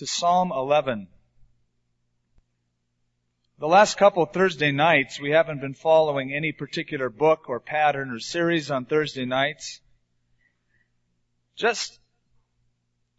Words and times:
to 0.00 0.06
Psalm 0.06 0.50
11. 0.50 1.08
The 3.58 3.68
last 3.68 3.98
couple 3.98 4.24
Thursday 4.24 4.72
nights, 4.72 5.20
we 5.20 5.32
haven't 5.32 5.60
been 5.60 5.74
following 5.74 6.32
any 6.32 6.52
particular 6.52 7.10
book 7.10 7.50
or 7.50 7.60
pattern 7.60 8.10
or 8.10 8.18
series 8.18 8.70
on 8.70 8.86
Thursday 8.86 9.26
nights. 9.26 9.82
Just 11.54 11.98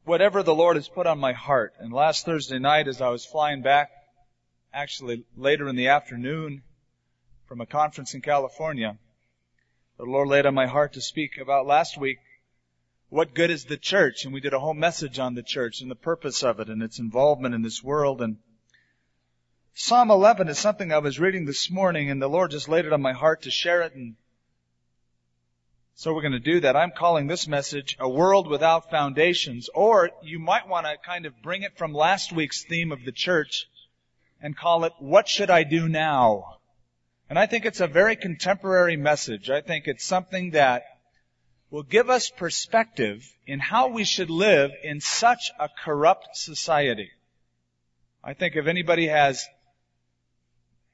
whatever 0.06 0.42
the 0.42 0.56
Lord 0.56 0.76
has 0.76 0.88
put 0.88 1.06
on 1.06 1.20
my 1.20 1.34
heart. 1.34 1.76
And 1.78 1.94
last 1.94 2.26
Thursday 2.26 2.58
night, 2.58 2.88
as 2.88 3.00
I 3.00 3.10
was 3.10 3.28
flying 3.28 3.62
back, 3.62 3.92
actually 4.74 5.24
later 5.38 5.70
in 5.70 5.76
the 5.76 5.90
afternoon 5.90 6.63
from 7.46 7.62
a 7.62 7.68
conference 7.68 8.16
in 8.16 8.22
California, 8.22 8.98
the 10.00 10.06
Lord 10.06 10.29
laid 10.29 10.48
on 10.48 10.56
my 10.56 10.66
heart 10.66 10.94
to 10.94 11.02
speak 11.02 11.38
about 11.38 11.68
last 11.68 11.96
week 12.00 12.18
what 13.12 13.34
good 13.34 13.52
is 13.52 13.66
the 13.66 13.76
church? 13.76 14.24
And 14.24 14.34
we 14.34 14.40
did 14.40 14.54
a 14.54 14.60
whole 14.60 14.74
message 14.74 15.20
on 15.20 15.36
the 15.36 15.44
church 15.44 15.82
and 15.82 15.92
the 15.92 15.96
purpose 15.96 16.44
of 16.44 16.62
it 16.62 16.70
and 16.70 16.82
its 16.82 16.98
involvement 16.98 17.54
in 17.54 17.62
this 17.62 17.84
world. 17.84 18.22
And 18.22 18.38
Psalm 19.74 20.10
11 20.10 20.48
is 20.48 20.58
something 20.58 20.94
I 20.94 21.00
was 21.00 21.20
reading 21.20 21.44
this 21.46 21.70
morning 21.70 22.10
and 22.10 22.22
the 22.22 22.30
Lord 22.30 22.52
just 22.52 22.70
laid 22.70 22.86
it 22.86 22.94
on 22.94 23.02
my 23.02 23.12
heart 23.12 23.42
to 23.42 23.52
share 23.52 23.82
it. 23.82 23.94
And 23.94 24.16
so 25.94 26.14
we're 26.14 26.22
going 26.22 26.32
to 26.32 26.40
do 26.40 26.62
that. 26.62 26.78
I'm 26.78 26.94
calling 26.98 27.28
this 27.28 27.50
message 27.50 27.98
a 28.00 28.08
world 28.08 28.48
without 28.48 28.90
foundations, 28.90 29.70
or 29.76 30.12
you 30.24 30.40
might 30.40 30.70
want 30.70 30.86
to 30.86 30.96
kind 31.05 31.26
of 31.26 31.34
bring 31.44 31.64
it 31.64 31.78
from 31.78 31.94
last 31.94 32.32
week's 32.32 32.64
theme 32.64 32.94
of 32.94 33.04
the 33.04 33.12
church 33.12 33.68
and 34.41 34.55
call 34.58 34.86
it, 34.86 34.94
what 35.00 35.28
should 35.28 35.50
I 35.50 35.64
do 35.64 35.90
now? 35.90 36.60
And 37.30 37.38
I 37.38 37.46
think 37.46 37.66
it's 37.66 37.82
a 37.82 37.88
very 37.88 38.16
contemporary 38.16 38.96
message. 38.96 39.50
I 39.50 39.60
think 39.60 39.88
it's 39.88 40.05
something 40.05 40.52
that 40.52 40.84
will 41.72 41.84
give 41.84 42.10
us 42.10 42.30
perspective 42.30 43.34
in 43.48 43.60
how 43.60 43.88
we 43.88 44.04
should 44.04 44.30
live 44.30 44.72
in 44.84 45.00
such 45.00 45.50
a 45.58 45.70
corrupt 45.84 46.36
society. 46.36 47.10
I 48.24 48.34
think 48.34 48.56
if 48.56 48.68
anybody 48.68 49.08
has 49.08 49.48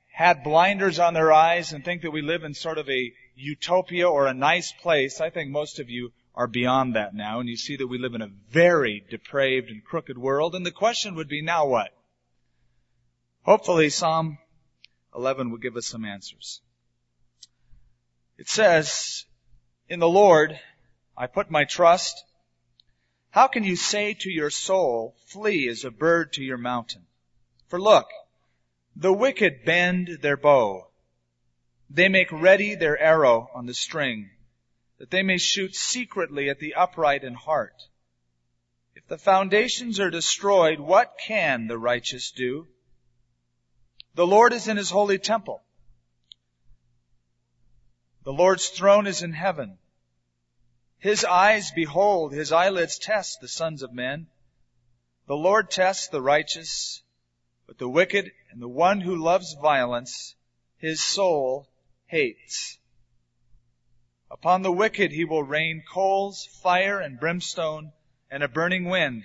had 0.06 0.44
blinders 0.44 1.00
on 1.00 1.16
their 1.16 1.34
eyes 1.34 1.74
and 1.74 1.84
think 1.84 2.04
that 2.04 2.12
we 2.12 2.22
live 2.22 2.44
in 2.44 2.54
sort 2.54 2.78
of 2.78 2.88
a 2.90 3.12
utopia 3.36 4.08
or 4.08 4.28
a 4.28 4.34
nice 4.34 4.72
place, 4.72 5.20
I 5.20 5.32
think 5.32 5.50
most 5.50 5.80
of 5.80 5.90
you 5.90 6.12
are 6.36 6.48
beyond 6.48 6.96
that 6.96 7.16
now 7.16 7.40
and 7.40 7.50
you 7.50 7.58
see 7.58 7.76
that 7.76 7.88
we 7.88 7.98
live 7.98 8.14
in 8.14 8.22
a 8.22 8.32
very 8.50 9.04
depraved 9.10 9.70
and 9.70 9.84
crooked 9.84 10.18
world 10.18 10.54
and 10.54 10.66
the 10.66 10.72
question 10.72 11.16
would 11.16 11.28
be 11.28 11.42
now 11.42 11.66
what? 11.66 11.90
Hopefully 13.42 13.90
Psalm 13.90 14.38
11 15.16 15.50
will 15.50 15.58
give 15.58 15.76
us 15.76 15.88
some 15.88 16.06
answers. 16.06 16.62
It 18.38 18.48
says, 18.48 19.26
in 19.90 20.00
the 20.00 20.10
Lord, 20.10 20.60
I 21.16 21.28
put 21.28 21.50
my 21.50 21.64
trust. 21.64 22.24
How 23.30 23.48
can 23.48 23.64
you 23.64 23.76
say 23.76 24.14
to 24.16 24.30
your 24.30 24.50
soul, 24.50 25.16
flee 25.26 25.68
as 25.68 25.86
a 25.86 25.92
bird 25.92 26.34
to 26.34 26.44
your 26.44 26.58
mountain? 26.58 27.06
For 27.68 27.80
look, 27.80 28.08
the 28.96 29.14
wicked 29.14 29.64
bend 29.66 30.20
their 30.22 30.38
bow. 30.38 30.88
They 31.90 32.10
make 32.10 32.32
ready 32.32 32.76
their 32.76 32.98
arrow 32.98 33.50
on 33.54 33.66
the 33.66 33.74
string, 33.74 34.30
that 34.98 35.10
they 35.10 35.24
may 35.24 35.38
shoot 35.38 35.76
secretly 35.76 36.50
at 36.50 36.60
the 36.60 36.74
upright 36.74 37.24
in 37.24 37.34
heart. 37.34 37.84
If 38.96 39.08
the 39.08 39.18
foundations 39.18 40.00
are 40.00 40.10
destroyed, 40.10 40.80
what 40.80 41.18
can 41.20 41.68
the 41.68 41.78
righteous 41.78 42.32
do? 42.32 42.68
The 44.16 44.28
Lord 44.28 44.52
is 44.52 44.68
in 44.68 44.76
his 44.76 44.90
holy 44.90 45.20
temple. 45.20 45.62
The 48.28 48.34
Lord's 48.34 48.68
throne 48.68 49.08
is 49.08 49.24
in 49.24 49.32
heaven. 49.32 49.78
His 50.98 51.24
eyes 51.24 51.72
behold, 51.72 52.34
his 52.34 52.52
eyelids 52.52 53.00
test 53.00 53.40
the 53.40 53.48
sons 53.48 53.84
of 53.84 53.94
men. 53.94 54.28
The 55.28 55.38
Lord 55.38 55.72
tests 55.72 56.10
the 56.10 56.22
righteous, 56.22 57.04
but 57.68 57.78
the 57.78 57.88
wicked 57.88 58.34
and 58.52 58.62
the 58.62 58.68
one 58.68 59.00
who 59.00 59.16
loves 59.16 59.54
violence, 59.54 60.36
his 60.78 61.02
soul 61.02 61.70
hates. 62.08 62.78
Upon 64.30 64.62
the 64.62 64.74
wicked 64.74 65.14
he 65.14 65.24
will 65.24 65.44
rain 65.44 65.82
coals, 65.90 66.48
fire 66.62 67.00
and 67.00 67.18
brimstone, 67.18 67.94
and 68.30 68.44
a 68.44 68.50
burning 68.50 68.90
wind. 68.90 69.24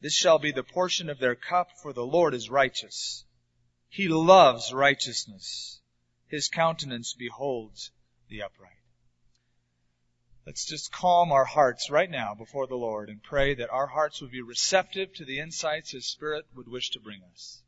This 0.00 0.16
shall 0.16 0.40
be 0.40 0.50
the 0.50 0.64
portion 0.64 1.08
of 1.08 1.20
their 1.20 1.36
cup, 1.36 1.70
for 1.80 1.92
the 1.92 2.04
Lord 2.04 2.34
is 2.34 2.50
righteous. 2.50 3.24
He 3.88 4.08
loves 4.08 4.72
righteousness 4.72 5.78
his 6.32 6.48
countenance 6.48 7.12
beholds 7.12 7.90
the 8.30 8.40
upright. 8.40 8.72
Let's 10.46 10.64
just 10.64 10.90
calm 10.90 11.30
our 11.30 11.44
hearts 11.44 11.90
right 11.90 12.10
now 12.10 12.34
before 12.34 12.66
the 12.66 12.74
Lord 12.74 13.10
and 13.10 13.22
pray 13.22 13.54
that 13.56 13.68
our 13.68 13.86
hearts 13.86 14.22
would 14.22 14.30
be 14.30 14.40
receptive 14.40 15.12
to 15.16 15.26
the 15.26 15.40
insights 15.40 15.90
His 15.90 16.06
Spirit 16.06 16.46
would 16.54 16.68
wish 16.68 16.88
to 16.92 17.00
bring 17.00 17.20
us. 17.34 17.62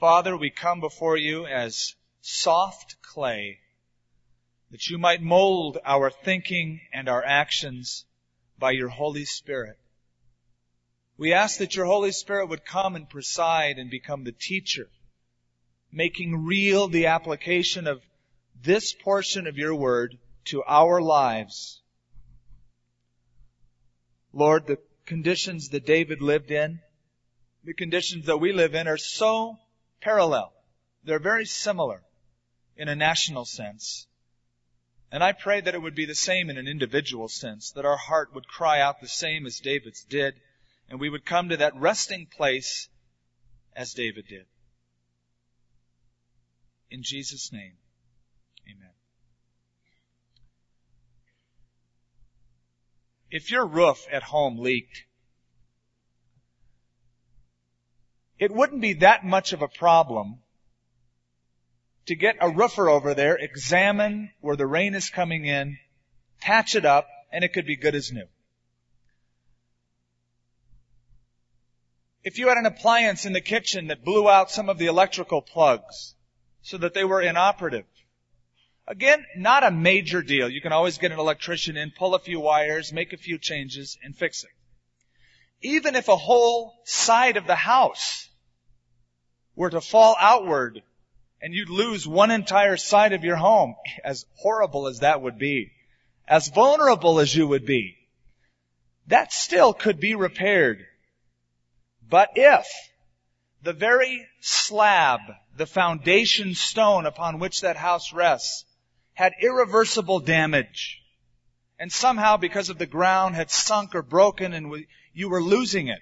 Father, 0.00 0.36
we 0.36 0.50
come 0.50 0.80
before 0.80 1.16
you 1.16 1.46
as 1.46 1.94
soft 2.20 3.00
clay, 3.02 3.60
that 4.72 4.88
you 4.88 4.98
might 4.98 5.22
mold 5.22 5.78
our 5.84 6.10
thinking 6.10 6.80
and 6.92 7.08
our 7.08 7.24
actions 7.24 8.04
by 8.58 8.72
your 8.72 8.88
Holy 8.88 9.24
Spirit. 9.24 9.78
We 11.16 11.34
ask 11.34 11.58
that 11.58 11.76
your 11.76 11.86
Holy 11.86 12.10
Spirit 12.10 12.48
would 12.48 12.64
come 12.64 12.96
and 12.96 13.08
preside 13.08 13.78
and 13.78 13.88
become 13.88 14.24
the 14.24 14.32
teacher 14.32 14.90
making 15.92 16.44
real 16.44 16.88
the 16.88 17.06
application 17.06 17.86
of 17.86 18.02
this 18.62 18.92
portion 18.92 19.46
of 19.46 19.56
your 19.56 19.74
word 19.74 20.18
to 20.46 20.62
our 20.64 21.00
lives. 21.00 21.80
Lord, 24.32 24.66
the 24.66 24.78
conditions 25.06 25.70
that 25.70 25.86
David 25.86 26.22
lived 26.22 26.50
in, 26.50 26.80
the 27.64 27.74
conditions 27.74 28.26
that 28.26 28.38
we 28.38 28.52
live 28.52 28.74
in 28.74 28.86
are 28.86 28.96
so 28.96 29.58
parallel. 30.00 30.52
They're 31.04 31.18
very 31.18 31.46
similar 31.46 32.02
in 32.76 32.88
a 32.88 32.94
national 32.94 33.44
sense. 33.44 34.06
And 35.12 35.24
I 35.24 35.32
pray 35.32 35.60
that 35.60 35.74
it 35.74 35.82
would 35.82 35.96
be 35.96 36.04
the 36.04 36.14
same 36.14 36.50
in 36.50 36.56
an 36.56 36.68
individual 36.68 37.28
sense, 37.28 37.72
that 37.72 37.84
our 37.84 37.96
heart 37.96 38.32
would 38.34 38.46
cry 38.46 38.80
out 38.80 39.00
the 39.00 39.08
same 39.08 39.44
as 39.44 39.58
David's 39.58 40.04
did, 40.04 40.34
and 40.88 41.00
we 41.00 41.10
would 41.10 41.24
come 41.24 41.48
to 41.48 41.56
that 41.56 41.74
resting 41.74 42.26
place 42.26 42.88
as 43.74 43.92
David 43.92 44.26
did. 44.28 44.46
In 46.90 47.02
Jesus' 47.02 47.52
name, 47.52 47.74
amen. 48.68 48.90
If 53.30 53.50
your 53.50 53.64
roof 53.64 54.06
at 54.10 54.24
home 54.24 54.58
leaked, 54.58 55.04
it 58.40 58.50
wouldn't 58.50 58.80
be 58.80 58.94
that 58.94 59.24
much 59.24 59.52
of 59.52 59.62
a 59.62 59.68
problem 59.68 60.40
to 62.06 62.16
get 62.16 62.36
a 62.40 62.50
roofer 62.50 62.88
over 62.88 63.14
there, 63.14 63.36
examine 63.36 64.32
where 64.40 64.56
the 64.56 64.66
rain 64.66 64.94
is 64.94 65.10
coming 65.10 65.44
in, 65.44 65.78
patch 66.40 66.74
it 66.74 66.84
up, 66.84 67.06
and 67.30 67.44
it 67.44 67.52
could 67.52 67.66
be 67.66 67.76
good 67.76 67.94
as 67.94 68.10
new. 68.10 68.26
If 72.24 72.38
you 72.38 72.48
had 72.48 72.58
an 72.58 72.66
appliance 72.66 73.26
in 73.26 73.32
the 73.32 73.40
kitchen 73.40 73.86
that 73.86 74.04
blew 74.04 74.28
out 74.28 74.50
some 74.50 74.68
of 74.68 74.78
the 74.78 74.86
electrical 74.86 75.40
plugs, 75.40 76.16
so 76.62 76.78
that 76.78 76.94
they 76.94 77.04
were 77.04 77.22
inoperative. 77.22 77.86
Again, 78.86 79.24
not 79.36 79.64
a 79.64 79.70
major 79.70 80.22
deal. 80.22 80.48
You 80.48 80.60
can 80.60 80.72
always 80.72 80.98
get 80.98 81.12
an 81.12 81.18
electrician 81.18 81.76
in, 81.76 81.92
pull 81.92 82.14
a 82.14 82.18
few 82.18 82.40
wires, 82.40 82.92
make 82.92 83.12
a 83.12 83.16
few 83.16 83.38
changes, 83.38 83.96
and 84.02 84.16
fix 84.16 84.42
it. 84.42 84.50
Even 85.62 85.94
if 85.94 86.08
a 86.08 86.16
whole 86.16 86.74
side 86.84 87.36
of 87.36 87.46
the 87.46 87.54
house 87.54 88.28
were 89.54 89.70
to 89.70 89.80
fall 89.80 90.16
outward 90.18 90.82
and 91.42 91.54
you'd 91.54 91.70
lose 91.70 92.06
one 92.06 92.30
entire 92.30 92.76
side 92.76 93.12
of 93.12 93.24
your 93.24 93.36
home, 93.36 93.74
as 94.04 94.26
horrible 94.36 94.88
as 94.88 95.00
that 95.00 95.22
would 95.22 95.38
be, 95.38 95.70
as 96.26 96.48
vulnerable 96.48 97.20
as 97.20 97.34
you 97.34 97.46
would 97.46 97.64
be, 97.64 97.96
that 99.06 99.32
still 99.32 99.72
could 99.72 100.00
be 100.00 100.14
repaired. 100.14 100.84
But 102.08 102.30
if 102.34 102.66
the 103.62 103.72
very 103.72 104.26
slab, 104.40 105.20
the 105.56 105.66
foundation 105.66 106.54
stone 106.54 107.06
upon 107.06 107.38
which 107.38 107.60
that 107.60 107.76
house 107.76 108.12
rests, 108.12 108.64
had 109.12 109.32
irreversible 109.42 110.20
damage. 110.20 111.02
And 111.78 111.92
somehow, 111.92 112.36
because 112.36 112.68
of 112.68 112.78
the 112.78 112.86
ground, 112.86 113.34
had 113.34 113.50
sunk 113.50 113.94
or 113.94 114.02
broken 114.02 114.52
and 114.52 114.86
you 115.12 115.28
were 115.28 115.42
losing 115.42 115.88
it. 115.88 116.00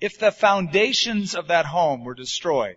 If 0.00 0.18
the 0.18 0.32
foundations 0.32 1.34
of 1.34 1.48
that 1.48 1.66
home 1.66 2.04
were 2.04 2.14
destroyed, 2.14 2.76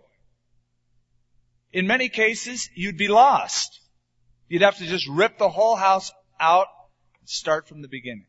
in 1.72 1.86
many 1.86 2.08
cases, 2.08 2.70
you'd 2.74 2.96
be 2.96 3.08
lost. 3.08 3.80
You'd 4.48 4.62
have 4.62 4.78
to 4.78 4.86
just 4.86 5.08
rip 5.08 5.38
the 5.38 5.48
whole 5.48 5.76
house 5.76 6.12
out 6.40 6.68
and 7.20 7.28
start 7.28 7.68
from 7.68 7.82
the 7.82 7.88
beginning. 7.88 8.26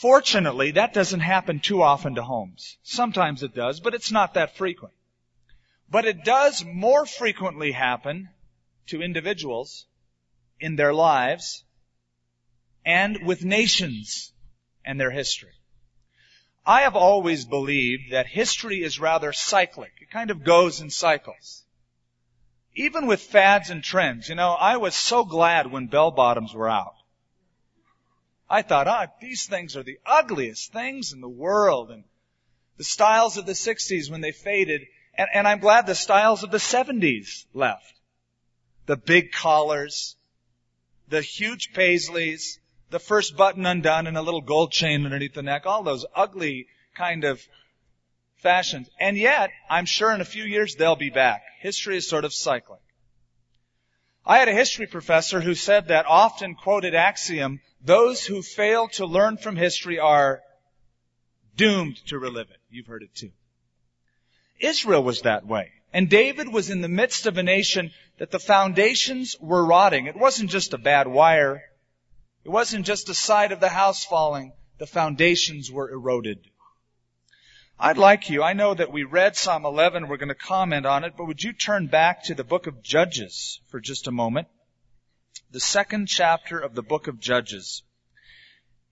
Fortunately, 0.00 0.72
that 0.72 0.92
doesn't 0.92 1.20
happen 1.20 1.58
too 1.58 1.82
often 1.82 2.16
to 2.16 2.22
homes. 2.22 2.76
Sometimes 2.82 3.42
it 3.42 3.54
does, 3.54 3.80
but 3.80 3.94
it's 3.94 4.10
not 4.10 4.34
that 4.34 4.54
frequent. 4.54 4.92
But 5.88 6.04
it 6.04 6.22
does 6.22 6.62
more 6.66 7.06
frequently 7.06 7.72
happen 7.72 8.28
to 8.88 9.00
individuals 9.00 9.86
in 10.60 10.76
their 10.76 10.92
lives 10.92 11.64
and 12.84 13.24
with 13.24 13.42
nations 13.42 14.34
and 14.84 15.00
their 15.00 15.10
history. 15.10 15.54
I 16.66 16.82
have 16.82 16.94
always 16.94 17.46
believed 17.46 18.12
that 18.12 18.26
history 18.26 18.82
is 18.82 19.00
rather 19.00 19.32
cyclic. 19.32 19.92
It 20.02 20.10
kind 20.10 20.30
of 20.30 20.44
goes 20.44 20.82
in 20.82 20.90
cycles. 20.90 21.64
Even 22.74 23.06
with 23.06 23.22
fads 23.22 23.70
and 23.70 23.82
trends, 23.82 24.28
you 24.28 24.34
know, 24.34 24.50
I 24.50 24.76
was 24.76 24.94
so 24.94 25.24
glad 25.24 25.72
when 25.72 25.86
bell 25.86 26.10
bottoms 26.10 26.52
were 26.52 26.68
out. 26.68 26.95
I 28.48 28.62
thought, 28.62 28.86
ah, 28.86 29.06
these 29.20 29.46
things 29.46 29.76
are 29.76 29.82
the 29.82 29.98
ugliest 30.06 30.72
things 30.72 31.12
in 31.12 31.20
the 31.20 31.28
world. 31.28 31.90
And 31.90 32.04
the 32.76 32.84
styles 32.84 33.36
of 33.36 33.46
the 33.46 33.52
60s 33.52 34.10
when 34.10 34.20
they 34.20 34.32
faded, 34.32 34.82
and, 35.14 35.28
and 35.32 35.48
I'm 35.48 35.58
glad 35.58 35.86
the 35.86 35.94
styles 35.94 36.42
of 36.42 36.50
the 36.50 36.58
70s 36.58 37.46
left. 37.54 37.92
The 38.86 38.96
big 38.96 39.32
collars, 39.32 40.16
the 41.08 41.22
huge 41.22 41.72
paisleys, 41.72 42.58
the 42.90 43.00
first 43.00 43.36
button 43.36 43.66
undone 43.66 44.06
and 44.06 44.16
a 44.16 44.22
little 44.22 44.40
gold 44.40 44.70
chain 44.70 45.04
underneath 45.04 45.34
the 45.34 45.42
neck, 45.42 45.66
all 45.66 45.82
those 45.82 46.06
ugly 46.14 46.68
kind 46.94 47.24
of 47.24 47.42
fashions. 48.36 48.88
And 49.00 49.16
yet, 49.16 49.50
I'm 49.68 49.86
sure 49.86 50.12
in 50.12 50.20
a 50.20 50.24
few 50.24 50.44
years 50.44 50.76
they'll 50.76 50.96
be 50.96 51.10
back. 51.10 51.42
History 51.60 51.96
is 51.96 52.08
sort 52.08 52.24
of 52.24 52.32
cyclic. 52.32 52.80
I 54.24 54.38
had 54.38 54.48
a 54.48 54.54
history 54.54 54.86
professor 54.86 55.40
who 55.40 55.54
said 55.54 55.88
that 55.88 56.06
often 56.06 56.54
quoted 56.54 56.94
axiom, 56.94 57.60
those 57.86 58.24
who 58.24 58.42
fail 58.42 58.88
to 58.88 59.06
learn 59.06 59.36
from 59.36 59.56
history 59.56 59.98
are 59.98 60.42
doomed 61.56 61.96
to 62.08 62.18
relive 62.18 62.50
it. 62.50 62.58
You've 62.68 62.86
heard 62.86 63.02
it 63.02 63.14
too. 63.14 63.30
Israel 64.60 65.02
was 65.02 65.22
that 65.22 65.46
way. 65.46 65.72
And 65.92 66.10
David 66.10 66.52
was 66.52 66.68
in 66.68 66.80
the 66.80 66.88
midst 66.88 67.26
of 67.26 67.38
a 67.38 67.42
nation 67.42 67.92
that 68.18 68.30
the 68.30 68.38
foundations 68.38 69.36
were 69.40 69.64
rotting. 69.64 70.06
It 70.06 70.16
wasn't 70.16 70.50
just 70.50 70.74
a 70.74 70.78
bad 70.78 71.06
wire. 71.06 71.62
It 72.44 72.50
wasn't 72.50 72.86
just 72.86 73.06
the 73.06 73.14
side 73.14 73.52
of 73.52 73.60
the 73.60 73.68
house 73.68 74.04
falling. 74.04 74.52
The 74.78 74.86
foundations 74.86 75.70
were 75.70 75.90
eroded. 75.90 76.38
I'd 77.78 77.98
like 77.98 78.30
you, 78.30 78.42
I 78.42 78.54
know 78.54 78.72
that 78.72 78.90
we 78.90 79.04
read 79.04 79.36
Psalm 79.36 79.66
11, 79.66 80.08
we're 80.08 80.16
going 80.16 80.28
to 80.28 80.34
comment 80.34 80.86
on 80.86 81.04
it, 81.04 81.12
but 81.16 81.26
would 81.26 81.42
you 81.42 81.52
turn 81.52 81.88
back 81.88 82.24
to 82.24 82.34
the 82.34 82.42
book 82.42 82.66
of 82.66 82.82
Judges 82.82 83.60
for 83.68 83.80
just 83.80 84.06
a 84.06 84.10
moment? 84.12 84.48
The 85.50 85.60
second 85.60 86.06
chapter 86.06 86.58
of 86.58 86.74
the 86.74 86.82
book 86.82 87.08
of 87.08 87.20
Judges. 87.20 87.82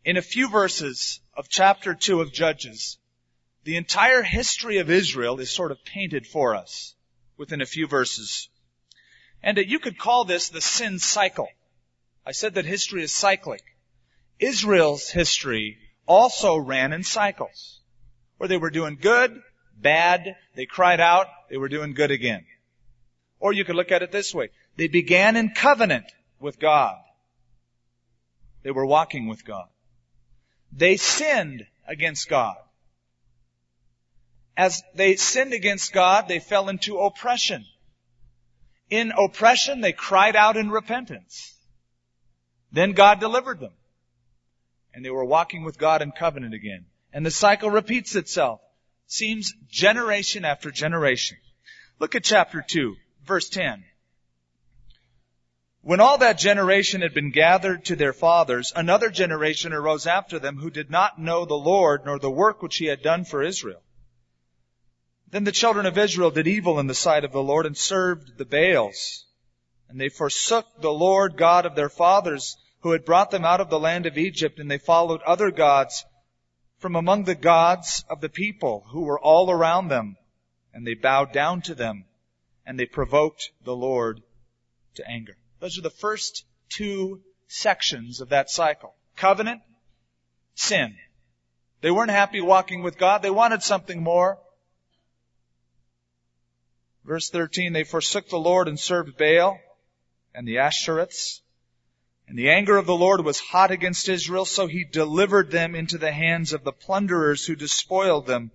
In 0.04 0.16
a 0.16 0.22
few 0.22 0.48
verses 0.48 1.20
of 1.36 1.48
chapter 1.48 1.94
2 1.94 2.20
of 2.20 2.32
Judges, 2.32 2.98
the 3.64 3.76
entire 3.76 4.22
history 4.22 4.78
of 4.78 4.90
Israel 4.90 5.40
is 5.40 5.50
sort 5.50 5.72
of 5.72 5.84
painted 5.84 6.26
for 6.26 6.54
us 6.54 6.94
within 7.36 7.60
a 7.60 7.66
few 7.66 7.86
verses. 7.86 8.48
And 9.42 9.58
you 9.58 9.78
could 9.78 9.98
call 9.98 10.24
this 10.24 10.48
the 10.48 10.60
sin 10.60 10.98
cycle. 10.98 11.48
I 12.26 12.32
said 12.32 12.54
that 12.54 12.64
history 12.64 13.02
is 13.02 13.12
cyclic. 13.12 13.62
Israel's 14.38 15.08
history 15.08 15.78
also 16.06 16.56
ran 16.56 16.92
in 16.92 17.04
cycles, 17.04 17.80
where 18.38 18.48
they 18.48 18.56
were 18.56 18.70
doing 18.70 18.98
good, 19.00 19.40
bad, 19.76 20.36
they 20.54 20.66
cried 20.66 21.00
out, 21.00 21.26
they 21.48 21.56
were 21.56 21.68
doing 21.68 21.94
good 21.94 22.10
again. 22.10 22.44
Or 23.40 23.52
you 23.52 23.64
could 23.64 23.76
look 23.76 23.92
at 23.92 24.02
it 24.02 24.12
this 24.12 24.34
way. 24.34 24.50
They 24.76 24.88
began 24.88 25.36
in 25.36 25.50
covenant 25.50 26.06
with 26.44 26.60
God. 26.60 26.98
They 28.62 28.70
were 28.70 28.86
walking 28.86 29.26
with 29.26 29.44
God. 29.44 29.66
They 30.70 30.96
sinned 30.96 31.66
against 31.88 32.28
God. 32.28 32.56
As 34.56 34.82
they 34.94 35.16
sinned 35.16 35.52
against 35.52 35.92
God, 35.92 36.28
they 36.28 36.38
fell 36.38 36.68
into 36.68 36.98
oppression. 36.98 37.64
In 38.90 39.10
oppression, 39.10 39.80
they 39.80 39.92
cried 39.92 40.36
out 40.36 40.56
in 40.56 40.70
repentance. 40.70 41.52
Then 42.70 42.92
God 42.92 43.18
delivered 43.18 43.58
them. 43.58 43.72
And 44.92 45.04
they 45.04 45.10
were 45.10 45.24
walking 45.24 45.64
with 45.64 45.78
God 45.78 46.02
in 46.02 46.12
covenant 46.12 46.54
again. 46.54 46.86
And 47.12 47.26
the 47.26 47.30
cycle 47.30 47.70
repeats 47.70 48.14
itself. 48.14 48.60
Seems 49.06 49.52
generation 49.68 50.44
after 50.44 50.70
generation. 50.70 51.38
Look 51.98 52.14
at 52.14 52.22
chapter 52.22 52.64
2, 52.66 52.94
verse 53.24 53.48
10. 53.48 53.84
When 55.84 56.00
all 56.00 56.16
that 56.16 56.38
generation 56.38 57.02
had 57.02 57.12
been 57.12 57.30
gathered 57.30 57.84
to 57.84 57.96
their 57.96 58.14
fathers, 58.14 58.72
another 58.74 59.10
generation 59.10 59.74
arose 59.74 60.06
after 60.06 60.38
them 60.38 60.56
who 60.56 60.70
did 60.70 60.90
not 60.90 61.18
know 61.18 61.44
the 61.44 61.52
Lord 61.52 62.06
nor 62.06 62.18
the 62.18 62.30
work 62.30 62.62
which 62.62 62.78
he 62.78 62.86
had 62.86 63.02
done 63.02 63.26
for 63.26 63.42
Israel. 63.42 63.82
Then 65.28 65.44
the 65.44 65.52
children 65.52 65.84
of 65.84 65.98
Israel 65.98 66.30
did 66.30 66.46
evil 66.46 66.80
in 66.80 66.86
the 66.86 66.94
sight 66.94 67.22
of 67.22 67.32
the 67.32 67.42
Lord 67.42 67.66
and 67.66 67.76
served 67.76 68.38
the 68.38 68.46
Baals. 68.46 69.26
And 69.90 70.00
they 70.00 70.08
forsook 70.08 70.66
the 70.80 70.90
Lord 70.90 71.36
God 71.36 71.66
of 71.66 71.74
their 71.74 71.90
fathers 71.90 72.56
who 72.80 72.92
had 72.92 73.04
brought 73.04 73.30
them 73.30 73.44
out 73.44 73.60
of 73.60 73.68
the 73.68 73.78
land 73.78 74.06
of 74.06 74.16
Egypt 74.16 74.58
and 74.58 74.70
they 74.70 74.78
followed 74.78 75.20
other 75.20 75.50
gods 75.50 76.06
from 76.78 76.96
among 76.96 77.24
the 77.24 77.34
gods 77.34 78.06
of 78.08 78.22
the 78.22 78.30
people 78.30 78.86
who 78.88 79.02
were 79.02 79.20
all 79.20 79.50
around 79.50 79.88
them. 79.88 80.16
And 80.72 80.86
they 80.86 80.94
bowed 80.94 81.34
down 81.34 81.60
to 81.62 81.74
them 81.74 82.06
and 82.64 82.80
they 82.80 82.86
provoked 82.86 83.50
the 83.64 83.76
Lord 83.76 84.22
to 84.94 85.06
anger. 85.06 85.36
Those 85.64 85.78
are 85.78 85.80
the 85.80 85.88
first 85.88 86.44
two 86.68 87.22
sections 87.48 88.20
of 88.20 88.28
that 88.28 88.50
cycle. 88.50 88.94
Covenant, 89.16 89.62
sin. 90.54 90.94
They 91.80 91.90
weren't 91.90 92.10
happy 92.10 92.42
walking 92.42 92.82
with 92.82 92.98
God. 92.98 93.22
They 93.22 93.30
wanted 93.30 93.62
something 93.62 94.02
more. 94.02 94.38
Verse 97.02 97.30
13, 97.30 97.72
they 97.72 97.84
forsook 97.84 98.28
the 98.28 98.36
Lord 98.36 98.68
and 98.68 98.78
served 98.78 99.16
Baal 99.16 99.58
and 100.34 100.46
the 100.46 100.56
Ashtoreths. 100.56 101.40
And 102.28 102.38
the 102.38 102.50
anger 102.50 102.76
of 102.76 102.84
the 102.84 102.94
Lord 102.94 103.24
was 103.24 103.40
hot 103.40 103.70
against 103.70 104.06
Israel, 104.10 104.44
so 104.44 104.66
he 104.66 104.84
delivered 104.84 105.50
them 105.50 105.74
into 105.74 105.96
the 105.96 106.12
hands 106.12 106.52
of 106.52 106.62
the 106.62 106.72
plunderers 106.72 107.46
who 107.46 107.56
despoiled 107.56 108.26
them. 108.26 108.50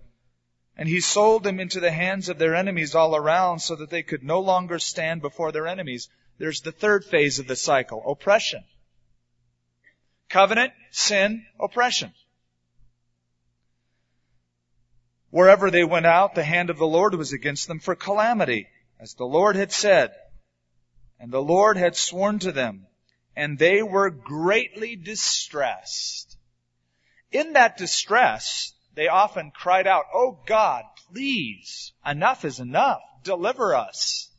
And 0.76 0.88
he 0.88 1.00
sold 1.00 1.42
them 1.42 1.58
into 1.58 1.80
the 1.80 1.90
hands 1.90 2.28
of 2.28 2.38
their 2.38 2.54
enemies 2.54 2.94
all 2.94 3.16
around 3.16 3.58
so 3.58 3.74
that 3.74 3.90
they 3.90 4.04
could 4.04 4.22
no 4.22 4.38
longer 4.38 4.78
stand 4.78 5.22
before 5.22 5.50
their 5.50 5.66
enemies. 5.66 6.08
There's 6.40 6.62
the 6.62 6.72
third 6.72 7.04
phase 7.04 7.38
of 7.38 7.46
the 7.46 7.54
cycle, 7.54 8.02
oppression. 8.10 8.64
Covenant, 10.30 10.72
sin, 10.90 11.44
oppression. 11.60 12.14
Wherever 15.28 15.70
they 15.70 15.84
went 15.84 16.06
out, 16.06 16.34
the 16.34 16.42
hand 16.42 16.70
of 16.70 16.78
the 16.78 16.86
Lord 16.86 17.14
was 17.14 17.34
against 17.34 17.68
them 17.68 17.78
for 17.78 17.94
calamity, 17.94 18.68
as 18.98 19.12
the 19.12 19.26
Lord 19.26 19.54
had 19.54 19.70
said. 19.70 20.12
And 21.18 21.30
the 21.30 21.42
Lord 21.42 21.76
had 21.76 21.94
sworn 21.94 22.38
to 22.38 22.52
them, 22.52 22.86
and 23.36 23.58
they 23.58 23.82
were 23.82 24.08
greatly 24.08 24.96
distressed. 24.96 26.38
In 27.30 27.52
that 27.52 27.76
distress, 27.76 28.72
they 28.94 29.08
often 29.08 29.50
cried 29.50 29.86
out, 29.86 30.06
Oh 30.14 30.42
God, 30.46 30.84
please, 31.12 31.92
enough 32.06 32.46
is 32.46 32.60
enough. 32.60 33.02
Deliver 33.24 33.74
us. 33.74 34.29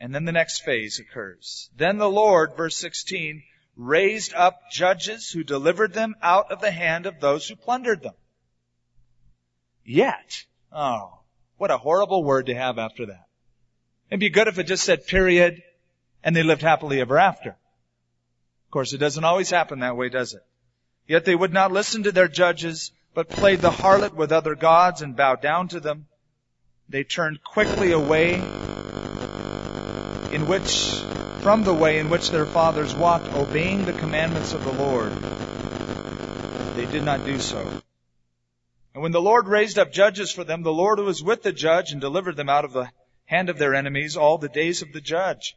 And 0.00 0.14
then 0.14 0.24
the 0.24 0.32
next 0.32 0.64
phase 0.64 0.98
occurs. 0.98 1.70
Then 1.76 1.98
the 1.98 2.10
Lord, 2.10 2.56
verse 2.56 2.76
16, 2.76 3.42
raised 3.76 4.34
up 4.34 4.70
judges 4.70 5.30
who 5.30 5.44
delivered 5.44 5.92
them 5.92 6.14
out 6.22 6.52
of 6.52 6.60
the 6.60 6.70
hand 6.70 7.06
of 7.06 7.20
those 7.20 7.48
who 7.48 7.56
plundered 7.56 8.02
them. 8.02 8.14
Yet. 9.84 10.44
Oh, 10.72 11.20
what 11.56 11.70
a 11.70 11.78
horrible 11.78 12.24
word 12.24 12.46
to 12.46 12.54
have 12.54 12.78
after 12.78 13.06
that. 13.06 13.26
It'd 14.10 14.20
be 14.20 14.30
good 14.30 14.48
if 14.48 14.58
it 14.58 14.64
just 14.64 14.84
said 14.84 15.06
period 15.06 15.62
and 16.22 16.34
they 16.34 16.42
lived 16.42 16.62
happily 16.62 17.00
ever 17.00 17.18
after. 17.18 17.50
Of 17.50 18.70
course, 18.70 18.92
it 18.92 18.98
doesn't 18.98 19.24
always 19.24 19.50
happen 19.50 19.78
that 19.80 19.96
way, 19.96 20.08
does 20.08 20.34
it? 20.34 20.44
Yet 21.06 21.24
they 21.24 21.34
would 21.34 21.52
not 21.52 21.72
listen 21.72 22.02
to 22.02 22.12
their 22.12 22.28
judges, 22.28 22.90
but 23.14 23.28
played 23.28 23.60
the 23.60 23.70
harlot 23.70 24.14
with 24.14 24.32
other 24.32 24.56
gods 24.56 25.02
and 25.02 25.16
bowed 25.16 25.40
down 25.40 25.68
to 25.68 25.80
them. 25.80 26.06
They 26.88 27.04
turned 27.04 27.42
quickly 27.44 27.92
away 27.92 28.42
in 30.36 30.46
which, 30.46 30.68
from 31.40 31.64
the 31.64 31.74
way 31.74 31.98
in 31.98 32.10
which 32.10 32.30
their 32.30 32.44
fathers 32.44 32.94
walked, 32.94 33.26
obeying 33.32 33.86
the 33.86 33.92
commandments 33.94 34.52
of 34.52 34.62
the 34.62 34.72
Lord. 34.72 35.14
They 36.74 36.84
did 36.84 37.02
not 37.02 37.24
do 37.24 37.38
so. 37.38 37.72
And 38.92 39.02
when 39.02 39.12
the 39.12 39.28
Lord 39.30 39.48
raised 39.48 39.78
up 39.78 39.94
judges 39.94 40.30
for 40.30 40.44
them, 40.44 40.62
the 40.62 40.74
Lord 40.74 40.98
was 40.98 41.22
with 41.22 41.42
the 41.42 41.52
judge 41.52 41.92
and 41.92 42.02
delivered 42.02 42.36
them 42.36 42.50
out 42.50 42.66
of 42.66 42.74
the 42.74 42.90
hand 43.24 43.48
of 43.48 43.56
their 43.56 43.74
enemies 43.74 44.14
all 44.14 44.36
the 44.36 44.50
days 44.50 44.82
of 44.82 44.92
the 44.92 45.00
judge. 45.00 45.56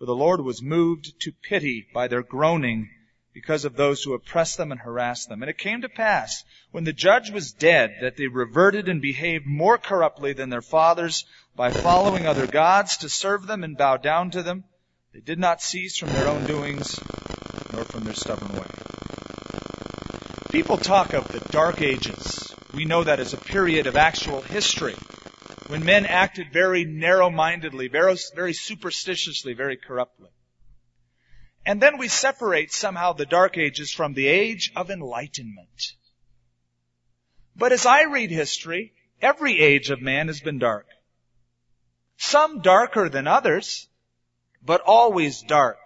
For 0.00 0.06
the 0.06 0.20
Lord 0.24 0.40
was 0.40 0.60
moved 0.60 1.20
to 1.20 1.32
pity 1.48 1.86
by 1.94 2.08
their 2.08 2.24
groaning 2.24 2.90
because 3.36 3.66
of 3.66 3.76
those 3.76 4.02
who 4.02 4.14
oppressed 4.14 4.56
them 4.56 4.72
and 4.72 4.80
harassed 4.80 5.28
them. 5.28 5.42
And 5.42 5.50
it 5.50 5.58
came 5.58 5.82
to 5.82 5.90
pass, 5.90 6.42
when 6.70 6.84
the 6.84 6.92
judge 6.94 7.30
was 7.30 7.52
dead, 7.52 7.98
that 8.00 8.16
they 8.16 8.28
reverted 8.28 8.88
and 8.88 9.02
behaved 9.02 9.44
more 9.44 9.76
corruptly 9.76 10.32
than 10.32 10.48
their 10.48 10.62
fathers 10.62 11.26
by 11.54 11.70
following 11.70 12.26
other 12.26 12.46
gods 12.46 12.96
to 12.98 13.10
serve 13.10 13.46
them 13.46 13.62
and 13.62 13.76
bow 13.76 13.98
down 13.98 14.30
to 14.30 14.42
them. 14.42 14.64
They 15.12 15.20
did 15.20 15.38
not 15.38 15.60
cease 15.60 15.98
from 15.98 16.14
their 16.14 16.28
own 16.28 16.46
doings, 16.46 16.98
nor 17.74 17.84
from 17.84 18.04
their 18.04 18.14
stubborn 18.14 18.54
way. 18.54 18.68
People 20.50 20.78
talk 20.78 21.12
of 21.12 21.28
the 21.28 21.46
dark 21.50 21.82
ages 21.82 22.54
we 22.72 22.86
know 22.86 23.04
that 23.04 23.20
as 23.20 23.34
a 23.34 23.36
period 23.36 23.86
of 23.86 23.96
actual 23.96 24.40
history 24.40 24.96
when 25.66 25.84
men 25.84 26.06
acted 26.06 26.54
very 26.54 26.86
narrow-mindedly, 26.86 27.88
very, 27.88 28.16
very 28.34 28.54
superstitiously, 28.54 29.52
very 29.52 29.76
corruptly. 29.76 30.30
And 31.66 31.82
then 31.82 31.98
we 31.98 32.06
separate 32.06 32.72
somehow 32.72 33.12
the 33.12 33.26
Dark 33.26 33.58
Ages 33.58 33.92
from 33.92 34.14
the 34.14 34.28
Age 34.28 34.70
of 34.76 34.88
Enlightenment. 34.88 35.94
But 37.56 37.72
as 37.72 37.84
I 37.84 38.04
read 38.04 38.30
history, 38.30 38.92
every 39.20 39.60
age 39.60 39.90
of 39.90 40.00
man 40.00 40.28
has 40.28 40.40
been 40.40 40.60
dark. 40.60 40.86
Some 42.18 42.60
darker 42.60 43.08
than 43.08 43.26
others, 43.26 43.88
but 44.64 44.80
always 44.82 45.42
dark. 45.42 45.78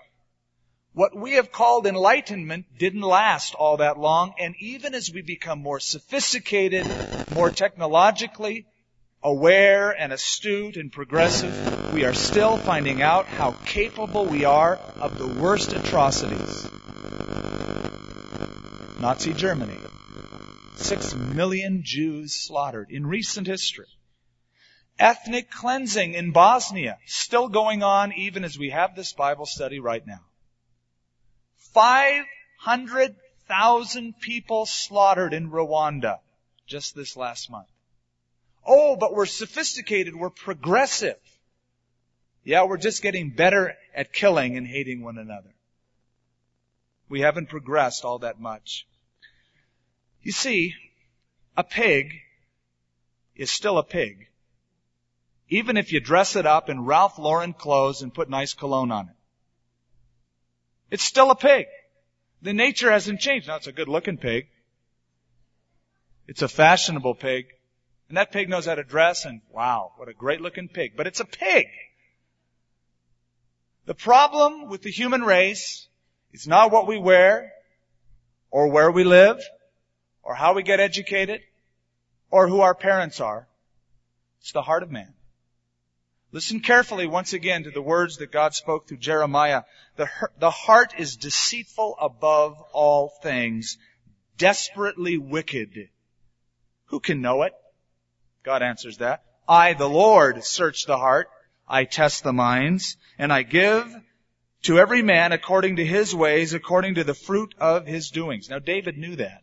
What 0.93 1.17
we 1.17 1.33
have 1.33 1.51
called 1.51 1.87
enlightenment 1.87 2.67
didn't 2.79 3.01
last 3.01 3.55
all 3.55 3.79
that 3.79 3.99
long, 3.99 4.35
and 4.39 4.55
even 4.61 4.95
as 4.95 5.11
we 5.11 5.23
become 5.23 5.63
more 5.63 5.81
sophisticated, 5.81 6.87
more 7.33 7.51
technologically 7.51 8.67
aware 9.23 9.91
and 9.91 10.13
astute 10.13 10.77
and 10.77 10.91
progressive, 10.91 11.93
we 11.93 12.05
are 12.05 12.15
still 12.15 12.57
finding 12.57 13.03
out 13.03 13.27
how 13.27 13.53
capable 13.65 14.25
we 14.25 14.45
are 14.45 14.79
of 14.99 15.19
the 15.19 15.27
worst 15.27 15.73
atrocities. 15.73 16.69
Nazi 19.01 19.33
Germany. 19.33 19.77
Six 20.77 21.15
million 21.15 21.83
Jews 21.85 22.35
slaughtered 22.35 22.91
in 22.91 23.07
recent 23.07 23.47
history. 23.47 23.87
Ethnic 24.99 25.51
cleansing 25.51 26.15
in 26.15 26.33
Bosnia, 26.33 26.99
still 27.07 27.49
going 27.49 27.83
on 27.83 28.13
even 28.13 28.45
as 28.45 28.59
we 28.59 28.69
have 28.71 28.95
this 28.95 29.15
Bible 29.15 29.47
study 29.47 29.81
right 29.81 30.07
now. 30.07 30.21
500,000 31.73 34.21
people 34.21 34.67
slaughtered 34.67 35.33
in 35.33 35.51
Rwanda 35.51 36.19
just 36.67 36.95
this 36.95 37.17
last 37.17 37.51
month. 37.51 37.69
Oh, 38.73 38.95
but 38.95 39.13
we're 39.13 39.27
sophisticated, 39.27 40.15
we're 40.15 40.31
progressive. 40.31 41.19
Yeah, 42.45 42.67
we're 42.67 42.77
just 42.77 43.03
getting 43.03 43.31
better 43.31 43.77
at 43.97 44.13
killing 44.13 44.57
and 44.57 44.65
hating 44.65 45.03
one 45.03 45.19
another. 45.19 45.53
We 47.09 47.23
haven't 47.23 47.49
progressed 47.49 48.05
all 48.05 48.21
that 48.21 48.39
much. 48.39 48.87
You 50.23 50.31
see, 50.31 50.77
a 51.57 51.65
pig 51.65 52.13
is 53.35 53.51
still 53.51 53.77
a 53.77 53.83
pig. 53.83 54.29
Even 55.49 55.77
if 55.77 55.93
you 55.93 55.99
dress 55.99 56.37
it 56.37 56.47
up 56.47 56.71
in 56.71 56.85
Ralph 56.85 57.19
Lauren 57.19 57.55
clothes 57.55 58.03
and 58.03 58.15
put 58.15 58.31
nice 58.31 58.55
cologne 58.55 58.93
on 58.93 59.09
it. 59.09 59.17
It's 60.93 61.03
still 61.03 61.33
a 61.33 61.37
pig. 61.37 61.67
The 62.43 62.53
nature 62.53 62.93
hasn't 62.93 63.19
changed. 63.19 63.49
Now 63.49 63.57
it's 63.57 63.67
a 63.67 63.73
good 63.73 63.89
looking 63.89 64.17
pig. 64.17 64.47
It's 66.29 66.43
a 66.43 66.49
fashionable 66.49 67.17
pig. 67.17 67.47
And 68.11 68.17
that 68.17 68.33
pig 68.33 68.49
knows 68.49 68.67
how 68.67 68.75
to 68.75 68.83
dress 68.83 69.25
and 69.25 69.41
wow, 69.53 69.93
what 69.97 70.09
a 70.09 70.13
great 70.13 70.41
looking 70.41 70.67
pig. 70.67 70.97
But 70.97 71.07
it's 71.07 71.21
a 71.21 71.25
pig. 71.25 71.69
The 73.87 73.95
problem 73.95 74.69
with 74.69 74.83
the 74.83 74.91
human 74.91 75.23
race 75.23 75.87
is 76.33 76.49
not 76.49 76.73
what 76.73 76.89
we 76.89 76.99
wear 76.99 77.53
or 78.51 78.67
where 78.67 78.91
we 78.91 79.05
live 79.05 79.41
or 80.25 80.35
how 80.35 80.55
we 80.55 80.65
get 80.65 80.81
educated 80.81 81.41
or 82.33 82.49
who 82.49 82.63
our 82.63 82.75
parents 82.75 83.21
are. 83.21 83.47
It's 84.41 84.51
the 84.51 84.63
heart 84.63 84.83
of 84.83 84.91
man. 84.91 85.15
Listen 86.33 86.59
carefully 86.59 87.07
once 87.07 87.33
again 87.33 87.63
to 87.63 87.71
the 87.71 87.81
words 87.81 88.17
that 88.17 88.33
God 88.33 88.55
spoke 88.55 88.89
through 88.89 88.99
Jeremiah. 88.99 89.63
The, 89.95 90.09
the 90.41 90.51
heart 90.51 90.95
is 90.99 91.17
deceitful 91.17 91.95
above 92.01 92.61
all 92.73 93.13
things, 93.23 93.79
desperately 94.37 95.17
wicked. 95.17 95.91
Who 96.87 96.99
can 96.99 97.21
know 97.21 97.43
it? 97.43 97.53
God 98.43 98.63
answers 98.63 98.99
that. 98.99 99.25
I, 99.49 99.75
the 99.75 99.89
Lord, 99.89 100.45
search 100.45 100.87
the 100.87 100.99
heart. 100.99 101.29
I 101.69 101.85
test 101.85 102.25
the 102.25 102.33
minds 102.33 102.97
and 103.19 103.33
I 103.33 103.43
give 103.43 103.95
to 104.63 104.79
every 104.79 105.03
man 105.03 105.33
according 105.33 105.77
to 105.77 105.85
his 105.85 106.15
ways, 106.15 106.53
according 106.53 106.97
to 106.97 107.05
the 107.05 107.15
fruit 107.15 107.55
of 107.59 107.87
his 107.87 108.11
doings. 108.11 108.51
Now 108.51 108.59
David 108.59 108.99
knew 108.99 109.17
that. 109.17 109.43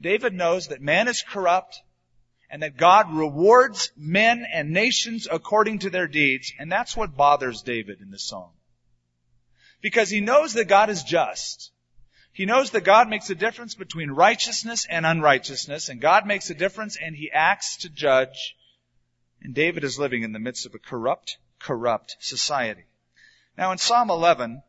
David 0.00 0.34
knows 0.34 0.68
that 0.68 0.80
man 0.80 1.08
is 1.08 1.22
corrupt 1.22 1.80
and 2.50 2.62
that 2.62 2.76
God 2.76 3.12
rewards 3.12 3.90
men 3.96 4.46
and 4.50 4.70
nations 4.70 5.28
according 5.30 5.80
to 5.80 5.90
their 5.90 6.06
deeds. 6.06 6.52
And 6.58 6.70
that's 6.72 6.96
what 6.96 7.16
bothers 7.16 7.62
David 7.62 8.00
in 8.00 8.10
this 8.10 8.24
song. 8.24 8.52
Because 9.80 10.08
he 10.08 10.20
knows 10.20 10.54
that 10.54 10.66
God 10.66 10.90
is 10.90 11.02
just. 11.02 11.72
He 12.38 12.46
knows 12.46 12.70
that 12.70 12.82
God 12.84 13.08
makes 13.08 13.28
a 13.30 13.34
difference 13.34 13.74
between 13.74 14.12
righteousness 14.12 14.86
and 14.88 15.04
unrighteousness, 15.04 15.88
and 15.88 16.00
God 16.00 16.24
makes 16.24 16.48
a 16.48 16.54
difference 16.54 16.96
and 16.96 17.16
he 17.16 17.32
acts 17.32 17.78
to 17.78 17.88
judge. 17.88 18.54
And 19.42 19.56
David 19.56 19.82
is 19.82 19.98
living 19.98 20.22
in 20.22 20.30
the 20.30 20.38
midst 20.38 20.64
of 20.64 20.72
a 20.72 20.78
corrupt, 20.78 21.36
corrupt 21.58 22.16
society. 22.20 22.84
Now 23.56 23.72
in 23.72 23.78
Psalm 23.78 24.08
11, 24.08 24.62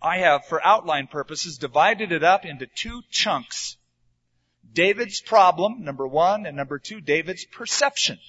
I 0.00 0.18
have, 0.18 0.46
for 0.46 0.64
outline 0.64 1.08
purposes, 1.08 1.58
divided 1.58 2.12
it 2.12 2.22
up 2.22 2.44
into 2.44 2.68
two 2.68 3.02
chunks. 3.10 3.76
David's 4.72 5.20
problem, 5.20 5.82
number 5.82 6.06
one, 6.06 6.46
and 6.46 6.56
number 6.56 6.78
two, 6.78 7.00
David's 7.00 7.44
perception. 7.44 8.20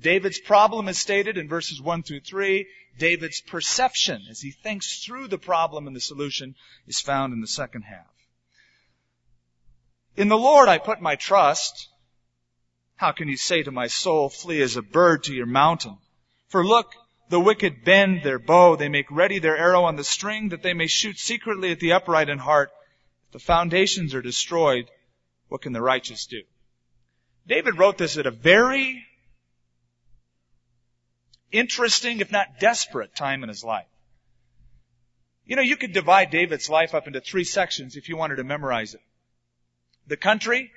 David's 0.00 0.40
problem 0.40 0.88
is 0.88 0.98
stated 0.98 1.36
in 1.36 1.48
verses 1.48 1.80
one 1.80 2.02
through 2.02 2.20
three. 2.20 2.66
David's 2.98 3.40
perception, 3.40 4.22
as 4.30 4.40
he 4.40 4.50
thinks 4.50 5.04
through 5.04 5.28
the 5.28 5.38
problem 5.38 5.86
and 5.86 5.94
the 5.94 6.00
solution, 6.00 6.54
is 6.86 7.00
found 7.00 7.32
in 7.32 7.40
the 7.40 7.46
second 7.46 7.82
half. 7.82 8.06
In 10.16 10.28
the 10.28 10.38
Lord 10.38 10.68
I 10.68 10.78
put 10.78 11.00
my 11.00 11.16
trust. 11.16 11.88
How 12.96 13.12
can 13.12 13.28
you 13.28 13.36
say 13.36 13.62
to 13.62 13.70
my 13.70 13.86
soul, 13.86 14.28
flee 14.28 14.60
as 14.60 14.76
a 14.76 14.82
bird 14.82 15.24
to 15.24 15.34
your 15.34 15.46
mountain? 15.46 15.96
For 16.48 16.66
look, 16.66 16.92
the 17.30 17.40
wicked 17.40 17.84
bend 17.84 18.22
their 18.22 18.38
bow. 18.38 18.76
They 18.76 18.88
make 18.88 19.10
ready 19.10 19.38
their 19.38 19.56
arrow 19.56 19.84
on 19.84 19.96
the 19.96 20.04
string 20.04 20.50
that 20.50 20.62
they 20.62 20.74
may 20.74 20.88
shoot 20.88 21.18
secretly 21.18 21.72
at 21.72 21.80
the 21.80 21.92
upright 21.92 22.28
in 22.28 22.38
heart. 22.38 22.70
If 23.28 23.32
the 23.32 23.38
foundations 23.38 24.14
are 24.14 24.20
destroyed, 24.20 24.90
what 25.48 25.62
can 25.62 25.72
the 25.72 25.80
righteous 25.80 26.26
do? 26.26 26.42
David 27.46 27.78
wrote 27.78 27.96
this 27.96 28.18
at 28.18 28.26
a 28.26 28.30
very 28.30 29.06
interesting, 31.52 32.20
if 32.20 32.30
not 32.30 32.58
desperate 32.58 33.14
time 33.14 33.42
in 33.42 33.48
his 33.48 33.64
life. 33.64 33.86
You 35.46 35.56
know, 35.56 35.62
you 35.62 35.76
could 35.76 35.92
divide 35.92 36.30
David's 36.30 36.70
life 36.70 36.94
up 36.94 37.06
into 37.06 37.20
three 37.20 37.44
sections 37.44 37.96
if 37.96 38.08
you 38.08 38.16
wanted 38.16 38.36
to 38.36 38.44
memorize 38.44 38.94
it. 38.94 39.00
The 40.06 40.16
country, 40.16 40.70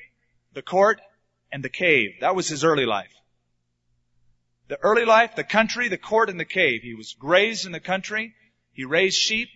the 0.53 0.61
court, 0.61 0.99
and 1.51 1.63
the 1.63 1.69
cave. 1.69 2.15
That 2.21 2.35
was 2.35 2.47
his 2.47 2.63
early 2.63 2.85
life. 2.85 3.13
The 4.67 4.79
early 4.81 5.05
life, 5.05 5.35
the 5.35 5.43
country, 5.43 5.89
the 5.89 5.97
court, 5.97 6.29
and 6.29 6.39
the 6.39 6.45
cave. 6.45 6.81
He 6.81 6.95
was 6.95 7.13
grazed 7.13 7.65
in 7.65 7.71
the 7.71 7.79
country. 7.79 8.33
He 8.71 8.85
raised 8.85 9.17
sheep. 9.17 9.49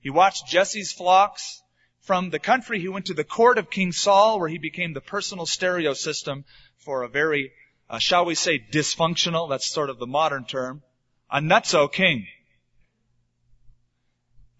He 0.00 0.10
watched 0.10 0.46
Jesse's 0.46 0.92
flocks. 0.92 1.62
From 2.00 2.30
the 2.30 2.40
country, 2.40 2.80
he 2.80 2.88
went 2.88 3.06
to 3.06 3.14
the 3.14 3.24
court 3.24 3.58
of 3.58 3.70
King 3.70 3.92
Saul, 3.92 4.40
where 4.40 4.48
he 4.48 4.58
became 4.58 4.92
the 4.92 5.00
personal 5.00 5.46
stereo 5.46 5.94
system 5.94 6.44
for 6.78 7.04
a 7.04 7.08
very, 7.08 7.52
uh, 7.92 7.98
shall 7.98 8.24
we 8.24 8.34
say, 8.34 8.58
dysfunctional, 8.58 9.50
that's 9.50 9.66
sort 9.66 9.90
of 9.90 9.98
the 9.98 10.06
modern 10.06 10.46
term, 10.46 10.82
a 11.30 11.40
nutso 11.40 11.92
king. 11.92 12.26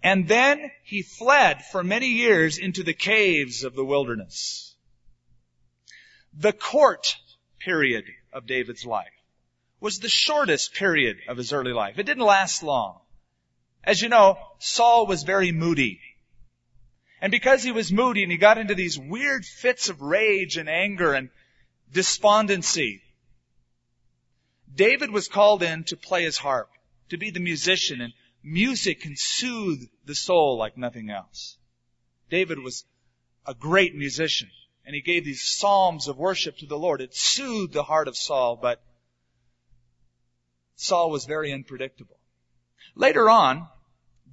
And 0.03 0.29
then 0.29 0.71
he 0.85 1.01
fled 1.03 1.65
for 1.65 1.83
many 1.83 2.09
years 2.09 2.59
into 2.59 2.83
the 2.83 2.93
caves 2.93 3.65
of 3.65 3.75
the 3.75 3.85
wilderness. 3.85 4.75
The 6.35 6.53
court 6.53 7.17
period 7.59 8.05
of 8.35 8.47
David's 8.47 8.85
life 8.85 9.12
was 9.81 9.99
the 9.99 10.11
shortest 10.11 10.75
period 10.75 11.17
of 11.27 11.39
his 11.39 11.55
early 11.55 11.73
life. 11.73 11.99
It 11.99 12.05
didn't 12.05 12.25
last 12.25 12.62
long. 12.62 13.01
As 13.83 14.03
you 14.03 14.11
know, 14.11 14.39
Saul 14.59 15.07
was 15.07 15.23
very 15.23 15.53
moody. 15.53 16.01
And 17.23 17.31
because 17.31 17.62
he 17.62 17.73
was 17.73 17.93
moody 17.93 18.25
and 18.25 18.31
he 18.33 18.37
got 18.37 18.59
into 18.59 18.75
these 18.75 18.99
weird 18.99 19.47
fits 19.47 19.89
of 19.89 20.03
rage 20.03 20.59
and 20.59 20.69
anger 20.69 21.15
and 21.15 21.31
despondency, 21.93 23.01
David 24.75 25.11
was 25.11 25.29
called 25.29 25.62
in 25.62 25.85
to 25.85 25.97
play 25.97 26.23
his 26.23 26.38
harp, 26.38 26.71
to 27.11 27.19
be 27.19 27.31
the 27.31 27.41
musician, 27.41 28.00
and 28.00 28.12
music 28.43 29.02
can 29.02 29.14
soothe 29.17 29.88
the 30.05 30.14
soul 30.14 30.57
like 30.57 30.76
nothing 30.76 31.11
else. 31.11 31.59
David 32.31 32.59
was 32.59 32.85
a 33.47 33.55
great 33.55 33.95
musician, 33.95 34.50
and 34.85 34.95
he 34.95 35.02
gave 35.02 35.25
these 35.25 35.43
psalms 35.43 36.09
of 36.09 36.17
worship 36.17 36.57
to 36.59 36.67
the 36.67 36.79
Lord. 36.79 37.00
It 37.00 37.14
soothed 37.14 37.73
the 37.73 37.83
heart 37.83 38.09
of 38.09 38.17
Saul, 38.17 38.57
but 38.57 38.83
Saul 40.76 41.11
was 41.11 41.26
very 41.26 41.52
unpredictable. 41.52 42.19
Later 42.95 43.29
on, 43.29 43.69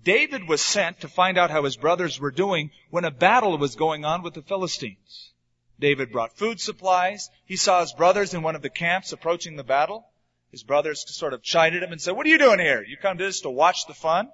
David 0.03 0.47
was 0.47 0.61
sent 0.61 1.01
to 1.01 1.09
find 1.09 1.37
out 1.37 1.51
how 1.51 1.63
his 1.63 1.75
brothers 1.75 2.19
were 2.19 2.31
doing 2.31 2.71
when 2.89 3.03
a 3.03 3.11
battle 3.11 3.57
was 3.57 3.75
going 3.75 4.05
on 4.05 4.23
with 4.23 4.33
the 4.33 4.41
Philistines. 4.41 5.31
David 5.79 6.11
brought 6.11 6.37
food 6.37 6.59
supplies. 6.59 7.29
He 7.45 7.57
saw 7.57 7.81
his 7.81 7.93
brothers 7.93 8.33
in 8.33 8.41
one 8.41 8.55
of 8.55 8.61
the 8.61 8.69
camps 8.69 9.11
approaching 9.11 9.55
the 9.55 9.63
battle. 9.63 10.08
His 10.51 10.63
brothers 10.63 11.05
sort 11.07 11.33
of 11.33 11.43
chided 11.43 11.83
him 11.83 11.91
and 11.91 12.01
said, 12.01 12.15
what 12.15 12.25
are 12.25 12.29
you 12.29 12.39
doing 12.39 12.59
here? 12.59 12.83
You 12.83 12.97
come 12.97 13.17
to 13.17 13.23
this 13.23 13.41
to 13.41 13.49
watch 13.49 13.85
the 13.87 13.93
fun? 13.93 14.25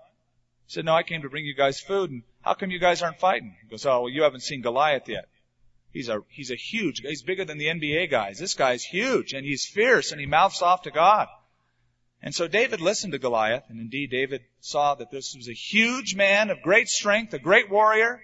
He 0.67 0.73
said, 0.73 0.85
no, 0.85 0.95
I 0.95 1.03
came 1.03 1.21
to 1.23 1.29
bring 1.29 1.45
you 1.45 1.55
guys 1.55 1.79
food. 1.79 2.09
And 2.09 2.23
how 2.41 2.53
come 2.53 2.71
you 2.71 2.79
guys 2.79 3.01
aren't 3.01 3.19
fighting? 3.19 3.55
He 3.61 3.69
goes, 3.69 3.85
oh, 3.85 4.01
well, 4.01 4.09
you 4.09 4.23
haven't 4.23 4.43
seen 4.43 4.61
Goliath 4.61 5.07
yet. 5.09 5.27
He's 5.91 6.09
a, 6.09 6.19
he's 6.29 6.51
a 6.51 6.55
huge, 6.55 7.01
he's 7.01 7.23
bigger 7.23 7.45
than 7.45 7.57
the 7.57 7.67
NBA 7.67 8.11
guys. 8.11 8.37
This 8.37 8.53
guy's 8.53 8.83
huge 8.83 9.33
and 9.33 9.45
he's 9.45 9.65
fierce 9.65 10.11
and 10.11 10.19
he 10.19 10.27
mouths 10.27 10.61
off 10.61 10.83
to 10.83 10.91
God. 10.91 11.27
And 12.21 12.33
so 12.33 12.47
David 12.47 12.81
listened 12.81 13.13
to 13.13 13.19
Goliath, 13.19 13.65
and 13.69 13.79
indeed 13.79 14.09
David 14.09 14.41
saw 14.59 14.95
that 14.95 15.11
this 15.11 15.35
was 15.37 15.47
a 15.47 15.53
huge 15.53 16.15
man 16.15 16.49
of 16.49 16.63
great 16.63 16.89
strength, 16.89 17.33
a 17.33 17.39
great 17.39 17.69
warrior. 17.69 18.19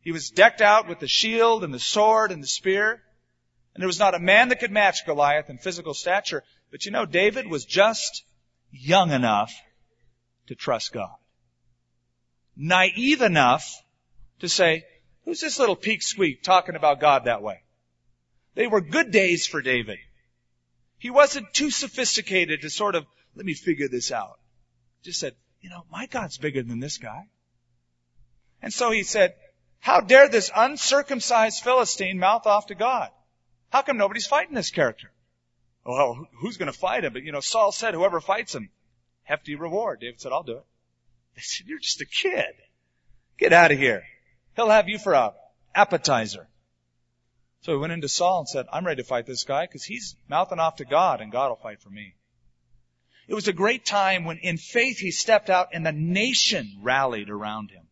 He 0.00 0.12
was 0.12 0.30
decked 0.30 0.60
out 0.60 0.88
with 0.88 1.00
the 1.00 1.08
shield 1.08 1.64
and 1.64 1.74
the 1.74 1.80
sword 1.80 2.30
and 2.30 2.40
the 2.40 2.46
spear. 2.46 3.02
And 3.74 3.82
there 3.82 3.88
was 3.88 3.98
not 3.98 4.14
a 4.14 4.20
man 4.20 4.50
that 4.50 4.60
could 4.60 4.70
match 4.70 5.06
Goliath 5.06 5.50
in 5.50 5.58
physical 5.58 5.92
stature. 5.92 6.44
But 6.74 6.86
you 6.86 6.90
know, 6.90 7.06
David 7.06 7.46
was 7.46 7.64
just 7.64 8.24
young 8.72 9.12
enough 9.12 9.54
to 10.48 10.56
trust 10.56 10.92
God. 10.92 11.14
Naive 12.56 13.22
enough 13.22 13.80
to 14.40 14.48
say, 14.48 14.84
who's 15.24 15.40
this 15.40 15.60
little 15.60 15.76
peak 15.76 16.02
squeak 16.02 16.42
talking 16.42 16.74
about 16.74 16.98
God 16.98 17.26
that 17.26 17.42
way? 17.42 17.62
They 18.56 18.66
were 18.66 18.80
good 18.80 19.12
days 19.12 19.46
for 19.46 19.62
David. 19.62 19.98
He 20.98 21.10
wasn't 21.10 21.54
too 21.54 21.70
sophisticated 21.70 22.62
to 22.62 22.70
sort 22.70 22.96
of, 22.96 23.06
let 23.36 23.46
me 23.46 23.54
figure 23.54 23.86
this 23.86 24.10
out. 24.10 24.40
Just 25.04 25.20
said, 25.20 25.36
you 25.60 25.70
know, 25.70 25.84
my 25.92 26.06
God's 26.06 26.38
bigger 26.38 26.64
than 26.64 26.80
this 26.80 26.98
guy. 26.98 27.28
And 28.60 28.72
so 28.72 28.90
he 28.90 29.04
said, 29.04 29.36
how 29.78 30.00
dare 30.00 30.28
this 30.28 30.50
uncircumcised 30.52 31.62
Philistine 31.62 32.18
mouth 32.18 32.48
off 32.48 32.66
to 32.66 32.74
God? 32.74 33.10
How 33.70 33.82
come 33.82 33.96
nobody's 33.96 34.26
fighting 34.26 34.56
this 34.56 34.72
character? 34.72 35.12
Well, 35.84 36.26
who's 36.40 36.56
going 36.56 36.72
to 36.72 36.78
fight 36.78 37.04
him? 37.04 37.12
But 37.12 37.22
you 37.22 37.32
know, 37.32 37.40
Saul 37.40 37.72
said, 37.72 37.94
whoever 37.94 38.20
fights 38.20 38.54
him, 38.54 38.70
hefty 39.22 39.54
reward. 39.54 40.00
David 40.00 40.20
said, 40.20 40.32
I'll 40.32 40.42
do 40.42 40.58
it. 40.58 40.64
They 41.36 41.42
said, 41.42 41.66
you're 41.66 41.78
just 41.78 42.00
a 42.00 42.06
kid. 42.06 42.54
Get 43.38 43.52
out 43.52 43.72
of 43.72 43.78
here. 43.78 44.04
He'll 44.56 44.70
have 44.70 44.88
you 44.88 44.98
for 44.98 45.12
a 45.12 45.34
appetizer. 45.74 46.48
So 47.62 47.72
he 47.72 47.78
went 47.78 47.92
into 47.92 48.08
Saul 48.08 48.40
and 48.40 48.48
said, 48.48 48.66
I'm 48.72 48.86
ready 48.86 49.02
to 49.02 49.08
fight 49.08 49.26
this 49.26 49.44
guy 49.44 49.66
because 49.66 49.84
he's 49.84 50.16
mouthing 50.28 50.58
off 50.58 50.76
to 50.76 50.84
God 50.84 51.20
and 51.20 51.32
God 51.32 51.48
will 51.48 51.56
fight 51.56 51.80
for 51.80 51.90
me. 51.90 52.14
It 53.26 53.34
was 53.34 53.48
a 53.48 53.54
great 53.54 53.86
time 53.86 54.24
when 54.24 54.38
in 54.38 54.58
faith 54.58 54.98
he 54.98 55.10
stepped 55.10 55.48
out 55.48 55.68
and 55.72 55.84
the 55.84 55.92
nation 55.92 56.78
rallied 56.82 57.30
around 57.30 57.70
him. 57.70 57.88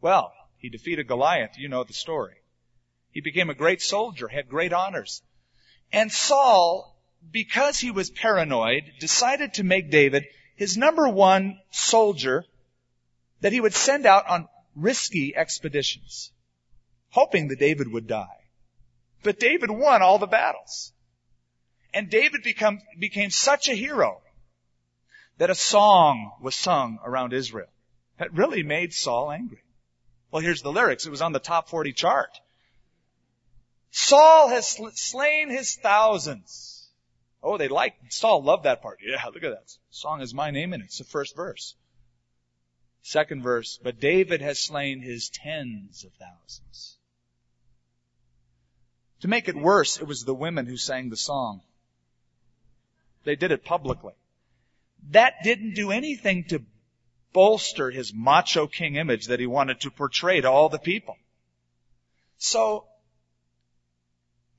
Well, 0.00 0.32
he 0.56 0.70
defeated 0.70 1.08
Goliath. 1.08 1.58
You 1.58 1.68
know 1.68 1.84
the 1.84 1.92
story. 1.92 2.36
He 3.10 3.20
became 3.20 3.50
a 3.50 3.54
great 3.54 3.82
soldier, 3.82 4.28
had 4.28 4.48
great 4.48 4.72
honors. 4.72 5.22
And 5.92 6.10
Saul, 6.10 6.96
because 7.30 7.78
he 7.78 7.90
was 7.90 8.10
paranoid, 8.10 8.84
decided 8.98 9.54
to 9.54 9.64
make 9.64 9.90
David 9.90 10.24
his 10.56 10.76
number 10.76 11.08
one 11.08 11.58
soldier 11.70 12.44
that 13.40 13.52
he 13.52 13.60
would 13.60 13.74
send 13.74 14.06
out 14.06 14.26
on 14.28 14.48
risky 14.74 15.36
expeditions, 15.36 16.32
hoping 17.10 17.48
that 17.48 17.58
David 17.58 17.92
would 17.92 18.06
die. 18.06 18.38
But 19.22 19.38
David 19.38 19.70
won 19.70 20.02
all 20.02 20.18
the 20.18 20.26
battles. 20.26 20.92
And 21.94 22.08
David 22.08 22.42
become, 22.42 22.80
became 22.98 23.30
such 23.30 23.68
a 23.68 23.74
hero 23.74 24.22
that 25.38 25.50
a 25.50 25.54
song 25.54 26.32
was 26.40 26.54
sung 26.54 26.98
around 27.04 27.32
Israel 27.32 27.68
that 28.18 28.32
really 28.32 28.62
made 28.62 28.94
Saul 28.94 29.30
angry. 29.30 29.62
Well, 30.30 30.42
here's 30.42 30.62
the 30.62 30.72
lyrics. 30.72 31.06
It 31.06 31.10
was 31.10 31.20
on 31.20 31.32
the 31.32 31.38
top 31.38 31.68
40 31.68 31.92
chart. 31.92 32.30
Saul 33.92 34.48
has 34.48 34.78
slain 34.94 35.50
his 35.50 35.76
thousands. 35.76 36.88
Oh, 37.42 37.58
they 37.58 37.68
like, 37.68 37.94
Saul 38.08 38.42
loved 38.42 38.64
that 38.64 38.80
part. 38.80 39.00
Yeah, 39.06 39.22
look 39.26 39.44
at 39.44 39.50
that. 39.50 39.76
Song 39.90 40.20
has 40.20 40.32
my 40.32 40.50
name 40.50 40.72
in 40.72 40.80
it. 40.80 40.86
It's 40.86 40.98
the 40.98 41.04
first 41.04 41.36
verse. 41.36 41.74
Second 43.02 43.42
verse, 43.42 43.78
but 43.82 44.00
David 44.00 44.40
has 44.40 44.58
slain 44.58 45.00
his 45.00 45.28
tens 45.28 46.04
of 46.04 46.12
thousands. 46.14 46.96
To 49.20 49.28
make 49.28 49.48
it 49.48 49.56
worse, 49.56 50.00
it 50.00 50.06
was 50.06 50.24
the 50.24 50.34
women 50.34 50.66
who 50.66 50.78
sang 50.78 51.10
the 51.10 51.16
song. 51.16 51.60
They 53.24 53.36
did 53.36 53.52
it 53.52 53.64
publicly. 53.64 54.14
That 55.10 55.42
didn't 55.44 55.74
do 55.74 55.90
anything 55.90 56.44
to 56.44 56.62
bolster 57.34 57.90
his 57.90 58.14
macho 58.14 58.66
king 58.66 58.96
image 58.96 59.26
that 59.26 59.40
he 59.40 59.46
wanted 59.46 59.80
to 59.80 59.90
portray 59.90 60.40
to 60.40 60.50
all 60.50 60.70
the 60.70 60.78
people. 60.78 61.16
So, 62.38 62.86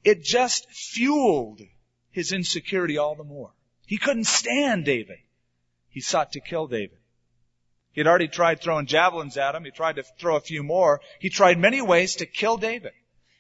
it 0.04 0.24
just 0.24 0.70
fueled 0.70 1.62
his 2.12 2.32
insecurity 2.32 2.98
all 2.98 3.16
the 3.16 3.24
more. 3.24 3.52
He 3.86 3.98
couldn't 3.98 4.26
stand 4.26 4.86
David. 4.86 5.20
He 5.90 6.02
sought 6.02 6.34
to 6.34 6.40
kill 6.40 6.68
David. 6.68 6.98
He 7.92 8.02
had 8.02 8.08
already 8.08 8.28
tried 8.28 8.60
throwing 8.60 8.88
javelins 8.88 9.38
at 9.38 9.56
him. 9.56 9.66
He 9.66 9.72
tried 9.72 9.98
to 9.98 10.04
throw 10.20 10.36
a 10.36 10.42
few 10.42 10.64
more. 10.64 11.02
He 11.20 11.30
tried 11.30 11.60
many 11.60 11.82
ways 11.82 12.16
to 12.16 12.26
kill 12.26 12.58
David. 12.58 12.94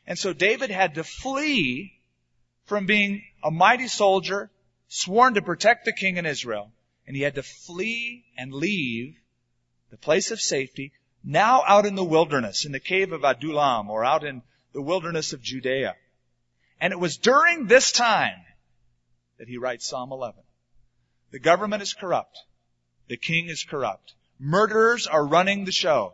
And 0.06 0.18
so 0.18 0.34
David 0.34 0.70
had 0.70 0.96
to 0.96 1.04
flee 1.04 2.00
from 2.66 2.86
being 2.86 3.24
a 3.44 3.52
mighty 3.52 3.88
soldier, 3.88 4.52
sworn 4.88 5.34
to 5.34 5.42
protect 5.42 5.86
the 5.86 5.94
king 5.94 6.18
in 6.18 6.26
Israel, 6.26 6.72
and 7.08 7.16
he 7.16 7.24
had 7.24 7.36
to 7.36 7.44
flee 7.44 8.26
and 8.38 8.54
leave 8.54 9.16
the 9.90 9.98
place 9.98 10.32
of 10.32 10.40
safety, 10.40 10.92
now 11.24 11.64
out 11.68 11.86
in 11.86 11.96
the 11.96 12.04
wilderness, 12.04 12.66
in 12.66 12.72
the 12.72 12.80
cave 12.80 13.12
of 13.12 13.24
Adullam, 13.24 13.90
or 13.90 14.06
out 14.06 14.24
in 14.24 14.42
the 14.74 14.82
wilderness 14.82 15.34
of 15.34 15.42
Judea. 15.42 15.96
And 16.80 16.94
it 16.94 17.00
was 17.00 17.18
during 17.18 17.68
this 17.68 17.92
time 17.92 18.40
that 19.40 19.48
he 19.48 19.58
writes 19.58 19.88
Psalm 19.88 20.12
11. 20.12 20.42
The 21.32 21.40
government 21.40 21.82
is 21.82 21.94
corrupt. 21.94 22.38
The 23.08 23.18
king 23.18 23.48
is 23.48 23.64
corrupt. 23.64 24.14
Murderers 24.40 25.08
are 25.08 25.26
running 25.26 25.66
the 25.66 25.72
show. 25.72 26.14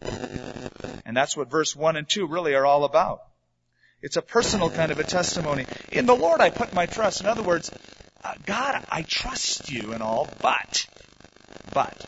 And 0.00 1.16
that's 1.16 1.36
what 1.36 1.50
verse 1.50 1.74
1 1.74 1.96
and 1.96 2.08
2 2.08 2.26
really 2.26 2.54
are 2.54 2.66
all 2.66 2.84
about. 2.84 3.22
It's 4.02 4.16
a 4.16 4.22
personal 4.22 4.70
kind 4.70 4.92
of 4.92 4.98
a 4.98 5.04
testimony. 5.04 5.66
In 5.92 6.06
the 6.06 6.14
Lord 6.14 6.40
I 6.40 6.50
put 6.50 6.72
my 6.72 6.86
trust. 6.86 7.20
In 7.20 7.26
other 7.26 7.42
words, 7.42 7.70
uh, 8.22 8.34
God, 8.46 8.84
I 8.90 9.02
trust 9.02 9.70
you 9.70 9.92
and 9.92 10.02
all, 10.02 10.28
but, 10.40 10.86
but, 11.74 12.04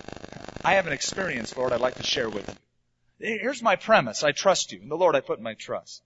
I 0.64 0.74
have 0.74 0.87
an 0.87 0.92
experience, 0.92 1.57
Lord, 1.57 1.72
I'd 1.72 1.81
like 1.81 1.96
to 1.96 2.02
share 2.02 2.28
with 2.28 2.48
you. 3.18 3.38
Here's 3.38 3.62
my 3.62 3.76
premise. 3.76 4.22
I 4.22 4.33
trust 4.33 4.72
you. 4.72 4.81
In 4.81 4.88
the 4.88 4.96
Lord 4.96 5.16
I 5.16 5.20
put 5.20 5.40
my 5.40 5.55
trust. 5.55 6.02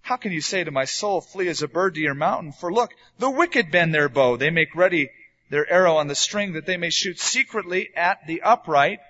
How 0.00 0.16
can 0.16 0.32
you 0.32 0.40
say 0.40 0.64
to 0.64 0.70
my 0.70 0.84
soul, 0.84 1.20
flee 1.20 1.48
as 1.48 1.62
a 1.62 1.68
bird 1.68 1.94
to 1.94 2.00
your 2.00 2.14
mountain? 2.14 2.52
For 2.52 2.72
look, 2.72 2.92
the 3.18 3.30
wicked 3.30 3.70
bend 3.70 3.94
their 3.94 4.08
bow. 4.08 4.36
They 4.36 4.50
make 4.50 4.74
ready 4.74 5.10
their 5.50 5.70
arrow 5.70 5.96
on 5.96 6.08
the 6.08 6.14
string 6.14 6.52
that 6.52 6.66
they 6.66 6.76
may 6.76 6.90
shoot 6.90 7.18
secretly 7.18 7.90
at 7.94 8.26
the 8.26 8.42
upright 8.42 9.00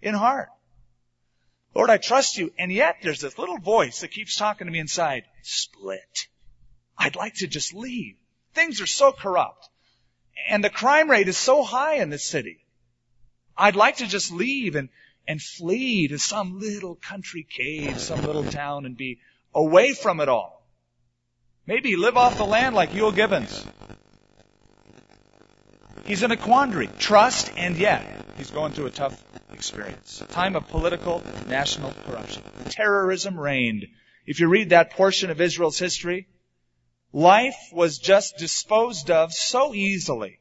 in 0.00 0.14
heart. 0.14 0.48
Lord, 1.74 1.90
I 1.90 1.98
trust 1.98 2.38
you. 2.38 2.52
And 2.58 2.72
yet 2.72 2.96
there's 3.02 3.20
this 3.20 3.38
little 3.38 3.58
voice 3.58 4.00
that 4.00 4.10
keeps 4.10 4.36
talking 4.36 4.66
to 4.66 4.72
me 4.72 4.78
inside. 4.78 5.24
Split. 5.42 6.26
I'd 6.96 7.16
like 7.16 7.34
to 7.36 7.46
just 7.46 7.74
leave. 7.74 8.16
Things 8.54 8.80
are 8.80 8.86
so 8.86 9.12
corrupt. 9.12 9.68
And 10.48 10.64
the 10.64 10.70
crime 10.70 11.10
rate 11.10 11.28
is 11.28 11.36
so 11.36 11.62
high 11.62 11.96
in 11.96 12.10
this 12.10 12.24
city. 12.24 12.64
I'd 13.56 13.76
like 13.76 13.96
to 13.98 14.06
just 14.06 14.32
leave 14.32 14.76
and, 14.76 14.88
and 15.26 15.40
flee 15.40 16.08
to 16.08 16.18
some 16.18 16.58
little 16.58 16.94
country 16.94 17.46
cave, 17.48 18.00
some 18.00 18.22
little 18.22 18.44
town 18.44 18.86
and 18.86 18.96
be 18.96 19.20
away 19.54 19.92
from 19.92 20.20
it 20.20 20.28
all. 20.28 20.66
Maybe 21.66 21.96
live 21.96 22.16
off 22.16 22.38
the 22.38 22.44
land 22.44 22.74
like 22.74 22.92
Euell 22.92 23.14
Gibbons. 23.14 23.64
He's 26.06 26.22
in 26.22 26.30
a 26.30 26.36
quandary. 26.36 26.88
Trust 26.98 27.52
and 27.56 27.76
yet 27.76 28.24
he's 28.38 28.50
going 28.50 28.72
through 28.72 28.86
a 28.86 28.90
tough 28.90 29.22
experience. 29.52 30.22
A 30.22 30.26
time 30.26 30.56
of 30.56 30.66
political 30.68 31.22
national 31.46 31.92
corruption. 32.06 32.42
Terrorism 32.70 33.38
reigned. 33.38 33.86
If 34.24 34.40
you 34.40 34.48
read 34.48 34.70
that 34.70 34.92
portion 34.92 35.30
of 35.30 35.40
Israel's 35.40 35.78
history, 35.78 36.28
life 37.12 37.58
was 37.72 37.98
just 37.98 38.38
disposed 38.38 39.10
of 39.10 39.34
so 39.34 39.74
easily. 39.74 40.38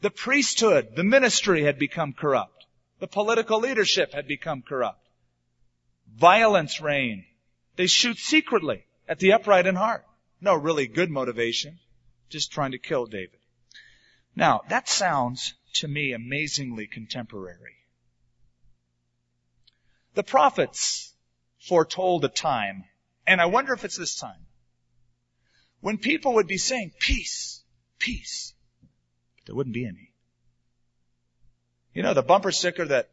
The 0.00 0.10
priesthood, 0.10 0.96
the 0.96 1.04
ministry 1.04 1.64
had 1.64 1.78
become 1.78 2.12
corrupt. 2.12 2.66
The 3.00 3.06
political 3.06 3.60
leadership 3.60 4.14
had 4.14 4.26
become 4.26 4.62
corrupt. 4.62 5.03
Violence 6.14 6.80
reigned. 6.80 7.24
They 7.76 7.86
shoot 7.86 8.18
secretly 8.18 8.84
at 9.08 9.18
the 9.18 9.32
upright 9.32 9.66
in 9.66 9.74
heart. 9.74 10.04
No 10.40 10.54
really 10.54 10.86
good 10.86 11.10
motivation. 11.10 11.78
Just 12.28 12.52
trying 12.52 12.72
to 12.72 12.78
kill 12.78 13.06
David. 13.06 13.38
Now, 14.36 14.62
that 14.68 14.88
sounds 14.88 15.54
to 15.74 15.88
me 15.88 16.12
amazingly 16.12 16.86
contemporary. 16.86 17.74
The 20.14 20.22
prophets 20.22 21.12
foretold 21.58 22.24
a 22.24 22.28
time, 22.28 22.84
and 23.26 23.40
I 23.40 23.46
wonder 23.46 23.72
if 23.72 23.84
it's 23.84 23.96
this 23.96 24.14
time, 24.14 24.46
when 25.80 25.98
people 25.98 26.34
would 26.34 26.46
be 26.46 26.58
saying, 26.58 26.92
peace, 26.98 27.62
peace, 27.98 28.54
but 29.36 29.46
there 29.46 29.54
wouldn't 29.56 29.74
be 29.74 29.86
any. 29.86 30.12
You 31.92 32.02
know, 32.02 32.14
the 32.14 32.22
bumper 32.22 32.52
sticker 32.52 32.84
that 32.86 33.10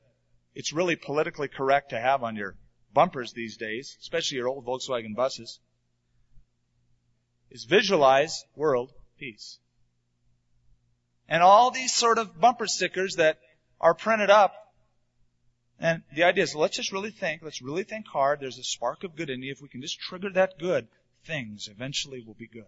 it's 0.54 0.74
really 0.74 0.96
politically 0.96 1.48
correct 1.48 1.90
to 1.90 2.00
have 2.00 2.24
on 2.24 2.36
your 2.36 2.56
bumpers 2.94 3.34
these 3.34 3.58
days, 3.58 3.98
especially 4.02 4.38
your 4.38 4.48
old 4.48 4.66
Volkswagen 4.66 5.16
buses, 5.16 5.60
is 7.50 7.66
visualize 7.66 8.46
world 8.56 8.92
peace. 9.20 9.60
And 11.28 11.44
all 11.44 11.72
these 11.72 11.94
sort 11.94 12.18
of 12.18 12.40
bumper 12.40 12.68
stickers 12.68 13.16
that 13.16 13.40
are 13.80 13.94
printed 13.94 14.30
up. 14.30 14.56
And 15.80 16.04
the 16.14 16.24
idea 16.24 16.44
is, 16.44 16.56
let's 16.56 16.78
just 16.78 16.92
really 16.92 17.12
think, 17.12 17.42
let's 17.42 17.62
really 17.62 17.84
think 17.84 18.08
hard. 18.08 18.40
There's 18.40 18.60
a 18.60 18.64
spark 18.64 19.04
of 19.04 19.16
good 19.16 19.30
in 19.30 19.42
you. 19.42 19.52
If 19.52 19.62
we 19.62 19.70
can 19.70 19.82
just 19.82 20.00
trigger 20.00 20.30
that 20.34 20.60
good, 20.60 20.88
things 21.26 21.70
eventually 21.72 22.22
will 22.22 22.36
be 22.36 22.48
good. 22.48 22.66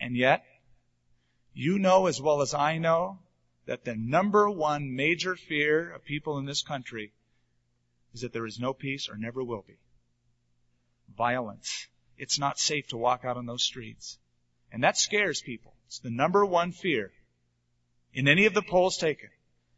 And 0.00 0.16
yet, 0.16 0.44
you 1.54 1.78
know 1.78 2.06
as 2.06 2.20
well 2.20 2.42
as 2.42 2.54
I 2.54 2.78
know 2.78 3.18
that 3.64 3.84
the 3.84 3.96
number 3.96 4.48
one 4.48 4.94
major 4.94 5.34
fear 5.34 5.90
of 5.92 6.04
people 6.04 6.38
in 6.38 6.44
this 6.44 6.62
country 6.62 7.12
is 8.14 8.22
that 8.22 8.32
there 8.32 8.46
is 8.46 8.58
no 8.58 8.72
peace 8.72 9.08
or 9.08 9.16
never 9.16 9.42
will 9.42 9.64
be. 9.66 9.76
violence. 11.16 11.86
It's 12.18 12.38
not 12.38 12.58
safe 12.58 12.88
to 12.88 12.96
walk 12.96 13.24
out 13.24 13.36
on 13.36 13.46
those 13.46 13.62
streets. 13.62 14.18
And 14.72 14.82
that 14.84 14.96
scares 14.98 15.40
people. 15.40 15.72
It's 15.86 16.00
the 16.00 16.10
number 16.10 16.44
one 16.44 16.72
fear 16.72 17.12
in 18.12 18.28
any 18.28 18.46
of 18.46 18.54
the 18.54 18.62
polls 18.62 18.96
taken. 18.98 19.30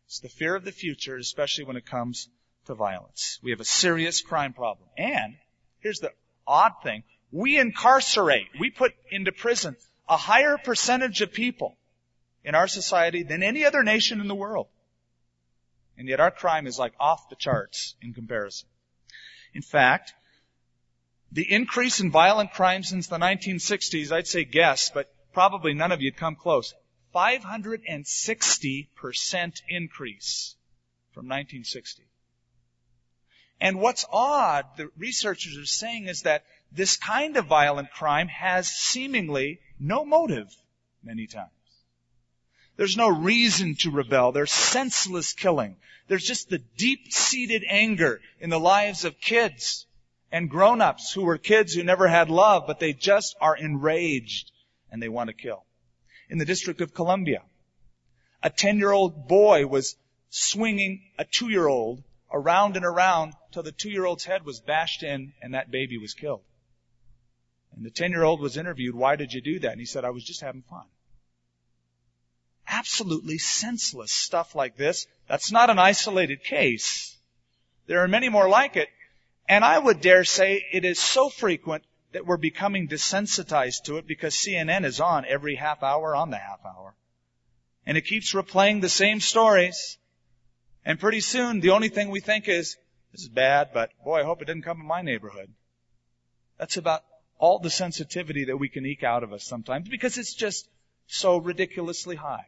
It's 0.07 0.21
the 0.21 0.29
fear 0.29 0.55
of 0.57 0.64
the 0.64 0.73
future, 0.73 1.17
especially 1.17 1.64
when 1.64 1.77
it 1.77 1.87
comes 1.87 2.29
to 2.67 2.75
violence. 2.75 3.38
We 3.43 3.51
have 3.51 3.61
a 3.61 3.64
serious 3.64 4.21
crime 4.23 4.53
problem. 4.53 4.88
And 4.97 5.37
here's 5.81 6.01
the 6.01 6.12
odd 6.47 6.73
thing. 6.83 7.03
We 7.31 7.59
incarcerate, 7.59 8.49
we 8.59 8.71
put 8.71 8.95
into 9.11 9.33
prison 9.33 9.77
a 10.09 10.17
higher 10.17 10.57
percentage 10.57 11.21
of 11.21 11.33
people 11.33 11.77
in 12.43 12.55
our 12.55 12.69
society 12.69 13.23
than 13.23 13.43
any 13.43 13.64
other 13.67 13.83
nation 13.83 14.21
in 14.21 14.29
the 14.29 14.35
world. 14.35 14.69
And 15.98 16.08
yet 16.08 16.20
our 16.20 16.30
crime 16.30 16.68
is 16.68 16.78
like 16.78 16.94
off 17.00 17.28
the 17.28 17.37
charts 17.37 17.96
in 18.00 18.14
comparison. 18.14 18.68
In 19.52 19.61
fact, 19.62 20.14
the 21.32 21.52
increase 21.52 21.98
in 22.00 22.11
violent 22.11 22.52
crime 22.52 22.84
since 22.84 23.08
the 23.08 23.18
1960s, 23.18 24.12
I'd 24.12 24.28
say 24.28 24.44
guess, 24.44 24.90
but 24.90 25.12
probably 25.34 25.74
none 25.74 25.92
of 25.92 26.00
you'd 26.00 26.16
come 26.16 26.37
close. 26.37 26.72
560% 27.14 29.62
increase 29.68 30.56
from 31.12 31.26
1960. 31.26 32.02
And 33.61 33.80
what's 33.80 34.06
odd, 34.12 34.66
the 34.76 34.88
researchers 34.96 35.58
are 35.58 35.66
saying, 35.66 36.06
is 36.06 36.22
that 36.22 36.44
this 36.70 36.96
kind 36.96 37.37
of 37.37 37.46
violent 37.46 37.90
crime 37.90 38.28
has 38.28 38.68
seemingly 38.68 39.58
no 39.80 40.04
motive 40.04 40.54
many 41.02 41.26
times. 41.26 41.50
There's 42.79 42.97
no 42.97 43.09
reason 43.09 43.75
to 43.81 43.91
rebel. 43.91 44.31
There's 44.31 44.53
senseless 44.53 45.33
killing. 45.33 45.77
There's 46.07 46.25
just 46.25 46.49
the 46.49 46.62
deep-seated 46.77 47.64
anger 47.69 48.21
in 48.41 48.51
the 48.51 48.61
lives 48.61 49.05
of 49.05 49.21
kids 49.21 49.85
and 50.31 50.49
grown-ups 50.49 51.12
who 51.12 51.25
were 51.25 51.38
kids 51.38 51.75
who 51.75 51.83
never 51.83 52.07
had 52.07 52.31
love, 52.31 52.69
but 52.69 52.79
they 52.79 52.93
just 52.93 53.37
are 53.41 53.57
enraged 53.57 54.53
and 54.93 55.03
they 55.03 55.09
want 55.09 55.27
to 55.27 55.35
kill. 55.35 55.64
In 56.31 56.38
the 56.38 56.45
District 56.45 56.81
of 56.81 56.95
Columbia, 56.95 57.43
a 58.45 58.49
10-year-old 58.51 59.27
boy 59.27 59.67
was 59.67 59.97
swinging 60.31 61.03
a 61.19 61.25
2-year-old 61.25 62.05
around 62.33 62.77
and 62.77 62.85
around 62.85 63.33
till 63.51 63.64
the 63.64 63.73
2-year-old's 63.73 64.25
head 64.25 64.45
was 64.45 64.61
bashed 64.61 65.03
in 65.03 65.33
and 65.43 65.55
that 65.55 65.73
baby 65.73 65.99
was 65.99 66.14
killed. 66.14 66.43
And 67.75 67.85
the 67.85 67.91
10-year-old 67.91 68.41
was 68.41 68.57
interviewed, 68.57 68.95
why 68.95 69.17
did 69.17 69.33
you 69.33 69.41
do 69.41 69.59
that? 69.59 69.73
And 69.73 69.81
he 69.81 69.87
said, 69.87 70.05
I 70.05 70.11
was 70.11 70.23
just 70.23 70.43
having 70.43 70.62
fun. 70.62 70.85
Absolutely 72.68 73.38
senseless 73.38 74.12
stuff 74.12 74.54
like 74.54 74.76
this. 74.76 75.07
That's 75.26 75.50
not 75.50 75.70
an 75.70 75.78
isolated 75.78 76.44
case. 76.44 77.16
There 77.87 78.00
are 78.04 78.09
many 78.09 78.28
more 78.28 78.48
like 78.48 78.76
it. 78.76 78.88
And 79.48 79.64
I 79.64 79.78
would 79.78 80.02
dare 80.02 80.24
say 80.24 80.64
it 80.72 80.85
is 80.85 80.98
so 80.98 81.31
frequent 81.31 81.85
that 82.12 82.26
we're 82.26 82.37
becoming 82.37 82.88
desensitized 82.88 83.85
to 83.85 83.96
it 83.96 84.07
because 84.07 84.35
CNN 84.35 84.85
is 84.85 85.00
on 85.00 85.24
every 85.26 85.54
half 85.54 85.83
hour 85.83 86.14
on 86.14 86.31
the 86.31 86.37
half 86.37 86.61
hour. 86.64 86.94
And 87.87 87.96
it 87.96 88.02
keeps 88.02 88.35
replaying 88.35 88.83
the 88.83 88.88
same 88.90 89.20
stories. 89.20 89.96
And 90.85 91.00
pretty 91.00 91.20
soon 91.20 91.61
the 91.61 91.70
only 91.70 91.88
thing 91.88 92.11
we 92.11 92.20
think 92.20 92.48
is, 92.48 92.76
this 93.12 93.22
is 93.22 93.28
bad, 93.28 93.70
but 93.72 93.90
boy, 94.04 94.20
I 94.20 94.24
hope 94.24 94.42
it 94.42 94.46
didn't 94.46 94.64
come 94.64 94.81
in 94.81 94.87
my 94.87 95.00
neighborhood. 95.00 95.50
That's 96.59 96.76
about 96.76 97.02
all 97.38 97.59
the 97.59 97.70
sensitivity 97.70 98.46
that 98.46 98.57
we 98.57 98.68
can 98.68 98.85
eke 98.85 99.04
out 99.04 99.22
of 99.22 99.33
us 99.33 99.44
sometimes 99.44 99.88
because 99.88 100.18
it's 100.18 100.35
just 100.35 100.68
so 101.07 101.38
ridiculously 101.38 102.16
high. 102.16 102.46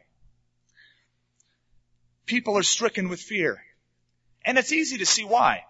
People 2.31 2.57
are 2.57 2.63
stricken 2.63 3.09
with 3.09 3.19
fear. 3.19 3.61
And 4.45 4.57
it's 4.57 4.71
easy 4.71 4.99
to 4.99 5.05
see 5.05 5.25
why. 5.25 5.65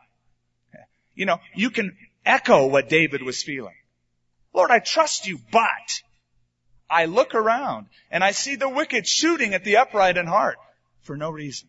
You 1.16 1.26
know, 1.26 1.40
you 1.56 1.72
can 1.72 1.98
echo 2.24 2.68
what 2.68 2.88
David 2.88 3.24
was 3.24 3.42
feeling. 3.42 3.74
Lord, 4.54 4.70
I 4.70 4.78
trust 4.78 5.26
you, 5.26 5.40
but 5.52 6.04
I 6.88 7.06
look 7.06 7.34
around 7.34 7.88
and 8.12 8.24
I 8.24 8.30
see 8.30 8.58
the 8.58 8.70
wicked 8.70 9.08
shooting 9.08 9.56
at 9.56 9.64
the 9.64 9.78
upright 9.78 10.18
in 10.18 10.28
heart 10.28 10.60
for 11.02 11.18
no 11.18 11.32
reason. 11.32 11.68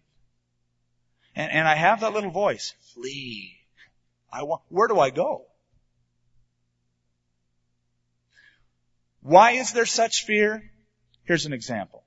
And, 1.34 1.50
and 1.50 1.66
I 1.66 1.74
have 1.74 2.00
that 2.00 2.12
little 2.12 2.30
voice, 2.30 2.74
flee. 2.92 3.56
I 4.30 4.42
want, 4.42 4.60
where 4.68 4.88
do 4.88 5.00
I 5.00 5.08
go? 5.08 5.46
Why 9.22 9.52
is 9.52 9.72
there 9.72 9.86
such 9.86 10.26
fear? 10.26 10.70
Here's 11.24 11.46
an 11.46 11.54
example. 11.54 12.04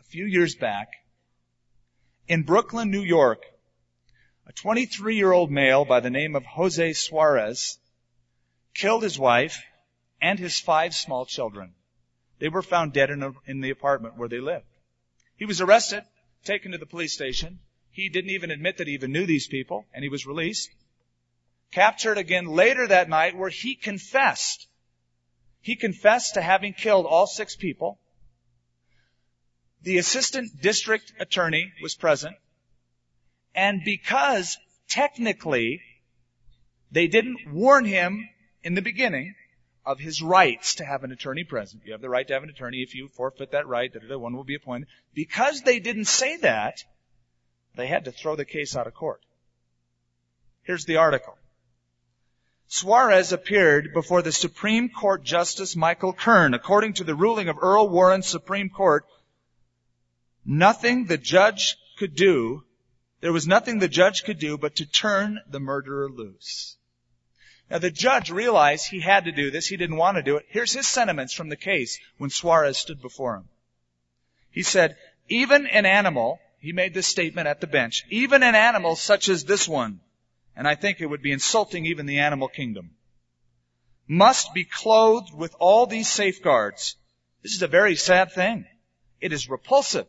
A 0.00 0.04
few 0.04 0.24
years 0.24 0.56
back, 0.56 0.88
in 2.28 2.42
Brooklyn, 2.42 2.90
New 2.90 3.02
York, 3.02 3.44
a 4.46 4.52
23 4.52 5.16
year 5.16 5.32
old 5.32 5.50
male 5.50 5.84
by 5.84 6.00
the 6.00 6.10
name 6.10 6.36
of 6.36 6.44
Jose 6.44 6.92
Suarez 6.94 7.78
killed 8.74 9.02
his 9.02 9.18
wife 9.18 9.62
and 10.20 10.38
his 10.38 10.58
five 10.58 10.94
small 10.94 11.26
children. 11.26 11.74
They 12.38 12.48
were 12.48 12.62
found 12.62 12.92
dead 12.92 13.10
in, 13.10 13.22
a, 13.22 13.32
in 13.46 13.60
the 13.60 13.70
apartment 13.70 14.16
where 14.16 14.28
they 14.28 14.40
lived. 14.40 14.66
He 15.36 15.44
was 15.44 15.60
arrested, 15.60 16.04
taken 16.44 16.72
to 16.72 16.78
the 16.78 16.86
police 16.86 17.12
station. 17.12 17.60
He 17.90 18.08
didn't 18.08 18.30
even 18.30 18.50
admit 18.50 18.78
that 18.78 18.86
he 18.86 18.94
even 18.94 19.12
knew 19.12 19.26
these 19.26 19.46
people, 19.46 19.86
and 19.92 20.02
he 20.02 20.08
was 20.08 20.26
released. 20.26 20.70
Captured 21.70 22.18
again 22.18 22.46
later 22.46 22.86
that 22.86 23.08
night 23.08 23.36
where 23.36 23.50
he 23.50 23.74
confessed 23.74 24.66
he 25.62 25.76
confessed 25.76 26.34
to 26.34 26.42
having 26.42 26.74
killed 26.74 27.06
all 27.06 27.26
six 27.26 27.54
people. 27.54 28.00
The 29.82 29.98
assistant 29.98 30.60
district 30.60 31.12
attorney 31.18 31.72
was 31.82 31.94
present. 31.94 32.36
And 33.54 33.82
because 33.84 34.58
technically 34.88 35.80
they 36.90 37.08
didn't 37.08 37.52
warn 37.52 37.84
him 37.84 38.28
in 38.62 38.74
the 38.74 38.82
beginning 38.82 39.34
of 39.84 39.98
his 39.98 40.22
rights 40.22 40.76
to 40.76 40.84
have 40.84 41.02
an 41.02 41.10
attorney 41.10 41.44
present. 41.44 41.82
You 41.84 41.92
have 41.92 42.00
the 42.00 42.08
right 42.08 42.26
to 42.28 42.34
have 42.34 42.44
an 42.44 42.50
attorney. 42.50 42.82
If 42.82 42.94
you 42.94 43.08
forfeit 43.08 43.50
that 43.52 43.66
right, 43.66 43.90
one 44.08 44.36
will 44.36 44.44
be 44.44 44.54
appointed. 44.54 44.88
Because 45.14 45.62
they 45.62 45.80
didn't 45.80 46.04
say 46.04 46.36
that, 46.38 46.84
they 47.74 47.86
had 47.86 48.04
to 48.04 48.12
throw 48.12 48.36
the 48.36 48.44
case 48.44 48.76
out 48.76 48.86
of 48.86 48.94
court. 48.94 49.20
Here's 50.62 50.84
the 50.84 50.98
article. 50.98 51.36
Suarez 52.68 53.32
appeared 53.32 53.92
before 53.92 54.22
the 54.22 54.32
Supreme 54.32 54.88
Court 54.88 55.24
Justice 55.24 55.74
Michael 55.74 56.12
Kern. 56.12 56.54
According 56.54 56.94
to 56.94 57.04
the 57.04 57.14
ruling 57.14 57.48
of 57.48 57.58
Earl 57.60 57.88
Warren's 57.88 58.26
Supreme 58.26 58.70
Court, 58.70 59.04
nothing 60.44 61.06
the 61.06 61.18
judge 61.18 61.76
could 61.98 62.14
do, 62.14 62.64
there 63.20 63.32
was 63.32 63.46
nothing 63.46 63.78
the 63.78 63.88
judge 63.88 64.24
could 64.24 64.38
do 64.38 64.58
but 64.58 64.76
to 64.76 64.86
turn 64.86 65.40
the 65.48 65.60
murderer 65.60 66.10
loose. 66.10 66.76
Now 67.70 67.78
the 67.78 67.90
judge 67.90 68.30
realized 68.30 68.86
he 68.86 69.00
had 69.00 69.24
to 69.24 69.32
do 69.32 69.50
this. 69.50 69.66
He 69.66 69.76
didn't 69.76 69.96
want 69.96 70.16
to 70.16 70.22
do 70.22 70.36
it. 70.36 70.44
Here's 70.48 70.72
his 70.72 70.86
sentiments 70.86 71.32
from 71.32 71.48
the 71.48 71.56
case 71.56 71.98
when 72.18 72.30
Suarez 72.30 72.76
stood 72.76 73.00
before 73.00 73.36
him. 73.36 73.48
He 74.50 74.62
said, 74.62 74.96
even 75.28 75.66
an 75.66 75.86
animal, 75.86 76.38
he 76.58 76.72
made 76.72 76.94
this 76.94 77.06
statement 77.06 77.48
at 77.48 77.60
the 77.60 77.66
bench, 77.66 78.04
even 78.10 78.42
an 78.42 78.54
animal 78.54 78.96
such 78.96 79.28
as 79.28 79.44
this 79.44 79.66
one, 79.66 80.00
and 80.54 80.68
I 80.68 80.74
think 80.74 81.00
it 81.00 81.06
would 81.06 81.22
be 81.22 81.32
insulting 81.32 81.86
even 81.86 82.06
the 82.06 82.18
animal 82.18 82.48
kingdom, 82.48 82.90
must 84.06 84.52
be 84.52 84.64
clothed 84.64 85.32
with 85.32 85.54
all 85.58 85.86
these 85.86 86.10
safeguards. 86.10 86.96
This 87.42 87.54
is 87.54 87.62
a 87.62 87.68
very 87.68 87.96
sad 87.96 88.32
thing. 88.32 88.66
It 89.20 89.32
is 89.32 89.48
repulsive. 89.48 90.06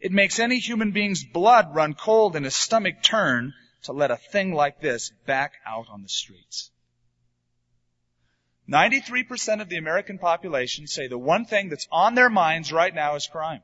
It 0.00 0.12
makes 0.12 0.38
any 0.38 0.58
human 0.58 0.92
being's 0.92 1.24
blood 1.24 1.74
run 1.74 1.94
cold 1.94 2.36
and 2.36 2.44
his 2.44 2.54
stomach 2.54 3.02
turn 3.02 3.54
to 3.82 3.92
let 3.92 4.10
a 4.10 4.16
thing 4.16 4.52
like 4.52 4.80
this 4.80 5.10
back 5.26 5.54
out 5.66 5.86
on 5.88 6.02
the 6.02 6.08
streets. 6.08 6.70
93% 8.68 9.62
of 9.62 9.68
the 9.68 9.78
American 9.78 10.18
population 10.18 10.86
say 10.86 11.08
the 11.08 11.18
one 11.18 11.46
thing 11.46 11.68
that's 11.68 11.88
on 11.90 12.14
their 12.14 12.28
minds 12.28 12.72
right 12.72 12.94
now 12.94 13.14
is 13.14 13.26
crime. 13.26 13.62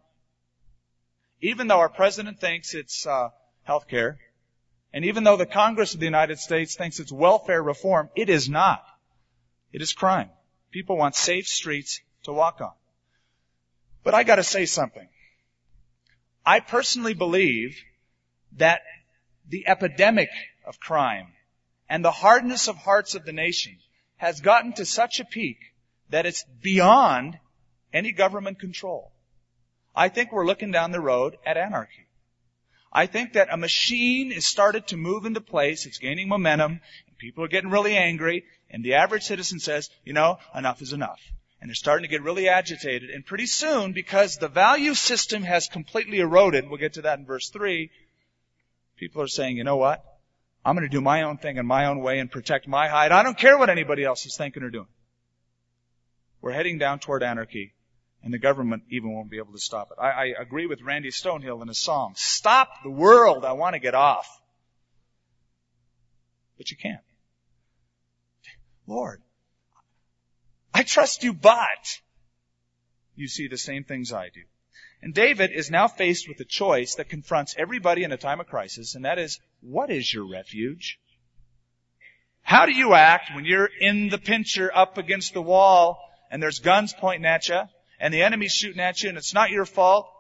Even 1.40 1.66
though 1.66 1.78
our 1.78 1.90
president 1.90 2.40
thinks 2.40 2.74
it's 2.74 3.06
uh, 3.06 3.28
health 3.64 3.86
care, 3.86 4.18
and 4.94 5.04
even 5.04 5.24
though 5.24 5.36
the 5.36 5.44
Congress 5.44 5.92
of 5.92 6.00
the 6.00 6.06
United 6.06 6.38
States 6.38 6.74
thinks 6.74 7.00
it's 7.00 7.12
welfare 7.12 7.62
reform, 7.62 8.08
it 8.16 8.30
is 8.30 8.48
not. 8.48 8.82
It 9.72 9.82
is 9.82 9.92
crime. 9.92 10.30
People 10.70 10.96
want 10.96 11.16
safe 11.16 11.46
streets 11.46 12.00
to 12.22 12.32
walk 12.32 12.60
on. 12.60 12.72
But 14.04 14.14
I 14.14 14.22
gotta 14.22 14.42
say 14.42 14.64
something. 14.64 15.08
I 16.46 16.60
personally 16.60 17.14
believe 17.14 17.82
that 18.56 18.82
the 19.48 19.66
epidemic 19.66 20.30
of 20.66 20.80
crime 20.80 21.32
and 21.88 22.04
the 22.04 22.10
hardness 22.10 22.68
of 22.68 22.76
hearts 22.76 23.14
of 23.14 23.24
the 23.24 23.32
nation 23.32 23.78
has 24.16 24.40
gotten 24.40 24.72
to 24.74 24.84
such 24.84 25.20
a 25.20 25.24
peak 25.24 25.58
that 26.10 26.26
it's 26.26 26.44
beyond 26.62 27.38
any 27.92 28.12
government 28.12 28.58
control. 28.58 29.12
I 29.94 30.08
think 30.08 30.32
we're 30.32 30.46
looking 30.46 30.70
down 30.70 30.92
the 30.92 31.00
road 31.00 31.36
at 31.46 31.56
anarchy. 31.56 32.06
I 32.92 33.06
think 33.06 33.32
that 33.32 33.52
a 33.52 33.56
machine 33.56 34.30
is 34.30 34.46
started 34.46 34.88
to 34.88 34.96
move 34.96 35.24
into 35.26 35.40
place. 35.40 35.86
It's 35.86 35.98
gaining 35.98 36.28
momentum. 36.28 36.80
And 37.08 37.18
people 37.18 37.44
are 37.44 37.48
getting 37.48 37.70
really 37.70 37.96
angry. 37.96 38.44
And 38.70 38.84
the 38.84 38.94
average 38.94 39.24
citizen 39.24 39.58
says, 39.58 39.90
you 40.04 40.12
know, 40.12 40.38
enough 40.54 40.80
is 40.80 40.92
enough. 40.92 41.20
And 41.64 41.70
they're 41.70 41.76
starting 41.76 42.02
to 42.02 42.10
get 42.10 42.22
really 42.22 42.46
agitated. 42.46 43.08
And 43.08 43.24
pretty 43.24 43.46
soon, 43.46 43.92
because 43.92 44.36
the 44.36 44.48
value 44.48 44.92
system 44.92 45.42
has 45.44 45.66
completely 45.66 46.20
eroded, 46.20 46.68
we'll 46.68 46.76
get 46.76 46.92
to 46.92 47.02
that 47.02 47.18
in 47.18 47.24
verse 47.24 47.48
3, 47.48 47.90
people 48.98 49.22
are 49.22 49.28
saying, 49.28 49.56
you 49.56 49.64
know 49.64 49.78
what? 49.78 50.04
I'm 50.62 50.76
going 50.76 50.86
to 50.86 50.94
do 50.94 51.00
my 51.00 51.22
own 51.22 51.38
thing 51.38 51.56
in 51.56 51.64
my 51.64 51.86
own 51.86 52.00
way 52.00 52.18
and 52.18 52.30
protect 52.30 52.68
my 52.68 52.88
hide. 52.88 53.12
I 53.12 53.22
don't 53.22 53.38
care 53.38 53.56
what 53.56 53.70
anybody 53.70 54.04
else 54.04 54.26
is 54.26 54.36
thinking 54.36 54.62
or 54.62 54.68
doing. 54.68 54.88
We're 56.42 56.52
heading 56.52 56.76
down 56.76 56.98
toward 56.98 57.22
anarchy, 57.22 57.72
and 58.22 58.30
the 58.30 58.38
government 58.38 58.82
even 58.90 59.14
won't 59.14 59.30
be 59.30 59.38
able 59.38 59.54
to 59.54 59.58
stop 59.58 59.90
it. 59.90 59.98
I, 59.98 60.10
I 60.10 60.24
agree 60.38 60.66
with 60.66 60.82
Randy 60.82 61.12
Stonehill 61.12 61.62
in 61.62 61.68
his 61.68 61.78
song, 61.78 62.12
Stop 62.14 62.82
the 62.82 62.90
world, 62.90 63.42
I 63.42 63.52
want 63.52 63.72
to 63.72 63.80
get 63.80 63.94
off. 63.94 64.28
But 66.58 66.70
you 66.70 66.76
can't. 66.76 67.00
Lord, 68.86 69.22
I 70.74 70.82
trust 70.82 71.22
you, 71.22 71.32
but 71.32 72.00
you 73.14 73.28
see 73.28 73.46
the 73.46 73.56
same 73.56 73.84
things 73.84 74.12
I 74.12 74.28
do. 74.28 74.42
And 75.00 75.14
David 75.14 75.52
is 75.52 75.70
now 75.70 75.86
faced 75.86 76.28
with 76.28 76.40
a 76.40 76.44
choice 76.44 76.96
that 76.96 77.08
confronts 77.08 77.54
everybody 77.56 78.02
in 78.02 78.10
a 78.10 78.16
time 78.16 78.40
of 78.40 78.48
crisis, 78.48 78.96
and 78.96 79.04
that 79.04 79.18
is, 79.18 79.38
what 79.60 79.90
is 79.90 80.12
your 80.12 80.24
refuge? 80.24 80.98
How 82.42 82.66
do 82.66 82.72
you 82.72 82.94
act 82.94 83.30
when 83.34 83.44
you're 83.44 83.70
in 83.80 84.08
the 84.08 84.18
pincher 84.18 84.70
up 84.74 84.98
against 84.98 85.32
the 85.32 85.42
wall 85.42 85.98
and 86.30 86.42
there's 86.42 86.58
guns 86.58 86.92
pointing 86.92 87.24
at 87.24 87.48
you 87.48 87.60
and 88.00 88.12
the 88.12 88.22
enemy's 88.22 88.52
shooting 88.52 88.80
at 88.80 89.02
you 89.02 89.08
and 89.08 89.16
it's 89.16 89.32
not 89.32 89.50
your 89.50 89.64
fault, 89.64 90.10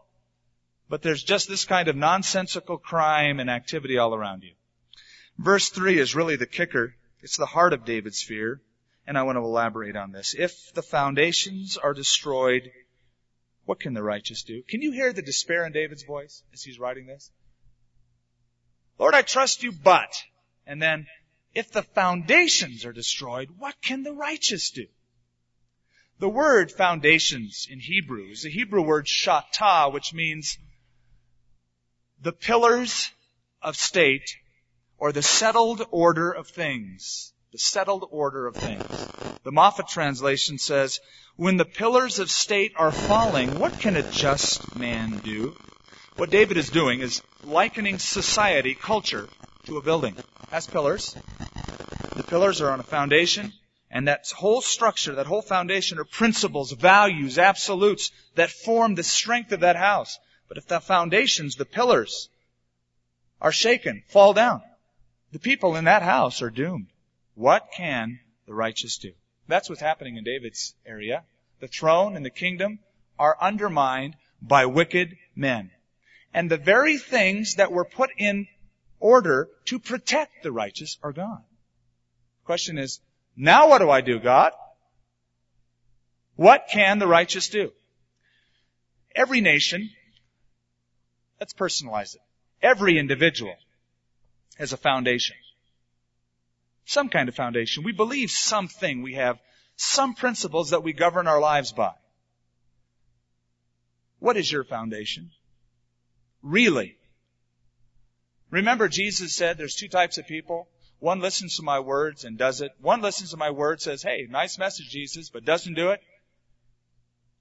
but 0.88 1.02
there's 1.02 1.22
just 1.22 1.48
this 1.48 1.64
kind 1.64 1.88
of 1.88 1.96
nonsensical 1.96 2.78
crime 2.78 3.40
and 3.40 3.50
activity 3.50 3.98
all 3.98 4.14
around 4.14 4.42
you? 4.42 4.52
Verse 5.38 5.68
3 5.68 5.98
is 5.98 6.14
really 6.14 6.36
the 6.36 6.46
kicker. 6.46 6.94
It's 7.20 7.36
the 7.36 7.46
heart 7.46 7.72
of 7.72 7.84
David's 7.84 8.22
fear, 8.22 8.62
and 9.06 9.18
I 9.18 9.22
want 9.22 9.36
to 9.36 9.42
elaborate 9.42 9.96
on 9.96 10.12
this. 10.12 10.34
If 10.36 10.72
the 10.74 10.82
foundations 10.82 11.76
are 11.76 11.94
destroyed, 11.94 12.70
what 13.64 13.80
can 13.80 13.94
the 13.94 14.02
righteous 14.02 14.42
do? 14.42 14.62
Can 14.62 14.82
you 14.82 14.92
hear 14.92 15.12
the 15.12 15.22
despair 15.22 15.66
in 15.66 15.72
David's 15.72 16.04
voice 16.04 16.42
as 16.52 16.62
he's 16.62 16.78
writing 16.78 17.06
this? 17.06 17.30
Lord, 18.98 19.14
I 19.14 19.22
trust 19.22 19.62
you, 19.62 19.72
but, 19.72 20.22
and 20.66 20.80
then, 20.80 21.06
if 21.54 21.70
the 21.70 21.82
foundations 21.82 22.84
are 22.84 22.92
destroyed, 22.92 23.48
what 23.58 23.80
can 23.82 24.02
the 24.02 24.12
righteous 24.12 24.70
do? 24.70 24.86
The 26.18 26.28
word 26.28 26.70
foundations 26.70 27.66
in 27.68 27.80
Hebrew 27.80 28.30
is 28.30 28.42
the 28.42 28.50
Hebrew 28.50 28.82
word 28.82 29.06
shatah, 29.06 29.92
which 29.92 30.14
means 30.14 30.58
the 32.20 32.32
pillars 32.32 33.10
of 33.60 33.76
state 33.76 34.36
or 34.96 35.12
the 35.12 35.22
settled 35.22 35.82
order 35.90 36.30
of 36.30 36.48
things. 36.48 37.33
The 37.54 37.60
settled 37.60 38.08
order 38.10 38.48
of 38.48 38.56
things. 38.56 38.84
The 39.44 39.52
Moffatt 39.52 39.86
translation 39.86 40.58
says, 40.58 40.98
when 41.36 41.56
the 41.56 41.64
pillars 41.64 42.18
of 42.18 42.28
state 42.28 42.72
are 42.74 42.90
falling, 42.90 43.60
what 43.60 43.78
can 43.78 43.94
a 43.94 44.02
just 44.10 44.74
man 44.74 45.18
do? 45.18 45.56
What 46.16 46.30
David 46.30 46.56
is 46.56 46.68
doing 46.68 46.98
is 46.98 47.22
likening 47.44 48.00
society, 48.00 48.74
culture, 48.74 49.28
to 49.66 49.76
a 49.76 49.82
building. 49.82 50.16
As 50.50 50.66
pillars. 50.66 51.14
The 52.16 52.24
pillars 52.24 52.60
are 52.60 52.72
on 52.72 52.80
a 52.80 52.82
foundation, 52.82 53.52
and 53.88 54.08
that 54.08 54.28
whole 54.34 54.60
structure, 54.60 55.14
that 55.14 55.26
whole 55.26 55.40
foundation 55.40 56.00
are 56.00 56.04
principles, 56.04 56.72
values, 56.72 57.38
absolutes 57.38 58.10
that 58.34 58.50
form 58.50 58.96
the 58.96 59.04
strength 59.04 59.52
of 59.52 59.60
that 59.60 59.76
house. 59.76 60.18
But 60.48 60.58
if 60.58 60.66
the 60.66 60.80
foundations, 60.80 61.54
the 61.54 61.64
pillars, 61.64 62.28
are 63.40 63.52
shaken, 63.52 64.02
fall 64.08 64.32
down, 64.32 64.60
the 65.30 65.38
people 65.38 65.76
in 65.76 65.84
that 65.84 66.02
house 66.02 66.42
are 66.42 66.50
doomed. 66.50 66.88
What 67.34 67.70
can 67.72 68.20
the 68.46 68.54
righteous 68.54 68.98
do? 68.98 69.12
That's 69.48 69.68
what's 69.68 69.80
happening 69.80 70.16
in 70.16 70.24
David's 70.24 70.74
area. 70.86 71.24
The 71.60 71.68
throne 71.68 72.16
and 72.16 72.24
the 72.24 72.30
kingdom 72.30 72.78
are 73.18 73.36
undermined 73.40 74.16
by 74.40 74.66
wicked 74.66 75.16
men. 75.34 75.70
And 76.32 76.50
the 76.50 76.56
very 76.56 76.98
things 76.98 77.56
that 77.56 77.72
were 77.72 77.84
put 77.84 78.10
in 78.16 78.48
order 79.00 79.48
to 79.66 79.78
protect 79.78 80.42
the 80.42 80.52
righteous 80.52 80.98
are 81.02 81.12
gone. 81.12 81.42
The 82.42 82.46
question 82.46 82.78
is, 82.78 83.00
now 83.36 83.68
what 83.68 83.78
do 83.78 83.90
I 83.90 84.00
do, 84.00 84.18
God? 84.18 84.52
What 86.36 86.66
can 86.70 86.98
the 86.98 87.06
righteous 87.06 87.48
do? 87.48 87.72
Every 89.14 89.40
nation, 89.40 89.90
let's 91.38 91.52
personalize 91.52 92.14
it. 92.14 92.20
Every 92.62 92.98
individual 92.98 93.56
has 94.58 94.72
a 94.72 94.76
foundation. 94.76 95.36
Some 96.84 97.08
kind 97.08 97.28
of 97.28 97.34
foundation. 97.34 97.82
We 97.82 97.92
believe 97.92 98.30
something. 98.30 99.02
We 99.02 99.14
have 99.14 99.38
some 99.76 100.14
principles 100.14 100.70
that 100.70 100.82
we 100.82 100.92
govern 100.92 101.26
our 101.26 101.40
lives 101.40 101.72
by. 101.72 101.92
What 104.18 104.36
is 104.36 104.50
your 104.50 104.64
foundation? 104.64 105.30
Really? 106.42 106.96
Remember 108.50 108.88
Jesus 108.88 109.34
said 109.34 109.58
there's 109.58 109.74
two 109.74 109.88
types 109.88 110.18
of 110.18 110.26
people. 110.26 110.68
One 110.98 111.20
listens 111.20 111.56
to 111.56 111.62
my 111.62 111.80
words 111.80 112.24
and 112.24 112.38
does 112.38 112.60
it. 112.60 112.72
One 112.80 113.02
listens 113.02 113.32
to 113.32 113.36
my 113.36 113.50
words, 113.50 113.84
says, 113.84 114.02
hey, 114.02 114.26
nice 114.30 114.58
message, 114.58 114.88
Jesus, 114.88 115.28
but 115.28 115.44
doesn't 115.44 115.74
do 115.74 115.90
it. 115.90 116.00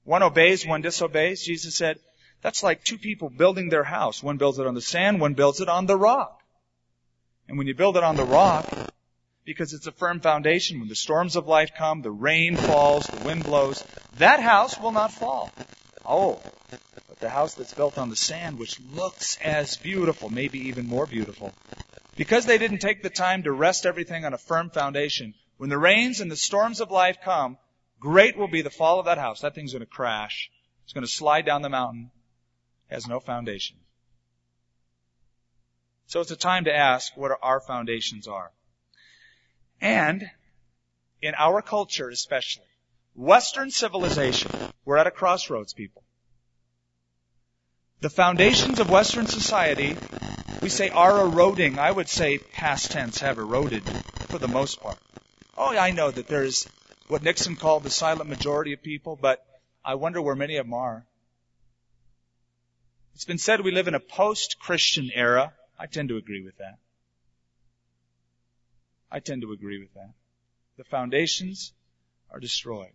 One 0.03 0.23
obeys, 0.23 0.65
one 0.65 0.81
disobeys. 0.81 1.45
Jesus 1.45 1.75
said, 1.75 1.99
that's 2.41 2.63
like 2.63 2.83
two 2.83 2.97
people 2.97 3.29
building 3.29 3.69
their 3.69 3.85
house. 3.85 4.21
One 4.21 4.37
builds 4.37 4.59
it 4.59 4.67
on 4.67 4.73
the 4.73 4.81
sand, 4.81 5.21
one 5.21 5.33
builds 5.33 5.61
it 5.61 5.69
on 5.69 5.85
the 5.85 5.97
rock. 5.97 6.41
And 7.47 7.57
when 7.57 7.67
you 7.67 7.75
build 7.75 7.95
it 7.95 8.03
on 8.03 8.17
the 8.17 8.25
rock, 8.25 8.65
because 9.45 9.73
it's 9.73 9.87
a 9.87 9.91
firm 9.91 10.19
foundation, 10.19 10.79
when 10.79 10.89
the 10.89 10.95
storms 10.95 11.35
of 11.35 11.47
life 11.47 11.71
come, 11.77 12.01
the 12.01 12.11
rain 12.11 12.55
falls, 12.55 13.05
the 13.07 13.25
wind 13.25 13.43
blows, 13.43 13.83
that 14.17 14.39
house 14.39 14.79
will 14.79 14.91
not 14.91 15.11
fall. 15.11 15.51
Oh, 16.05 16.39
but 16.69 17.19
the 17.19 17.29
house 17.29 17.53
that's 17.53 17.73
built 17.73 17.97
on 17.97 18.09
the 18.09 18.15
sand, 18.15 18.59
which 18.59 18.79
looks 18.93 19.37
as 19.37 19.77
beautiful, 19.77 20.29
maybe 20.29 20.67
even 20.67 20.87
more 20.87 21.05
beautiful, 21.05 21.53
because 22.15 22.45
they 22.45 22.57
didn't 22.57 22.79
take 22.79 23.03
the 23.03 23.09
time 23.09 23.43
to 23.43 23.51
rest 23.51 23.85
everything 23.85 24.25
on 24.25 24.33
a 24.33 24.37
firm 24.37 24.69
foundation, 24.69 25.33
when 25.57 25.69
the 25.69 25.77
rains 25.77 26.19
and 26.19 26.31
the 26.31 26.35
storms 26.35 26.81
of 26.81 26.91
life 26.91 27.17
come, 27.23 27.57
great 27.99 28.37
will 28.37 28.47
be 28.47 28.61
the 28.61 28.69
fall 28.69 28.99
of 28.99 29.05
that 29.05 29.17
house. 29.17 29.41
That 29.41 29.55
thing's 29.55 29.73
going 29.73 29.81
to 29.81 29.85
crash. 29.85 30.49
It's 30.83 30.93
going 30.93 31.05
to 31.05 31.11
slide 31.11 31.45
down 31.45 31.61
the 31.61 31.69
mountain. 31.69 32.11
It 32.89 32.95
has 32.95 33.07
no 33.07 33.19
foundation. 33.19 33.77
So 36.07 36.19
it's 36.19 36.31
a 36.31 36.35
time 36.35 36.65
to 36.65 36.75
ask 36.75 37.15
what 37.15 37.31
our 37.41 37.61
foundations 37.61 38.27
are. 38.27 38.51
And 39.83 40.31
in 41.21 41.35
our 41.37 41.61
culture 41.61 42.09
especially, 42.09 42.63
Western 43.15 43.69
civilization, 43.69 44.49
we're 44.85 44.95
at 44.95 45.07
a 45.07 45.11
crossroads, 45.11 45.73
people. 45.73 46.03
The 47.99 48.09
foundations 48.09 48.79
of 48.79 48.89
Western 48.89 49.27
society, 49.27 49.97
we 50.61 50.69
say 50.69 50.89
are 50.89 51.19
eroding. 51.19 51.79
I 51.79 51.91
would 51.91 52.07
say 52.07 52.37
past 52.37 52.91
tense 52.91 53.19
have 53.19 53.37
eroded 53.37 53.83
for 54.29 54.37
the 54.37 54.47
most 54.47 54.79
part. 54.81 54.97
Oh, 55.57 55.77
I 55.77 55.91
know 55.91 56.09
that 56.09 56.27
there's 56.27 56.65
what 57.09 57.21
Nixon 57.21 57.57
called 57.57 57.83
the 57.83 57.89
silent 57.89 58.29
majority 58.29 58.71
of 58.71 58.81
people, 58.81 59.17
but 59.21 59.45
I 59.83 59.95
wonder 59.95 60.21
where 60.21 60.35
many 60.35 60.55
of 60.55 60.65
them 60.65 60.73
are. 60.73 61.05
It's 63.15 63.25
been 63.25 63.37
said 63.37 63.59
we 63.59 63.71
live 63.71 63.89
in 63.89 63.95
a 63.95 63.99
post-Christian 63.99 65.11
era. 65.13 65.51
I 65.77 65.87
tend 65.87 66.07
to 66.07 66.15
agree 66.15 66.41
with 66.41 66.57
that. 66.59 66.77
I 69.13 69.19
tend 69.19 69.43
to 69.43 69.53
agree 69.53 69.79
with 69.79 69.93
that. 69.93 70.11
The 70.77 70.83
foundations 70.83 71.71
are 72.29 72.39
destroyed. 72.39 72.91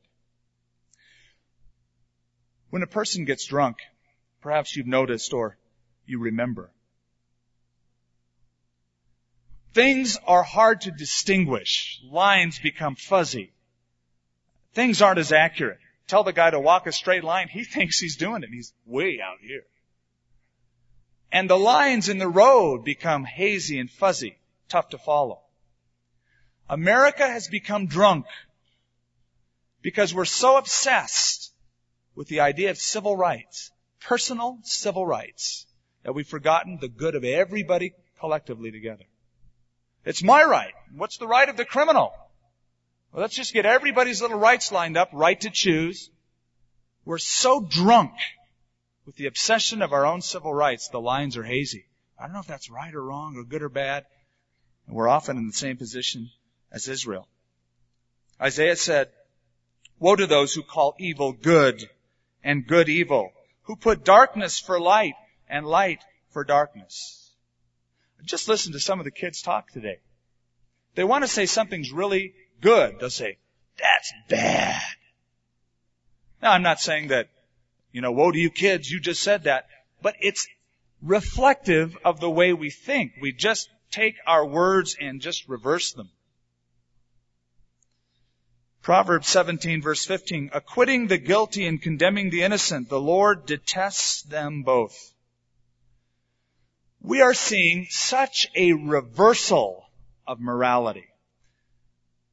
When 2.70 2.82
a 2.82 2.86
person 2.86 3.24
gets 3.24 3.46
drunk, 3.46 3.78
perhaps 4.42 4.76
you've 4.76 4.86
noticed 4.86 5.32
or 5.32 5.56
you 6.04 6.18
remember. 6.18 6.70
Things 9.72 10.18
are 10.26 10.42
hard 10.42 10.82
to 10.82 10.90
distinguish. 10.90 12.00
Lines 12.04 12.58
become 12.58 12.96
fuzzy. 12.96 13.52
Things 14.74 15.00
aren't 15.00 15.20
as 15.20 15.32
accurate. 15.32 15.78
Tell 16.08 16.24
the 16.24 16.32
guy 16.32 16.50
to 16.50 16.60
walk 16.60 16.86
a 16.86 16.92
straight 16.92 17.24
line, 17.24 17.48
he 17.48 17.64
thinks 17.74 17.98
he's 17.98 18.16
doing 18.16 18.42
it. 18.42 18.50
He's 18.50 18.74
way 18.84 19.20
out 19.24 19.38
here 19.40 19.64
and 21.30 21.48
the 21.48 21.58
lines 21.58 22.08
in 22.08 22.18
the 22.18 22.28
road 22.28 22.84
become 22.84 23.24
hazy 23.24 23.78
and 23.78 23.90
fuzzy, 23.90 24.38
tough 24.68 24.88
to 24.90 24.98
follow. 24.98 25.40
America 26.68 27.26
has 27.26 27.48
become 27.48 27.86
drunk 27.86 28.26
because 29.80 30.12
we're 30.12 30.24
so 30.24 30.58
obsessed 30.58 31.52
with 32.14 32.28
the 32.28 32.40
idea 32.40 32.70
of 32.70 32.78
civil 32.78 33.16
rights, 33.16 33.70
personal 34.00 34.58
civil 34.62 35.06
rights, 35.06 35.66
that 36.02 36.14
we've 36.14 36.28
forgotten 36.28 36.78
the 36.80 36.88
good 36.88 37.14
of 37.14 37.24
everybody 37.24 37.94
collectively 38.20 38.70
together. 38.70 39.04
It's 40.04 40.22
my 40.22 40.42
right. 40.42 40.74
What's 40.94 41.18
the 41.18 41.26
right 41.26 41.48
of 41.48 41.56
the 41.56 41.64
criminal? 41.64 42.12
Well, 43.12 43.22
let's 43.22 43.34
just 43.34 43.54
get 43.54 43.66
everybody's 43.66 44.20
little 44.20 44.38
rights 44.38 44.70
lined 44.70 44.96
up, 44.96 45.10
right 45.12 45.40
to 45.40 45.50
choose. 45.50 46.10
We're 47.04 47.18
so 47.18 47.60
drunk 47.60 48.12
with 49.06 49.16
the 49.16 49.26
obsession 49.26 49.80
of 49.80 49.94
our 49.94 50.04
own 50.04 50.20
civil 50.20 50.52
rights, 50.52 50.88
the 50.88 51.00
lines 51.00 51.38
are 51.38 51.42
hazy. 51.42 51.86
I 52.18 52.24
don't 52.24 52.34
know 52.34 52.40
if 52.40 52.46
that's 52.46 52.70
right 52.70 52.94
or 52.94 53.02
wrong 53.02 53.36
or 53.36 53.44
good 53.44 53.62
or 53.62 53.70
bad. 53.70 54.04
And 54.86 54.94
we're 54.94 55.08
often 55.08 55.38
in 55.38 55.46
the 55.46 55.52
same 55.52 55.78
position 55.78 56.30
as 56.72 56.88
Israel. 56.88 57.28
Isaiah 58.40 58.76
said, 58.76 59.08
Woe 59.98 60.16
to 60.16 60.26
those 60.26 60.54
who 60.54 60.62
call 60.62 60.94
evil 60.98 61.32
good 61.32 61.88
and 62.44 62.66
good 62.66 62.88
evil, 62.88 63.32
who 63.62 63.76
put 63.76 64.04
darkness 64.04 64.60
for 64.60 64.80
light 64.80 65.14
and 65.48 65.66
light 65.66 66.04
for 66.30 66.44
darkness. 66.44 67.32
Just 68.24 68.48
listen 68.48 68.72
to 68.72 68.80
some 68.80 69.00
of 69.00 69.04
the 69.04 69.10
kids 69.10 69.42
talk 69.42 69.70
today. 69.70 69.98
They 70.94 71.04
want 71.04 71.24
to 71.24 71.28
say 71.28 71.46
something's 71.46 71.92
really 71.92 72.34
good. 72.60 72.98
They'll 72.98 73.10
say, 73.10 73.38
that's 73.78 74.12
bad. 74.28 74.82
Now 76.42 76.52
I'm 76.52 76.62
not 76.62 76.80
saying 76.80 77.08
that, 77.08 77.28
you 77.92 78.00
know, 78.00 78.12
woe 78.12 78.30
to 78.30 78.38
you 78.38 78.50
kids, 78.50 78.90
you 78.90 79.00
just 79.00 79.22
said 79.22 79.44
that, 79.44 79.68
but 80.02 80.14
it's 80.20 80.46
reflective 81.02 81.96
of 82.04 82.20
the 82.20 82.30
way 82.30 82.52
we 82.52 82.70
think. 82.70 83.12
We 83.20 83.32
just 83.32 83.68
take 83.90 84.16
our 84.26 84.44
words 84.44 84.96
and 85.00 85.20
just 85.20 85.48
reverse 85.48 85.92
them. 85.92 86.10
Proverbs 88.88 89.28
17 89.28 89.82
verse 89.82 90.06
15, 90.06 90.48
acquitting 90.54 91.08
the 91.08 91.18
guilty 91.18 91.66
and 91.66 91.82
condemning 91.82 92.30
the 92.30 92.40
innocent, 92.40 92.88
the 92.88 92.98
Lord 92.98 93.44
detests 93.44 94.22
them 94.22 94.62
both. 94.62 95.12
We 97.02 97.20
are 97.20 97.34
seeing 97.34 97.88
such 97.90 98.46
a 98.54 98.72
reversal 98.72 99.84
of 100.26 100.40
morality. 100.40 101.04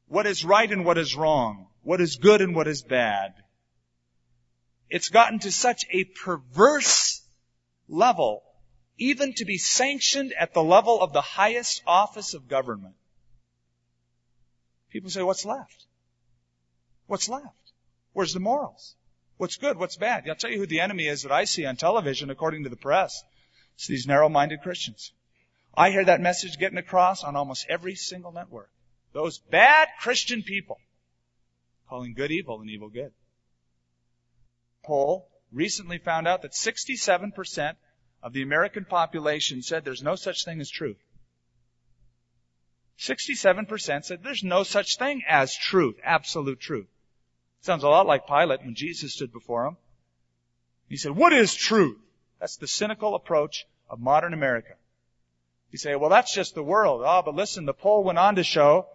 What 0.07 0.27
is 0.27 0.45
right 0.45 0.71
and 0.71 0.85
what 0.85 0.97
is 0.97 1.13
wrong. 1.13 1.67
What 1.83 1.99
is 1.99 2.15
good 2.15 2.39
and 2.39 2.55
what 2.55 2.69
is 2.69 2.83
bad. 2.83 3.33
It's 4.89 5.09
gotten 5.09 5.39
to 5.39 5.51
such 5.51 5.83
a 5.91 6.05
perverse 6.05 7.21
level, 7.89 8.43
even 8.97 9.33
to 9.33 9.43
be 9.43 9.57
sanctioned 9.57 10.31
at 10.39 10.53
the 10.53 10.63
level 10.63 11.01
of 11.01 11.11
the 11.11 11.19
highest 11.19 11.83
office 11.85 12.33
of 12.33 12.47
government. 12.47 12.95
People 14.89 15.09
say, 15.09 15.21
what's 15.21 15.43
left? 15.43 15.85
What's 17.07 17.29
left? 17.29 17.71
Where's 18.13 18.33
the 18.33 18.39
morals? 18.39 18.95
What's 19.37 19.57
good? 19.57 19.77
What's 19.77 19.97
bad? 19.97 20.27
I'll 20.29 20.35
tell 20.35 20.51
you 20.51 20.59
who 20.59 20.65
the 20.65 20.81
enemy 20.81 21.07
is 21.07 21.23
that 21.23 21.31
I 21.31 21.45
see 21.45 21.65
on 21.65 21.75
television, 21.75 22.29
according 22.29 22.63
to 22.63 22.69
the 22.69 22.75
press. 22.75 23.21
It's 23.75 23.87
these 23.87 24.07
narrow-minded 24.07 24.61
Christians. 24.61 25.11
I 25.77 25.91
hear 25.91 26.05
that 26.05 26.21
message 26.21 26.57
getting 26.57 26.77
across 26.77 27.23
on 27.23 27.35
almost 27.35 27.65
every 27.69 27.95
single 27.95 28.31
network. 28.31 28.69
Those 29.11 29.39
bad 29.39 29.89
Christian 29.99 30.43
people 30.43 30.79
calling 31.89 32.13
good 32.13 32.31
evil 32.31 32.61
and 32.61 32.69
evil 32.69 32.89
good. 32.89 33.11
Poll 34.83 35.27
recently 35.51 35.97
found 35.97 36.27
out 36.27 36.41
that 36.41 36.53
67% 36.53 37.75
of 38.23 38.33
the 38.33 38.41
American 38.41 38.85
population 38.85 39.61
said 39.61 39.83
there's 39.83 40.03
no 40.03 40.15
such 40.15 40.45
thing 40.45 40.61
as 40.61 40.69
truth. 40.69 40.97
67% 42.97 44.05
said 44.05 44.23
there's 44.23 44.43
no 44.43 44.63
such 44.63 44.97
thing 44.97 45.23
as 45.27 45.55
truth, 45.55 45.95
absolute 46.03 46.59
truth. 46.59 46.87
Sounds 47.65 47.81
a 47.81 47.89
lot 47.89 48.05
like 48.05 48.27
Pilate 48.27 48.59
when 48.59 48.75
Jesus 48.75 49.15
stood 49.15 49.33
before 49.33 49.65
him. 49.65 49.77
He 50.87 50.97
said, 50.97 51.13
what 51.13 51.33
is 51.33 51.55
truth? 51.55 51.97
That's 52.39 52.57
the 52.57 52.67
cynical 52.67 53.15
approach 53.15 53.65
of 53.89 53.99
modern 53.99 54.35
America. 54.35 54.75
You 55.71 55.79
say, 55.79 55.95
well, 55.95 56.11
that's 56.11 56.31
just 56.31 56.53
the 56.53 56.61
world. 56.61 57.01
Oh, 57.03 57.23
but 57.25 57.33
listen, 57.33 57.65
the 57.65 57.73
poll 57.73 58.03
went 58.03 58.19
on 58.19 58.35
to 58.35 58.43
show 58.43 58.85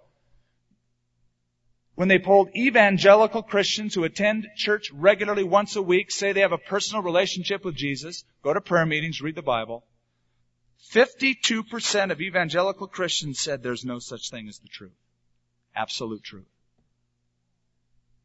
when 1.96 2.06
they 2.06 2.20
polled 2.20 2.50
evangelical 2.54 3.42
Christians 3.42 3.96
who 3.96 4.04
attend 4.04 4.46
church 4.54 4.92
regularly 4.92 5.42
once 5.42 5.74
a 5.74 5.82
week, 5.82 6.12
say 6.12 6.30
they 6.30 6.42
have 6.42 6.52
a 6.52 6.56
personal 6.56 7.02
relationship 7.02 7.64
with 7.64 7.74
Jesus, 7.74 8.22
go 8.44 8.54
to 8.54 8.60
prayer 8.60 8.86
meetings, 8.86 9.20
read 9.20 9.34
the 9.34 9.42
Bible, 9.42 9.84
52% 10.92 12.12
of 12.12 12.20
evangelical 12.20 12.86
Christians 12.86 13.40
said 13.40 13.64
there's 13.64 13.84
no 13.84 13.98
such 13.98 14.30
thing 14.30 14.46
as 14.46 14.60
the 14.60 14.68
truth. 14.68 14.94
Absolute 15.74 16.22
truth. 16.22 16.46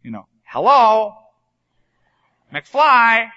You 0.04 0.12
know, 0.12 0.28
hello? 0.56 1.18
McFly? 2.54 3.30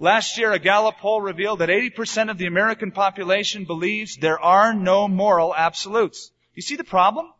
Last 0.00 0.36
year, 0.36 0.50
a 0.50 0.58
Gallup 0.58 0.96
poll 0.96 1.20
revealed 1.20 1.60
that 1.60 1.68
80% 1.68 2.28
of 2.28 2.36
the 2.36 2.46
American 2.46 2.90
population 2.90 3.64
believes 3.64 4.16
there 4.16 4.40
are 4.40 4.74
no 4.74 5.06
moral 5.06 5.54
absolutes. 5.54 6.32
You 6.56 6.62
see 6.62 6.74
the 6.74 6.82
problem? 6.82 7.32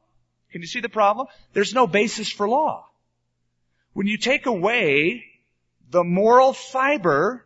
Can 0.53 0.61
you 0.61 0.69
see 0.69 0.81
the 0.81 0.89
problem? 0.89 1.27
There's 1.53 1.75
no 1.75 1.89
basis 1.89 2.31
for 2.31 2.49
law. 2.49 2.87
When 3.93 4.07
you 4.07 4.19
take 4.19 4.47
away 4.47 5.25
the 5.91 6.05
moral 6.05 6.53
fiber 6.53 7.45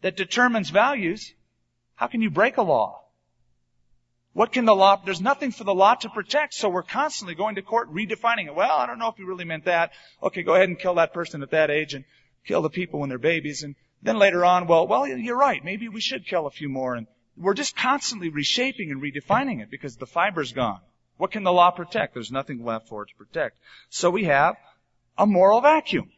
that 0.00 0.16
determines 0.16 0.70
values, 0.70 1.32
how 1.94 2.08
can 2.08 2.22
you 2.22 2.30
break 2.30 2.56
a 2.56 2.62
law? 2.62 2.99
What 4.32 4.52
can 4.52 4.64
the 4.64 4.74
law, 4.74 5.00
there's 5.04 5.20
nothing 5.20 5.50
for 5.50 5.64
the 5.64 5.74
law 5.74 5.94
to 5.96 6.08
protect, 6.08 6.54
so 6.54 6.68
we're 6.68 6.82
constantly 6.82 7.34
going 7.34 7.56
to 7.56 7.62
court 7.62 7.92
redefining 7.92 8.46
it. 8.46 8.54
Well, 8.54 8.76
I 8.76 8.86
don't 8.86 8.98
know 8.98 9.08
if 9.08 9.18
you 9.18 9.26
really 9.26 9.44
meant 9.44 9.64
that. 9.64 9.90
Okay, 10.22 10.42
go 10.42 10.54
ahead 10.54 10.68
and 10.68 10.78
kill 10.78 10.94
that 10.94 11.12
person 11.12 11.42
at 11.42 11.50
that 11.50 11.70
age 11.70 11.94
and 11.94 12.04
kill 12.46 12.62
the 12.62 12.70
people 12.70 13.00
when 13.00 13.08
they're 13.08 13.18
babies 13.18 13.64
and 13.64 13.74
then 14.02 14.18
later 14.18 14.44
on, 14.44 14.66
well, 14.66 14.86
well, 14.86 15.06
you're 15.06 15.36
right. 15.36 15.62
Maybe 15.64 15.88
we 15.88 16.00
should 16.00 16.26
kill 16.26 16.46
a 16.46 16.50
few 16.50 16.68
more. 16.68 16.94
And 16.94 17.06
we're 17.36 17.54
just 17.54 17.76
constantly 17.76 18.28
reshaping 18.28 18.90
and 18.90 19.02
redefining 19.02 19.60
it 19.60 19.70
because 19.70 19.96
the 19.96 20.06
fiber's 20.06 20.52
gone. 20.52 20.80
What 21.16 21.32
can 21.32 21.42
the 21.42 21.52
law 21.52 21.70
protect? 21.70 22.14
There's 22.14 22.30
nothing 22.30 22.64
left 22.64 22.88
for 22.88 23.02
it 23.02 23.10
to 23.10 23.16
protect. 23.16 23.58
So 23.90 24.08
we 24.10 24.24
have 24.24 24.56
a 25.18 25.26
moral 25.26 25.60
vacuum. 25.60 26.10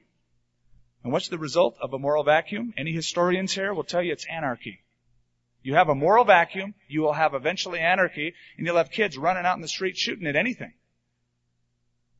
And 1.03 1.12
what's 1.12 1.29
the 1.29 1.38
result 1.38 1.77
of 1.81 1.92
a 1.92 1.98
moral 1.98 2.22
vacuum? 2.22 2.72
Any 2.77 2.92
historians 2.92 3.53
here 3.53 3.75
will 3.75 3.83
tell 3.83 4.03
you 4.03 4.12
it's 4.12 4.27
anarchy. 4.31 4.81
You 5.62 5.75
have 5.75 5.88
a 5.88 5.94
moral 5.94 6.25
vacuum, 6.25 6.75
you 6.88 7.03
will 7.03 7.12
have 7.12 7.35
eventually 7.35 7.79
anarchy, 7.79 8.35
and 8.57 8.66
you'll 8.66 8.77
have 8.77 8.90
kids 8.90 9.16
running 9.16 9.46
out 9.46 9.57
in 9.57 9.62
the 9.62 9.68
street 9.68 9.96
shooting 9.96 10.27
at 10.27 10.37
anything. 10.37 10.72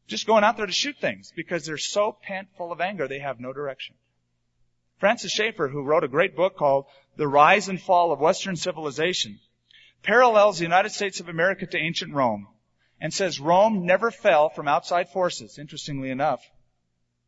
Just 0.07 0.27
going 0.27 0.45
out 0.45 0.57
there 0.57 0.67
to 0.67 0.73
shoot 0.73 0.97
things 1.01 1.33
because 1.35 1.65
they're 1.65 1.79
so 1.79 2.13
pent 2.13 2.49
full 2.57 2.73
of 2.73 2.81
anger 2.81 3.09
they 3.09 3.19
have 3.19 3.41
no 3.41 3.53
direction. 3.53 3.97
Francis 4.99 5.33
Schaeffer, 5.33 5.69
who 5.69 5.83
wrote 5.83 6.05
a 6.05 6.09
great 6.09 6.37
book 6.37 6.57
called 6.57 6.87
The 7.17 7.27
Rise 7.27 7.69
and 7.69 7.81
Fall 7.81 8.13
of 8.13 8.21
Western 8.21 8.57
Civilization, 8.57 9.41
parallels 10.03 10.59
the 10.59 10.65
United 10.65 10.91
States 10.91 11.19
of 11.19 11.29
America 11.29 11.67
to 11.67 11.79
ancient 11.79 12.15
Rome 12.15 12.47
and 13.01 13.13
says 13.13 13.41
Rome 13.41 13.85
never 13.85 14.13
fell 14.13 14.49
from 14.49 14.69
outside 14.69 15.09
forces, 15.09 15.59
interestingly 15.59 16.11
enough. 16.11 16.49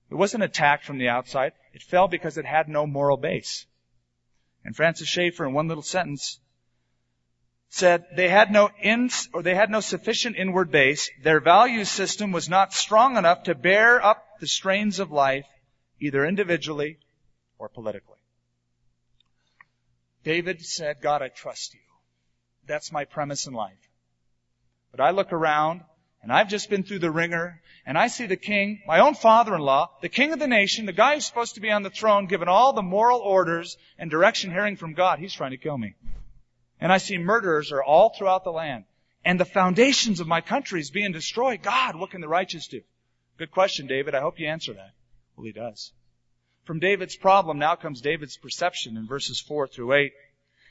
It 0.09 0.14
wasn't 0.14 0.44
attacked 0.44 0.85
from 0.85 0.98
the 0.98 1.09
outside. 1.09 1.53
It 1.72 1.83
fell 1.83 2.07
because 2.07 2.38
it 2.38 2.44
had 2.44 2.68
no 2.68 2.87
moral 2.87 3.16
base. 3.16 3.66
And 4.64 4.74
Francis 4.74 5.09
Schaeffer, 5.09 5.44
in 5.44 5.53
one 5.53 5.68
little 5.68 5.83
sentence, 5.83 6.40
said 7.68 8.05
they 8.14 8.29
had 8.29 8.50
no 8.50 8.70
ins, 8.81 9.29
or 9.33 9.42
they 9.42 9.55
had 9.55 9.70
no 9.70 9.81
sufficient 9.81 10.37
inward 10.37 10.70
base. 10.70 11.11
Their 11.22 11.40
value 11.40 11.85
system 11.85 12.33
was 12.33 12.48
not 12.48 12.72
strong 12.72 13.16
enough 13.16 13.44
to 13.44 13.55
bear 13.55 14.03
up 14.03 14.24
the 14.40 14.46
strains 14.46 15.00
of 15.00 15.11
life, 15.11 15.46
either 16.00 16.24
individually 16.24 16.98
or 17.59 17.68
politically. 17.68 18.18
David 20.22 20.64
said, 20.64 21.03
God, 21.03 21.20
I 21.20 21.29
trust 21.29 21.74
you. 21.74 21.81
That's 22.66 22.92
my 22.92 23.05
premise 23.05 23.46
in 23.46 23.53
life. 23.53 23.90
But 24.90 25.00
I 25.00 25.11
look 25.11 25.33
around 25.33 25.83
and 26.25 26.33
I've 26.33 26.49
just 26.49 26.71
been 26.71 26.83
through 26.83 27.01
the 27.01 27.11
wringer 27.11 27.61
and 27.85 27.99
I 27.99 28.07
see 28.07 28.25
the 28.25 28.37
king, 28.37 28.81
my 28.87 29.01
own 29.01 29.15
father-in-law, 29.15 29.99
the 30.01 30.09
king 30.09 30.33
of 30.33 30.39
the 30.39 30.47
nation, 30.47 30.87
the 30.87 30.93
guy 30.93 31.15
who's 31.15 31.27
supposed 31.27 31.57
to 31.57 31.61
be 31.61 31.71
on 31.71 31.83
the 31.83 31.91
throne, 31.91 32.27
given 32.27 32.49
all 32.49 32.73
the 32.73 32.83
moral 32.83 33.21
orders 33.21 33.77
and 33.99 34.11
direction 34.11 34.51
hearing 34.51 34.77
from 34.77 34.95
God. 34.95 35.19
He's 35.19 35.35
trying 35.35 35.51
to 35.51 35.59
kill 35.59 35.77
me. 35.77 35.95
And 36.81 36.91
I 36.91 36.97
see 36.97 37.19
murderers 37.19 37.73
are 37.73 37.85
all 37.85 38.09
throughout 38.09 38.43
the 38.43 38.53
land. 38.53 38.85
And 39.23 39.39
the 39.39 39.45
foundations 39.45 40.21
of 40.21 40.27
my 40.27 40.41
country 40.41 40.81
is 40.81 40.91
being 40.91 41.13
destroyed. 41.13 41.63
God, 41.63 41.95
what 41.95 42.11
can 42.11 42.23
the 42.23 42.29
righteous 42.29 42.69
do? 42.69 42.81
Good 43.37 43.51
question, 43.51 43.87
David. 43.87 44.15
I 44.15 44.21
hope 44.21 44.41
you 44.41 44.49
answer 44.49 44.73
that. 44.73 44.93
Well, 45.37 45.45
he 45.45 45.53
does. 45.53 45.93
From 46.65 46.79
David's 46.79 47.17
problem 47.17 47.59
now 47.59 47.77
comes 47.77 48.01
David's 48.01 48.39
perception 48.39 48.97
in 48.97 49.07
verses 49.07 49.41
4 49.47 49.67
through 49.67 49.93
8. 49.93 50.13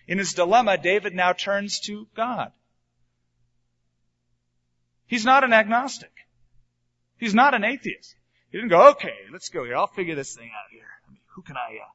In 0.08 0.18
his 0.18 0.34
dilemma, 0.34 0.80
David 0.80 1.13
now 1.13 1.34
turns 1.34 1.80
to 1.82 2.08
God. 2.16 2.52
He's 5.13 5.26
not 5.26 5.43
an 5.43 5.54
agnostic. 5.54 6.10
He's 7.19 7.36
not 7.36 7.54
an 7.54 7.63
atheist. 7.63 8.15
He 8.49 8.58
didn't 8.58 8.71
go, 8.71 8.89
okay, 8.93 9.13
let's 9.32 9.49
go 9.49 9.63
here. 9.63 9.76
I'll 9.76 9.85
figure 9.85 10.15
this 10.15 10.35
thing 10.35 10.50
out 10.50 10.71
here. 10.71 10.88
I 11.08 11.12
mean, 11.12 11.21
who 11.35 11.44
can 11.44 11.56
I, 11.56 11.77
uh, 11.83 11.92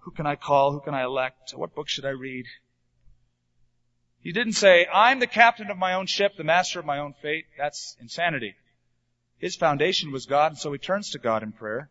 who 0.00 0.10
can 0.10 0.26
I 0.26 0.34
call? 0.34 0.72
Who 0.72 0.80
can 0.80 0.92
I 0.92 1.04
elect? 1.04 1.52
What 1.54 1.76
book 1.76 1.88
should 1.88 2.04
I 2.04 2.08
read? 2.08 2.46
He 4.20 4.32
didn't 4.32 4.54
say, 4.54 4.88
I'm 4.92 5.20
the 5.20 5.28
captain 5.28 5.70
of 5.70 5.78
my 5.78 5.94
own 5.94 6.06
ship, 6.06 6.32
the 6.36 6.42
master 6.42 6.80
of 6.80 6.86
my 6.86 6.98
own 6.98 7.14
fate. 7.22 7.44
That's 7.56 7.96
insanity. 8.00 8.56
His 9.38 9.54
foundation 9.54 10.10
was 10.10 10.26
God, 10.26 10.50
and 10.50 10.58
so 10.58 10.72
he 10.72 10.78
turns 10.80 11.10
to 11.10 11.20
God 11.20 11.44
in 11.44 11.52
prayer. 11.52 11.88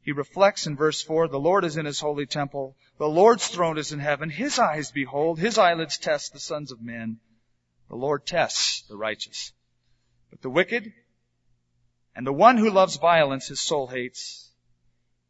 He 0.00 0.12
reflects 0.12 0.66
in 0.66 0.76
verse 0.76 1.02
4, 1.02 1.28
the 1.28 1.38
Lord 1.38 1.66
is 1.66 1.76
in 1.76 1.84
his 1.84 2.00
holy 2.00 2.24
temple. 2.24 2.74
The 2.96 3.06
Lord's 3.06 3.48
throne 3.48 3.76
is 3.76 3.92
in 3.92 3.98
heaven. 3.98 4.30
His 4.30 4.58
eyes 4.58 4.92
behold. 4.92 5.38
His 5.38 5.58
eyelids 5.58 5.98
test 5.98 6.32
the 6.32 6.40
sons 6.40 6.72
of 6.72 6.80
men. 6.80 7.20
The 7.94 8.00
Lord 8.00 8.26
tests 8.26 8.82
the 8.88 8.96
righteous. 8.96 9.52
But 10.28 10.42
the 10.42 10.50
wicked 10.50 10.92
and 12.16 12.26
the 12.26 12.32
one 12.32 12.56
who 12.56 12.68
loves 12.68 12.96
violence 12.96 13.46
his 13.46 13.60
soul 13.60 13.86
hates. 13.86 14.50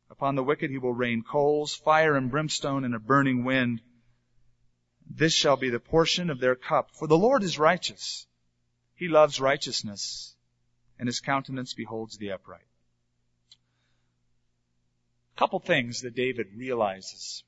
Upon 0.09 0.35
the 0.35 0.43
wicked 0.43 0.71
he 0.71 0.79
will 0.79 0.95
rain 0.95 1.23
coals, 1.23 1.75
fire 1.75 2.17
and 2.17 2.31
brimstone 2.31 2.87
and 2.87 2.95
a 2.95 2.99
burning 2.99 3.45
wind. 3.45 3.83
This 5.07 5.35
shall 5.35 5.59
be 5.59 5.69
the 5.69 5.79
portion 5.79 6.31
of 6.31 6.41
their 6.41 6.55
cup. 6.55 6.93
For 6.93 7.07
the 7.07 7.19
Lord 7.19 7.43
is 7.43 7.59
righteous. 7.59 8.27
He 8.95 9.09
loves 9.09 9.43
righteousness 9.43 10.35
and 10.99 11.07
his 11.07 11.21
countenance 11.21 11.75
beholds 11.75 12.17
the 12.17 12.33
upright. 12.33 12.65
A 15.37 15.39
couple 15.39 15.61
things 15.61 16.01
that 16.01 16.17
David 16.17 16.47
realizes. 16.57 17.45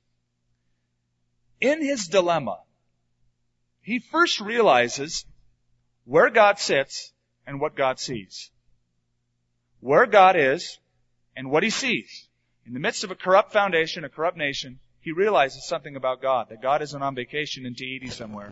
In 1.59 1.81
his 1.81 2.07
dilemma, 2.07 2.59
he 3.87 3.99
first 3.99 4.41
realizes 4.41 5.25
where 6.03 6.29
God 6.29 6.59
sits 6.59 7.13
and 7.45 7.61
what 7.61 7.77
God 7.77 8.01
sees. 8.01 8.51
Where 9.79 10.05
God 10.05 10.35
is 10.35 10.77
and 11.37 11.49
what 11.49 11.63
he 11.63 11.69
sees. 11.69 12.27
In 12.65 12.73
the 12.73 12.81
midst 12.81 13.05
of 13.05 13.11
a 13.11 13.15
corrupt 13.15 13.53
foundation, 13.53 14.03
a 14.03 14.09
corrupt 14.09 14.35
nation, 14.35 14.79
he 14.99 15.13
realizes 15.13 15.65
something 15.65 15.95
about 15.95 16.21
God, 16.21 16.47
that 16.49 16.61
God 16.61 16.81
isn't 16.81 17.01
on 17.01 17.15
vacation 17.15 17.65
in 17.65 17.75
Tahiti 17.75 18.09
somewhere. 18.09 18.51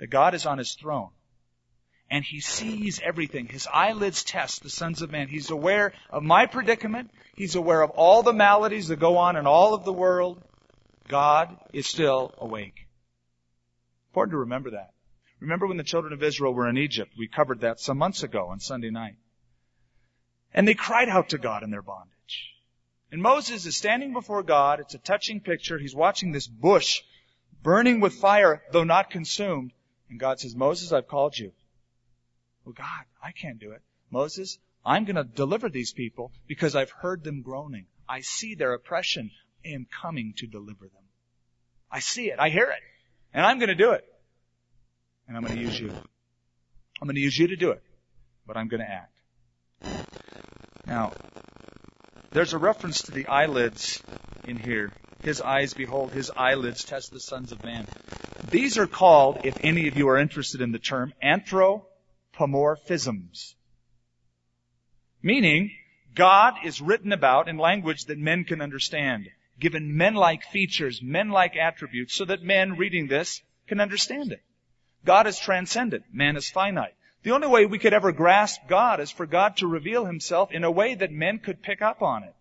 That 0.00 0.10
God 0.10 0.34
is 0.34 0.44
on 0.44 0.58
his 0.58 0.74
throne. 0.74 1.10
And 2.10 2.24
he 2.24 2.40
sees 2.40 3.00
everything. 3.00 3.46
His 3.46 3.68
eyelids 3.72 4.24
test 4.24 4.64
the 4.64 4.70
sons 4.70 5.02
of 5.02 5.12
man. 5.12 5.28
He's 5.28 5.50
aware 5.50 5.92
of 6.10 6.24
my 6.24 6.46
predicament. 6.46 7.12
He's 7.36 7.54
aware 7.54 7.82
of 7.82 7.90
all 7.90 8.24
the 8.24 8.32
maladies 8.32 8.88
that 8.88 8.98
go 8.98 9.18
on 9.18 9.36
in 9.36 9.46
all 9.46 9.72
of 9.72 9.84
the 9.84 9.92
world. 9.92 10.42
God 11.06 11.56
is 11.72 11.86
still 11.86 12.34
awake. 12.38 12.83
Important 14.14 14.34
to 14.34 14.38
remember 14.38 14.70
that. 14.70 14.94
Remember 15.40 15.66
when 15.66 15.76
the 15.76 15.82
children 15.82 16.12
of 16.12 16.22
Israel 16.22 16.54
were 16.54 16.68
in 16.68 16.78
Egypt? 16.78 17.14
We 17.18 17.26
covered 17.26 17.62
that 17.62 17.80
some 17.80 17.98
months 17.98 18.22
ago 18.22 18.46
on 18.46 18.60
Sunday 18.60 18.90
night. 18.90 19.16
And 20.54 20.68
they 20.68 20.74
cried 20.74 21.08
out 21.08 21.30
to 21.30 21.38
God 21.38 21.64
in 21.64 21.72
their 21.72 21.82
bondage. 21.82 22.54
And 23.10 23.20
Moses 23.20 23.66
is 23.66 23.76
standing 23.76 24.12
before 24.12 24.44
God. 24.44 24.78
It's 24.78 24.94
a 24.94 24.98
touching 24.98 25.40
picture. 25.40 25.80
He's 25.80 25.96
watching 25.96 26.30
this 26.30 26.46
bush 26.46 27.00
burning 27.60 27.98
with 27.98 28.14
fire, 28.14 28.62
though 28.70 28.84
not 28.84 29.10
consumed. 29.10 29.72
And 30.08 30.20
God 30.20 30.38
says, 30.38 30.54
Moses, 30.54 30.92
I've 30.92 31.08
called 31.08 31.36
you. 31.36 31.50
Well, 32.64 32.74
God, 32.74 33.04
I 33.20 33.32
can't 33.32 33.58
do 33.58 33.72
it. 33.72 33.82
Moses, 34.12 34.60
I'm 34.86 35.06
going 35.06 35.16
to 35.16 35.24
deliver 35.24 35.68
these 35.68 35.92
people 35.92 36.30
because 36.46 36.76
I've 36.76 36.92
heard 36.92 37.24
them 37.24 37.42
groaning. 37.42 37.86
I 38.08 38.20
see 38.20 38.54
their 38.54 38.74
oppression. 38.74 39.32
I 39.66 39.70
am 39.70 39.88
coming 40.00 40.34
to 40.36 40.46
deliver 40.46 40.84
them. 40.84 41.02
I 41.90 41.98
see 41.98 42.30
it. 42.30 42.38
I 42.38 42.50
hear 42.50 42.70
it. 42.70 42.80
And 43.34 43.44
I'm 43.44 43.58
going 43.58 43.68
to 43.68 43.74
do 43.74 43.90
it. 43.90 44.06
And 45.26 45.36
I'm 45.36 45.42
going 45.42 45.56
to 45.56 45.62
use 45.62 45.78
you. 45.78 45.90
I'm 45.90 47.06
going 47.06 47.16
to 47.16 47.20
use 47.20 47.36
you 47.36 47.48
to 47.48 47.56
do 47.56 47.72
it. 47.72 47.82
But 48.46 48.56
I'm 48.56 48.68
going 48.68 48.80
to 48.80 48.88
act. 48.88 49.10
Now, 50.86 51.12
there's 52.30 52.52
a 52.52 52.58
reference 52.58 53.02
to 53.02 53.10
the 53.10 53.26
eyelids 53.26 54.00
in 54.44 54.56
here. 54.56 54.92
His 55.22 55.40
eyes 55.40 55.74
behold, 55.74 56.12
his 56.12 56.30
eyelids 56.36 56.84
test 56.84 57.10
the 57.10 57.18
sons 57.20 57.50
of 57.52 57.64
man. 57.64 57.86
These 58.50 58.76
are 58.78 58.86
called, 58.86 59.40
if 59.44 59.58
any 59.64 59.88
of 59.88 59.96
you 59.96 60.08
are 60.08 60.18
interested 60.18 60.60
in 60.60 60.70
the 60.70 60.78
term, 60.78 61.14
anthropomorphisms. 61.22 63.54
Meaning, 65.22 65.70
God 66.14 66.54
is 66.64 66.82
written 66.82 67.12
about 67.12 67.48
in 67.48 67.56
language 67.56 68.04
that 68.04 68.18
men 68.18 68.44
can 68.44 68.60
understand, 68.60 69.30
given 69.58 69.96
men-like 69.96 70.44
features, 70.44 71.00
men-like 71.02 71.56
attributes, 71.56 72.14
so 72.14 72.24
that 72.24 72.42
men 72.42 72.76
reading 72.76 73.06
this 73.06 73.42
can 73.66 73.80
understand 73.80 74.32
it. 74.32 74.42
God 75.04 75.26
is 75.26 75.38
transcendent, 75.38 76.04
man 76.12 76.36
is 76.36 76.48
finite. 76.48 76.94
The 77.22 77.32
only 77.32 77.48
way 77.48 77.64
we 77.64 77.78
could 77.78 77.94
ever 77.94 78.12
grasp 78.12 78.62
God 78.68 79.00
is 79.00 79.10
for 79.10 79.26
God 79.26 79.56
to 79.58 79.66
reveal 79.66 80.04
himself 80.04 80.52
in 80.52 80.64
a 80.64 80.70
way 80.70 80.94
that 80.94 81.10
men 81.10 81.38
could 81.38 81.62
pick 81.62 81.80
up 81.80 82.02
on 82.02 82.24
it. 82.24 82.34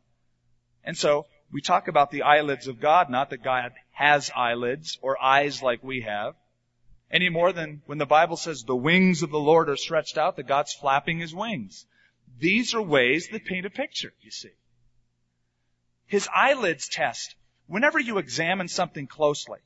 And 0.83 0.97
so, 0.97 1.27
we 1.51 1.61
talk 1.61 1.87
about 1.87 2.11
the 2.11 2.23
eyelids 2.23 2.67
of 2.67 2.81
God, 2.81 3.09
not 3.09 3.29
that 3.29 3.43
God 3.43 3.73
has 3.91 4.31
eyelids 4.35 4.97
or 5.01 5.21
eyes 5.21 5.61
like 5.61 5.83
we 5.83 6.01
have, 6.01 6.35
any 7.11 7.29
more 7.29 7.53
than 7.53 7.83
when 7.85 7.99
the 7.99 8.07
Bible 8.07 8.35
says 8.35 8.63
the 8.63 8.75
wings 8.75 9.21
of 9.21 9.29
the 9.29 9.39
Lord 9.39 9.69
are 9.69 9.77
stretched 9.77 10.17
out, 10.17 10.35
that 10.35 10.47
God's 10.47 10.73
flapping 10.73 11.19
his 11.19 11.33
wings. 11.33 11.85
These 12.39 12.73
are 12.73 12.81
ways 12.81 13.29
that 13.31 13.45
paint 13.45 13.67
a 13.67 13.69
picture, 13.69 14.13
you 14.21 14.31
see. 14.31 14.49
His 16.13 16.29
eyelids 16.31 16.89
test. 16.89 17.33
Whenever 17.65 17.99
you 17.99 18.19
examine 18.19 18.67
something 18.67 19.07
closely, 19.07 19.57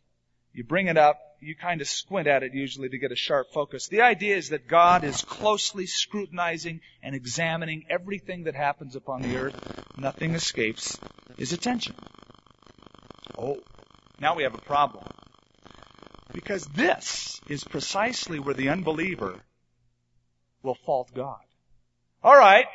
you 0.54 0.64
bring 0.64 0.88
it 0.88 0.95
up, 0.95 1.20
you 1.41 1.56
kind 1.56 1.82
of 1.82 1.89
squint 1.89 2.26
at 2.26 2.41
it 2.41 2.54
usually 2.54 2.88
to 2.88 2.98
get 2.98 3.12
a 3.12 3.18
sharp 3.18 3.52
focus. 3.52 3.89
The 3.89 4.00
idea 4.00 4.38
is 4.38 4.48
that 4.52 4.66
God 4.66 5.04
is 5.04 5.24
closely 5.24 5.88
scrutinizing 5.88 6.80
and 7.04 7.14
examining 7.14 7.84
everything 7.89 8.45
that 8.45 8.56
happens 8.56 8.95
upon 8.95 9.24
the 9.24 9.36
earth. 9.36 9.98
Nothing 9.98 10.36
escapes 10.36 10.98
his 11.38 11.52
attention. 11.52 11.95
Oh, 13.38 13.58
now 14.18 14.34
we 14.34 14.43
have 14.43 14.56
a 14.56 14.62
problem. 14.62 15.04
Because 16.32 16.64
this 16.68 17.41
is 17.50 17.66
precisely 17.66 18.39
where 18.39 18.56
the 18.56 18.70
unbeliever 18.70 19.41
will 20.64 20.76
fault 20.76 21.14
God. 21.14 21.41
Alright, 22.24 22.68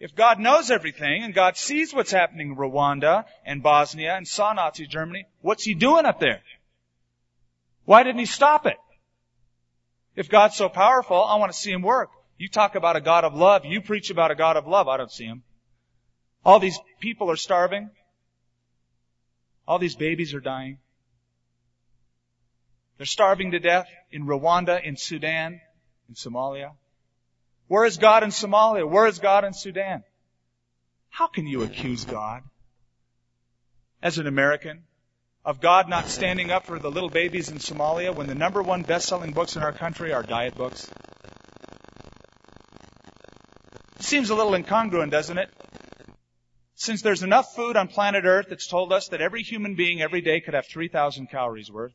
if 0.00 0.14
God 0.14 0.38
knows 0.38 0.70
everything 0.70 1.24
and 1.24 1.34
God 1.34 1.56
sees 1.56 1.92
what's 1.92 2.12
happening 2.12 2.50
in 2.50 2.56
Rwanda 2.56 3.24
and 3.44 3.62
Bosnia 3.62 4.14
and 4.14 4.26
saw 4.26 4.52
Nazi 4.52 4.86
Germany, 4.86 5.26
what's 5.40 5.64
he 5.64 5.74
doing 5.74 6.06
up 6.06 6.20
there? 6.20 6.40
Why 7.84 8.04
didn't 8.04 8.20
he 8.20 8.26
stop 8.26 8.66
it? 8.66 8.76
If 10.14 10.28
God's 10.28 10.56
so 10.56 10.68
powerful, 10.68 11.22
I 11.22 11.36
want 11.36 11.52
to 11.52 11.58
see 11.58 11.72
him 11.72 11.82
work. 11.82 12.10
You 12.36 12.48
talk 12.48 12.76
about 12.76 12.96
a 12.96 13.00
God 13.00 13.24
of 13.24 13.34
love. 13.34 13.64
You 13.64 13.80
preach 13.80 14.10
about 14.10 14.30
a 14.30 14.36
God 14.36 14.56
of 14.56 14.66
love. 14.66 14.86
I 14.86 14.96
don't 14.96 15.10
see 15.10 15.24
him. 15.24 15.42
All 16.44 16.60
these 16.60 16.78
people 17.00 17.30
are 17.30 17.36
starving. 17.36 17.90
All 19.66 19.78
these 19.78 19.96
babies 19.96 20.34
are 20.34 20.40
dying. 20.40 20.78
They're 22.96 23.06
starving 23.06 23.52
to 23.52 23.58
death 23.58 23.88
in 24.10 24.26
Rwanda, 24.26 24.82
in 24.82 24.96
Sudan, 24.96 25.60
in 26.08 26.14
Somalia. 26.14 26.72
Where 27.68 27.84
is 27.84 27.98
God 27.98 28.22
in 28.22 28.30
Somalia? 28.30 28.88
Where 28.88 29.06
is 29.06 29.18
God 29.18 29.44
in 29.44 29.52
Sudan? 29.52 30.02
How 31.10 31.26
can 31.26 31.46
you 31.46 31.62
accuse 31.62 32.04
God 32.04 32.42
as 34.02 34.18
an 34.18 34.26
American 34.26 34.84
of 35.44 35.60
God 35.60 35.88
not 35.88 36.08
standing 36.08 36.50
up 36.50 36.66
for 36.66 36.78
the 36.78 36.90
little 36.90 37.10
babies 37.10 37.50
in 37.50 37.58
Somalia 37.58 38.14
when 38.14 38.26
the 38.26 38.34
number 38.34 38.62
one 38.62 38.82
best-selling 38.82 39.32
books 39.32 39.56
in 39.56 39.62
our 39.62 39.72
country 39.72 40.12
are 40.12 40.22
diet 40.22 40.54
books? 40.54 40.90
It 43.98 44.04
seems 44.04 44.30
a 44.30 44.34
little 44.34 44.52
incongruent, 44.52 45.10
doesn't 45.10 45.36
it? 45.36 45.50
Since 46.74 47.02
there's 47.02 47.22
enough 47.22 47.54
food 47.54 47.76
on 47.76 47.88
planet 47.88 48.24
Earth 48.24 48.46
that's 48.48 48.68
told 48.68 48.92
us 48.92 49.08
that 49.08 49.20
every 49.20 49.42
human 49.42 49.74
being 49.74 50.00
every 50.00 50.20
day 50.20 50.40
could 50.40 50.54
have 50.54 50.66
3,000 50.66 51.26
calories 51.28 51.70
worth. 51.70 51.92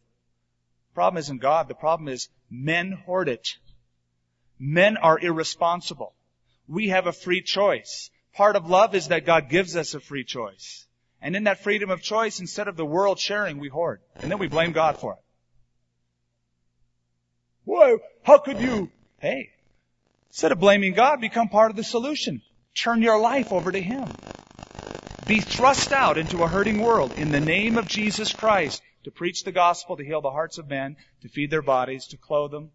The 0.90 0.94
problem 0.94 1.20
isn't 1.20 1.40
God. 1.40 1.68
The 1.68 1.74
problem 1.74 2.10
is 2.10 2.28
men 2.52 2.92
hoard 2.92 3.30
it. 3.30 3.58
Men 4.66 4.96
are 4.96 5.20
irresponsible. 5.20 6.14
We 6.70 6.88
have 6.88 7.06
a 7.06 7.12
free 7.12 7.42
choice. 7.42 8.10
Part 8.34 8.56
of 8.56 8.70
love 8.70 8.96
is 8.96 9.10
that 9.10 9.26
God 9.26 9.50
gives 9.50 9.76
us 9.76 9.94
a 9.94 10.00
free 10.00 10.24
choice. 10.24 10.88
And 11.22 11.36
in 11.36 11.44
that 11.44 11.64
freedom 11.64 11.90
of 11.90 12.02
choice, 12.02 12.40
instead 12.40 12.70
of 12.70 12.78
the 12.78 12.86
world 12.86 13.20
sharing, 13.20 13.58
we 13.58 13.68
hoard. 13.68 14.00
And 14.16 14.32
then 14.32 14.40
we 14.40 14.48
blame 14.48 14.72
God 14.72 14.98
for 14.98 15.14
it. 15.16 15.20
Why, 17.66 17.98
how 18.22 18.38
could 18.38 18.62
you? 18.62 18.90
Hey, 19.20 19.50
instead 20.30 20.54
of 20.54 20.62
blaming 20.62 20.94
God, 20.94 21.20
become 21.20 21.50
part 21.50 21.70
of 21.70 21.76
the 21.76 21.84
solution. 21.84 22.42
Turn 22.74 23.02
your 23.02 23.20
life 23.20 23.52
over 23.52 23.70
to 23.70 23.82
Him. 23.82 24.08
Be 25.28 25.42
thrust 25.42 25.92
out 25.92 26.18
into 26.18 26.42
a 26.42 26.48
hurting 26.48 26.80
world 26.80 27.12
in 27.18 27.34
the 27.34 27.42
name 27.42 27.78
of 27.78 27.90
Jesus 27.90 28.32
Christ 28.32 28.82
to 29.04 29.12
preach 29.12 29.44
the 29.44 29.52
gospel, 29.52 29.98
to 29.98 30.06
heal 30.06 30.22
the 30.22 30.32
hearts 30.32 30.58
of 30.58 30.70
men, 30.70 30.96
to 31.22 31.28
feed 31.28 31.52
their 31.52 31.62
bodies, 31.62 32.08
to 32.08 32.18
clothe 32.18 32.52
them. 32.52 32.72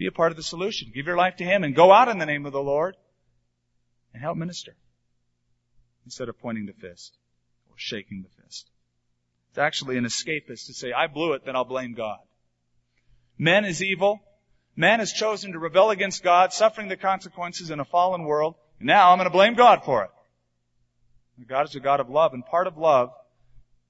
Be 0.00 0.06
a 0.06 0.12
part 0.12 0.32
of 0.32 0.38
the 0.38 0.42
solution. 0.42 0.90
Give 0.94 1.06
your 1.06 1.18
life 1.18 1.36
to 1.36 1.44
Him 1.44 1.62
and 1.62 1.74
go 1.74 1.92
out 1.92 2.08
in 2.08 2.16
the 2.16 2.24
name 2.24 2.46
of 2.46 2.54
the 2.54 2.62
Lord 2.62 2.96
and 4.14 4.22
help 4.22 4.38
minister 4.38 4.74
instead 6.06 6.30
of 6.30 6.40
pointing 6.40 6.64
the 6.64 6.72
fist 6.72 7.18
or 7.68 7.74
shaking 7.76 8.22
the 8.22 8.42
fist. 8.42 8.70
It's 9.50 9.58
actually 9.58 9.98
an 9.98 10.06
escapist 10.06 10.68
to 10.68 10.72
say, 10.72 10.92
I 10.92 11.06
blew 11.06 11.34
it, 11.34 11.44
then 11.44 11.54
I'll 11.54 11.66
blame 11.66 11.92
God. 11.92 12.20
Man 13.36 13.66
is 13.66 13.82
evil. 13.82 14.22
Man 14.74 15.00
has 15.00 15.12
chosen 15.12 15.52
to 15.52 15.58
rebel 15.58 15.90
against 15.90 16.24
God, 16.24 16.54
suffering 16.54 16.88
the 16.88 16.96
consequences 16.96 17.68
in 17.68 17.78
a 17.78 17.84
fallen 17.84 18.24
world. 18.24 18.54
Now 18.80 19.10
I'm 19.10 19.18
going 19.18 19.26
to 19.26 19.30
blame 19.30 19.52
God 19.52 19.84
for 19.84 20.04
it. 20.04 21.46
God 21.46 21.68
is 21.68 21.74
a 21.74 21.80
God 21.80 22.00
of 22.00 22.08
love, 22.08 22.32
and 22.32 22.46
part 22.46 22.66
of 22.66 22.78
love 22.78 23.10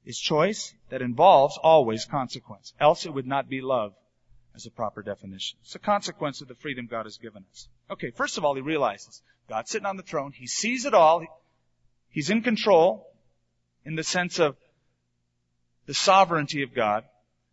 is 0.04 0.18
choice 0.18 0.74
that 0.88 1.02
involves 1.02 1.56
always 1.62 2.04
consequence. 2.04 2.74
Else 2.80 3.06
it 3.06 3.14
would 3.14 3.28
not 3.28 3.48
be 3.48 3.60
love 3.60 3.92
as 4.54 4.66
a 4.66 4.70
proper 4.70 5.02
definition. 5.02 5.58
It's 5.62 5.74
a 5.74 5.78
consequence 5.78 6.40
of 6.40 6.48
the 6.48 6.54
freedom 6.54 6.86
God 6.86 7.06
has 7.06 7.18
given 7.18 7.44
us. 7.50 7.68
Okay, 7.90 8.10
first 8.10 8.38
of 8.38 8.44
all, 8.44 8.54
he 8.54 8.60
realizes 8.60 9.22
God's 9.48 9.70
sitting 9.70 9.86
on 9.86 9.96
the 9.96 10.02
throne. 10.02 10.32
He 10.32 10.46
sees 10.46 10.84
it 10.84 10.94
all. 10.94 11.24
He's 12.10 12.30
in 12.30 12.42
control 12.42 13.06
in 13.84 13.94
the 13.94 14.04
sense 14.04 14.38
of 14.38 14.56
the 15.86 15.94
sovereignty 15.94 16.62
of 16.62 16.74
God. 16.74 17.04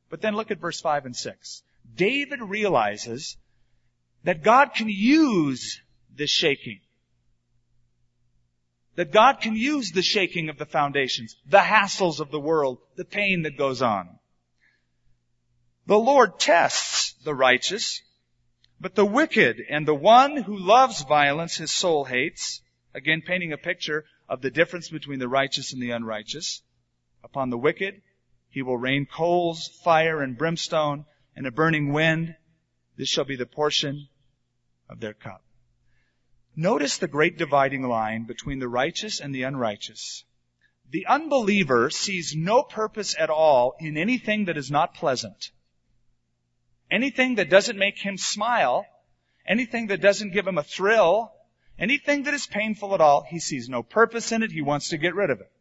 But 0.10 0.22
then 0.22 0.36
look 0.36 0.52
at 0.52 0.60
verse 0.60 0.80
5 0.80 1.06
and 1.06 1.16
6. 1.16 1.64
David 1.96 2.42
realizes 2.42 3.38
that 4.24 4.44
God 4.44 4.74
can 4.74 4.90
use 4.90 5.82
this 6.16 6.30
shaking. 6.30 6.80
That 8.96 9.12
God 9.12 9.42
can 9.42 9.56
use 9.56 9.92
the 9.92 10.02
shaking 10.02 10.50
of 10.50 10.58
the 10.58 10.66
foundations, 10.66 11.36
the 11.48 11.60
hassles 11.60 12.20
of 12.20 12.32
the 12.32 12.40
world, 12.40 12.80
the 12.96 13.06
pain 13.06 13.44
that 13.44 13.58
goes 13.58 13.82
on. 13.82 14.17
The 15.88 15.98
Lord 15.98 16.38
tests 16.38 17.14
the 17.24 17.34
righteous, 17.34 18.02
but 18.78 18.96
the 18.96 19.06
wicked 19.06 19.62
and 19.70 19.88
the 19.88 19.96
one 19.96 20.36
who 20.36 20.58
loves 20.58 21.04
violence 21.04 21.56
his 21.56 21.72
soul 21.72 22.04
hates, 22.04 22.62
again 22.94 23.22
painting 23.22 23.54
a 23.54 23.58
picture 23.58 24.04
of 24.28 24.42
the 24.42 24.52
difference 24.52 24.90
between 24.90 25.20
the 25.20 25.30
righteous 25.30 25.72
and 25.72 25.82
the 25.82 25.92
unrighteous. 25.92 26.62
Upon 27.24 27.50
the 27.50 27.58
wicked, 27.58 28.02
he 28.50 28.62
will 28.62 28.78
rain 28.78 29.06
coals, 29.06 29.70
fire, 29.82 30.22
and 30.22 30.38
brimstone, 30.38 31.06
and 31.38 31.48
a 31.48 31.52
burning 31.52 31.94
wind. 31.94 32.36
This 32.98 33.08
shall 33.08 33.24
be 33.24 33.38
the 33.38 33.46
portion 33.46 34.10
of 34.90 35.00
their 35.00 35.14
cup. 35.14 35.42
Notice 36.54 36.98
the 36.98 37.08
great 37.08 37.38
dividing 37.38 37.84
line 37.84 38.26
between 38.26 38.60
the 38.60 38.68
righteous 38.68 39.22
and 39.22 39.34
the 39.34 39.44
unrighteous. 39.44 40.26
The 40.90 41.06
unbeliever 41.06 41.90
sees 41.92 42.36
no 42.36 42.64
purpose 42.64 43.16
at 43.18 43.30
all 43.30 43.78
in 43.80 43.96
anything 43.96 44.46
that 44.46 44.58
is 44.58 44.70
not 44.70 44.94
pleasant. 44.94 45.52
Anything 46.90 47.36
that 47.36 47.50
doesn't 47.50 47.78
make 47.78 47.98
him 47.98 48.18
smile, 48.18 48.86
anything 49.46 49.88
that 49.88 50.02
doesn't 50.02 50.34
give 50.34 50.48
him 50.48 50.58
a 50.58 50.64
thrill, 50.64 51.32
anything 51.78 52.24
that 52.24 52.34
is 52.34 52.48
painful 52.48 52.94
at 52.94 53.02
all, 53.02 53.26
he 53.30 53.40
sees 53.40 53.68
no 53.68 53.84
purpose 53.84 54.32
in 54.32 54.44
it, 54.44 54.52
he 54.52 54.62
wants 54.62 54.90
to 54.90 54.98
get 54.98 55.16
rid 55.16 55.30
of 55.30 55.42
it. 55.42 55.52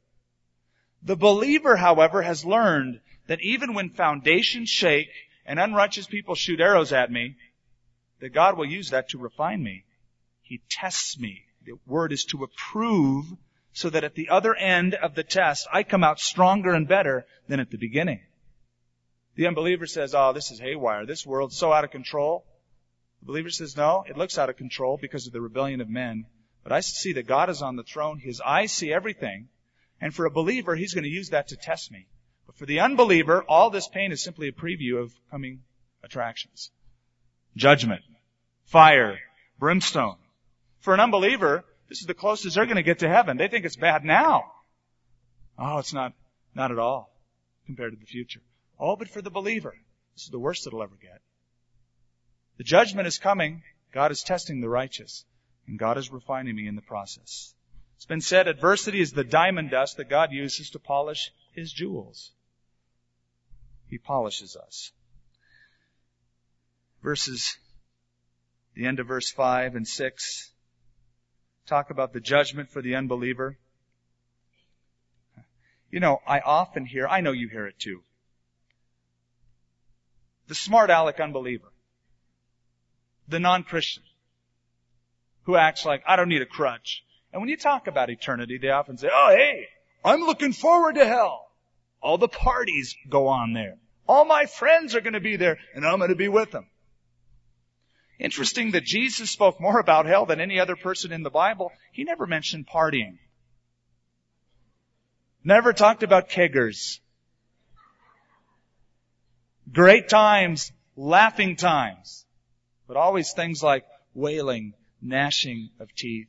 The 1.03 1.17
believer, 1.17 1.77
however, 1.77 2.23
has 2.23 2.45
learned 2.45 3.01
that 3.27 3.41
even 3.41 3.75
when 3.75 3.91
foundations 3.91 4.69
shake 4.69 5.11
and 5.45 5.59
unrighteous 5.59 6.07
people 6.07 6.35
shoot 6.35 6.61
arrows 6.61 6.93
at 6.93 7.11
me, 7.11 7.37
that 8.21 8.31
God 8.31 8.57
will 8.57 8.67
use 8.67 8.91
that 8.91 9.11
to 9.11 9.19
refine 9.19 9.63
me. 9.63 9.85
He 10.43 10.63
tests 10.71 11.19
me. 11.19 11.45
The 11.65 11.79
word 11.87 12.13
is 12.13 12.25
to 12.27 12.45
approve 12.45 13.27
so 13.73 13.91
that 13.91 14.05
at 14.05 14.15
the 14.15 14.31
other 14.31 14.55
end 14.55 14.95
of 14.95 15.15
the 15.15 15.25
test, 15.25 15.67
I 15.73 15.83
come 15.83 16.03
out 16.03 16.19
stronger 16.19 16.73
and 16.73 16.89
better 16.89 17.27
than 17.49 17.61
at 17.61 17.71
the 17.71 17.79
beginning. 17.79 18.21
The 19.37 19.47
unbeliever 19.47 19.87
says, 19.87 20.15
oh, 20.15 20.33
this 20.33 20.51
is 20.51 20.59
haywire. 20.59 21.07
This 21.07 21.27
world's 21.27 21.57
so 21.57 21.73
out 21.73 21.85
of 21.85 21.91
control. 21.91 22.45
The 23.21 23.27
believer 23.27 23.51
says, 23.51 23.77
no, 23.77 24.05
it 24.09 24.17
looks 24.17 24.39
out 24.39 24.51
of 24.51 24.57
control 24.57 24.99
because 25.01 25.27
of 25.27 25.33
the 25.33 25.41
rebellion 25.41 25.81
of 25.81 25.89
men. 25.89 26.25
But 26.63 26.73
I 26.73 26.81
see 26.81 27.13
that 27.13 27.27
God 27.27 27.51
is 27.51 27.63
on 27.63 27.77
the 27.77 27.83
throne. 27.83 28.19
His 28.19 28.41
eyes 28.41 28.73
see 28.73 28.93
everything. 28.93 29.49
And 30.01 30.15
for 30.15 30.27
a 30.27 30.31
believer, 30.31 30.75
He's 30.75 30.95
going 30.95 31.05
to 31.05 31.11
use 31.11 31.31
that 31.31 31.49
to 31.49 31.57
test 31.57 31.93
me. 31.93 32.07
But 32.47 32.57
for 32.57 32.67
the 32.67 32.81
unbeliever, 32.81 33.43
all 33.43 33.71
this 33.71 33.89
pain 33.89 34.11
is 34.11 34.23
simply 34.23 34.49
a 34.49 34.53
preview 34.53 35.03
of 35.03 35.13
coming 35.31 35.61
attractions. 36.03 36.71
Judgment. 37.57 38.03
Fire. 38.65 39.19
Brimstone. 39.59 40.17
For 40.81 40.95
an 40.95 41.01
unbeliever, 41.01 41.65
this 41.89 42.01
is 42.01 42.07
the 42.07 42.15
closest 42.15 42.57
they're 42.57 42.65
going 42.65 42.77
to 42.77 42.83
get 42.83 43.01
to 43.01 43.09
heaven. 43.09 43.37
They 43.37 43.49
think 43.49 43.65
it's 43.65 43.77
bad 43.77 44.05
now. 44.05 44.53
Oh, 45.59 45.79
it's 45.79 45.93
not, 45.93 46.13
not 46.55 46.71
at 46.71 46.79
all 46.79 47.11
compared 47.67 47.93
to 47.93 47.99
the 47.99 48.07
future. 48.07 48.41
Oh, 48.79 48.97
but 48.97 49.09
for 49.09 49.23
the 49.23 49.31
believer, 49.31 49.75
this 50.15 50.25
is 50.25 50.31
the 50.31 50.39
worst 50.39 50.67
it'll 50.67 50.83
ever 50.83 50.97
get. 51.01 51.21
The 52.59 52.65
judgment 52.65 53.07
is 53.07 53.19
coming. 53.19 53.63
God 53.93 54.13
is 54.13 54.23
testing 54.23 54.61
the 54.61 54.69
righteous. 54.69 55.25
And 55.67 55.79
God 55.79 55.99
is 55.99 56.13
refining 56.13 56.55
me 56.55 56.69
in 56.69 56.77
the 56.77 56.83
process. 56.83 57.55
It's 57.97 58.05
been 58.05 58.21
said 58.21 58.47
adversity 58.47 59.01
is 59.01 59.13
the 59.13 59.25
diamond 59.25 59.71
dust 59.71 59.97
that 59.97 60.09
God 60.09 60.33
uses 60.33 60.71
to 60.71 60.79
polish 60.79 61.31
His 61.53 61.73
jewels. 61.73 62.31
He 63.89 63.99
polishes 63.99 64.57
us. 64.57 64.93
Verses, 67.03 67.57
the 68.75 68.87
end 68.87 69.01
of 69.01 69.07
verse 69.07 69.31
5 69.31 69.75
and 69.75 69.87
6 69.87 70.51
talk 71.67 71.91
about 71.91 72.13
the 72.13 72.21
judgment 72.21 72.71
for 72.71 72.81
the 72.81 72.95
unbeliever. 72.95 73.59
You 75.91 76.01
know, 76.01 76.21
I 76.27 76.41
often 76.41 76.85
hear, 76.85 77.07
I 77.09 77.21
know 77.21 77.33
you 77.33 77.49
hear 77.49 77.67
it 77.67 77.79
too. 77.79 78.03
The 80.49 80.55
smart 80.55 80.91
aleck 80.91 81.21
unbeliever. 81.21 81.73
The 83.29 83.41
non-Christian. 83.41 84.03
Who 85.45 85.57
acts 85.57 85.85
like, 85.85 86.03
I 86.07 86.17
don't 86.17 86.29
need 86.29 86.43
a 86.43 86.47
crutch. 86.47 87.05
And 87.33 87.43
when 87.43 87.49
you 87.49 87.57
talk 87.57 87.87
about 87.87 88.11
eternity, 88.11 88.59
they 88.59 88.71
often 88.71 88.97
say, 88.97 89.09
oh 89.13 89.35
hey, 89.37 89.67
I'm 90.05 90.21
looking 90.21 90.53
forward 90.53 90.95
to 90.95 91.05
hell. 91.05 91.49
All 92.01 92.19
the 92.19 92.29
parties 92.29 92.97
go 93.09 93.29
on 93.29 93.53
there. 93.53 93.77
All 94.09 94.25
my 94.25 94.47
friends 94.47 94.95
are 94.95 95.01
going 95.01 95.15
to 95.15 95.21
be 95.21 95.37
there 95.37 95.59
and 95.75 95.85
I'm 95.85 95.99
going 95.99 96.11
to 96.11 96.17
be 96.17 96.29
with 96.29 96.51
them. 96.53 96.67
Interesting 98.19 98.71
that 98.71 98.85
Jesus 98.85 99.31
spoke 99.31 99.61
more 99.61 99.79
about 99.79 100.07
hell 100.07 100.25
than 100.25 100.41
any 100.41 100.59
other 100.59 100.77
person 100.77 101.13
in 101.13 101.23
the 101.23 101.31
Bible. 101.31 101.73
He 101.93 102.05
never 102.05 102.27
mentioned 102.27 102.67
partying. 102.67 103.19
Never 105.45 105.73
talked 105.73 106.03
about 106.03 106.31
keggers. 106.31 106.99
Great 109.73 110.09
times, 110.09 110.73
laughing 110.97 111.57
times, 111.57 112.25
but 112.87 112.97
always 112.97 113.33
things 113.33 113.63
like 113.63 113.85
wailing, 114.15 114.75
gnashing 115.03 115.71
of 115.81 115.95
teeth, 115.95 116.29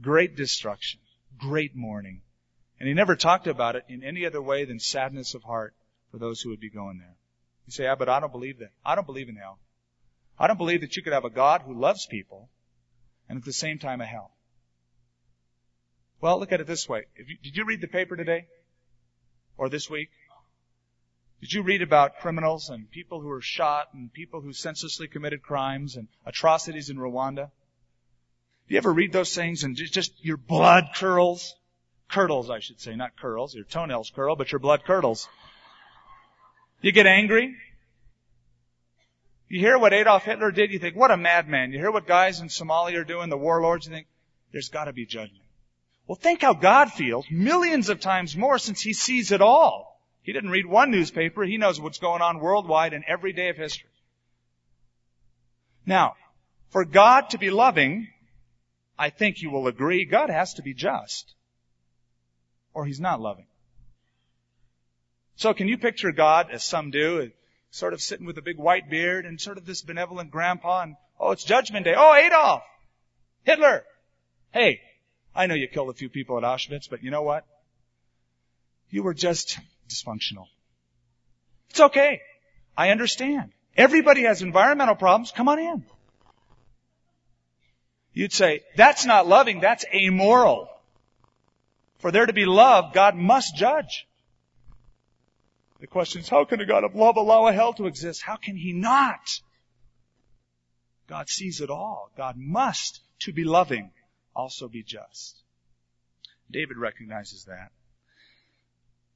great 0.00 0.36
destruction, 0.36 1.00
great 1.38 1.76
mourning. 1.76 2.22
And 2.80 2.88
he 2.88 2.94
never 2.94 3.14
talked 3.14 3.46
about 3.46 3.76
it 3.76 3.84
in 3.88 4.02
any 4.02 4.26
other 4.26 4.42
way 4.42 4.64
than 4.64 4.80
sadness 4.80 5.34
of 5.34 5.42
heart 5.42 5.74
for 6.10 6.18
those 6.18 6.40
who 6.40 6.50
would 6.50 6.60
be 6.60 6.70
going 6.70 6.98
there. 6.98 7.16
You 7.66 7.72
say, 7.72 7.84
yeah, 7.84 7.94
but 7.94 8.08
I 8.08 8.20
don't 8.20 8.32
believe 8.32 8.58
that. 8.58 8.70
I 8.84 8.94
don't 8.94 9.06
believe 9.06 9.28
in 9.28 9.36
hell. 9.36 9.58
I 10.38 10.46
don't 10.46 10.58
believe 10.58 10.80
that 10.80 10.96
you 10.96 11.02
could 11.02 11.12
have 11.12 11.24
a 11.24 11.30
God 11.30 11.62
who 11.62 11.74
loves 11.74 12.06
people 12.06 12.48
and 13.28 13.38
at 13.38 13.44
the 13.44 13.52
same 13.52 13.78
time 13.78 14.00
a 14.00 14.06
hell. 14.06 14.32
Well, 16.20 16.38
look 16.38 16.52
at 16.52 16.60
it 16.60 16.66
this 16.66 16.88
way. 16.88 17.04
You, 17.16 17.36
did 17.42 17.56
you 17.56 17.64
read 17.64 17.80
the 17.80 17.88
paper 17.88 18.16
today? 18.16 18.46
Or 19.56 19.68
this 19.68 19.88
week? 19.88 20.10
Did 21.44 21.52
you 21.52 21.62
read 21.62 21.82
about 21.82 22.20
criminals 22.20 22.70
and 22.70 22.90
people 22.90 23.20
who 23.20 23.28
were 23.28 23.42
shot 23.42 23.88
and 23.92 24.10
people 24.10 24.40
who 24.40 24.54
senselessly 24.54 25.08
committed 25.08 25.42
crimes 25.42 25.94
and 25.94 26.08
atrocities 26.24 26.88
in 26.88 26.96
Rwanda? 26.96 27.50
Do 28.66 28.72
you 28.74 28.78
ever 28.78 28.90
read 28.90 29.12
those 29.12 29.34
things 29.34 29.62
and 29.62 29.76
just 29.76 30.14
your 30.24 30.38
blood 30.38 30.84
curls? 30.94 31.54
Curdles, 32.08 32.48
I 32.48 32.60
should 32.60 32.80
say, 32.80 32.96
not 32.96 33.18
curls. 33.18 33.54
Your 33.54 33.66
toenails 33.66 34.10
curl, 34.16 34.36
but 34.36 34.52
your 34.52 34.58
blood 34.58 34.84
curdles. 34.86 35.28
You 36.80 36.92
get 36.92 37.06
angry? 37.06 37.54
You 39.46 39.60
hear 39.60 39.76
what 39.76 39.92
Adolf 39.92 40.24
Hitler 40.24 40.50
did, 40.50 40.72
you 40.72 40.78
think, 40.78 40.96
what 40.96 41.10
a 41.10 41.18
madman. 41.18 41.72
You 41.72 41.78
hear 41.78 41.92
what 41.92 42.06
guys 42.06 42.40
in 42.40 42.48
Somalia 42.48 43.00
are 43.00 43.04
doing, 43.04 43.28
the 43.28 43.36
warlords, 43.36 43.84
you 43.84 43.92
think, 43.92 44.06
there's 44.50 44.70
gotta 44.70 44.94
be 44.94 45.04
judgment. 45.04 45.44
Well, 46.06 46.16
think 46.16 46.40
how 46.40 46.54
God 46.54 46.90
feels 46.90 47.26
millions 47.30 47.90
of 47.90 48.00
times 48.00 48.34
more 48.34 48.58
since 48.58 48.80
He 48.80 48.94
sees 48.94 49.30
it 49.30 49.42
all. 49.42 49.93
He 50.24 50.32
didn't 50.32 50.50
read 50.50 50.64
one 50.64 50.90
newspaper. 50.90 51.44
He 51.44 51.58
knows 51.58 51.78
what's 51.78 51.98
going 51.98 52.22
on 52.22 52.40
worldwide 52.40 52.94
in 52.94 53.04
every 53.06 53.34
day 53.34 53.50
of 53.50 53.56
history. 53.56 53.90
Now, 55.84 56.14
for 56.70 56.86
God 56.86 57.30
to 57.30 57.38
be 57.38 57.50
loving, 57.50 58.08
I 58.98 59.10
think 59.10 59.42
you 59.42 59.50
will 59.50 59.68
agree, 59.68 60.06
God 60.06 60.30
has 60.30 60.54
to 60.54 60.62
be 60.62 60.72
just. 60.72 61.34
Or 62.72 62.86
He's 62.86 63.00
not 63.00 63.20
loving. 63.20 63.46
So 65.36 65.52
can 65.52 65.68
you 65.68 65.76
picture 65.76 66.10
God, 66.10 66.50
as 66.50 66.64
some 66.64 66.90
do, 66.90 67.30
sort 67.70 67.92
of 67.92 68.00
sitting 68.00 68.24
with 68.24 68.38
a 68.38 68.42
big 68.42 68.56
white 68.56 68.88
beard 68.88 69.26
and 69.26 69.38
sort 69.38 69.58
of 69.58 69.66
this 69.66 69.82
benevolent 69.82 70.30
grandpa 70.30 70.84
and, 70.84 70.96
oh, 71.20 71.32
it's 71.32 71.44
judgment 71.44 71.84
day. 71.84 71.94
Oh, 71.94 72.14
Adolf! 72.14 72.62
Hitler! 73.42 73.84
Hey, 74.52 74.80
I 75.34 75.48
know 75.48 75.54
you 75.54 75.68
killed 75.68 75.90
a 75.90 75.94
few 75.94 76.08
people 76.08 76.38
at 76.38 76.44
Auschwitz, 76.44 76.88
but 76.88 77.02
you 77.02 77.10
know 77.10 77.22
what? 77.22 77.44
You 78.88 79.02
were 79.02 79.12
just 79.12 79.58
dysfunctional. 79.88 80.46
It's 81.70 81.80
okay. 81.80 82.20
I 82.76 82.90
understand. 82.90 83.52
Everybody 83.76 84.22
has 84.22 84.42
environmental 84.42 84.94
problems. 84.94 85.32
Come 85.32 85.48
on 85.48 85.58
in. 85.58 85.84
You'd 88.12 88.32
say, 88.32 88.62
that's 88.76 89.04
not 89.04 89.26
loving, 89.26 89.60
that's 89.60 89.84
amoral. 89.92 90.68
For 91.98 92.12
there 92.12 92.26
to 92.26 92.32
be 92.32 92.46
love, 92.46 92.92
God 92.92 93.16
must 93.16 93.56
judge. 93.56 94.06
The 95.80 95.88
question 95.88 96.20
is, 96.20 96.28
how 96.28 96.44
can 96.44 96.60
a 96.60 96.66
God 96.66 96.84
of 96.84 96.94
love 96.94 97.16
allow 97.16 97.48
a 97.48 97.52
hell 97.52 97.72
to 97.74 97.86
exist? 97.86 98.22
How 98.22 98.36
can 98.36 98.56
he 98.56 98.72
not? 98.72 99.40
God 101.08 101.28
sees 101.28 101.60
it 101.60 101.70
all. 101.70 102.10
God 102.16 102.36
must, 102.36 103.00
to 103.20 103.32
be 103.32 103.44
loving, 103.44 103.90
also 104.34 104.68
be 104.68 104.82
just. 104.82 105.42
David 106.50 106.76
recognizes 106.76 107.44
that. 107.46 107.72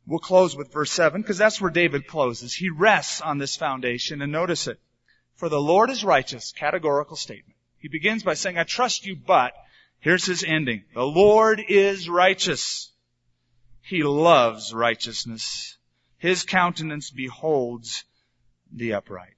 We'll 0.09 0.21
close 0.21 0.57
with 0.57 0.73
verse 0.73 0.91
7 0.91 1.21
because 1.21 1.37
that's 1.37 1.61
where 1.61 1.71
David 1.71 2.07
closes. 2.07 2.55
He 2.55 2.71
rests 2.71 3.21
on 3.21 3.37
this 3.37 3.57
foundation 3.57 4.23
and 4.23 4.33
notice 4.33 4.67
it. 4.67 4.81
For 5.35 5.51
the 5.51 5.61
Lord 5.61 5.91
is 5.91 6.03
righteous, 6.03 6.51
categorical 6.53 7.15
statement. 7.15 7.59
He 7.77 7.89
begins 7.89 8.23
by 8.23 8.33
saying, 8.33 8.57
I 8.57 8.65
trust 8.65 9.05
you, 9.05 9.17
but 9.17 9.53
here's 10.01 10.25
his 10.25 10.43
ending. 10.43 10.85
The 10.95 11.07
Lord 11.07 11.63
is 11.69 12.09
righteous. 12.09 12.91
He 13.83 14.03
loves 14.03 14.73
righteousness. 14.73 15.77
His 16.17 16.43
countenance 16.43 17.11
beholds 17.11 18.05
the 18.73 18.95
upright. 18.95 19.38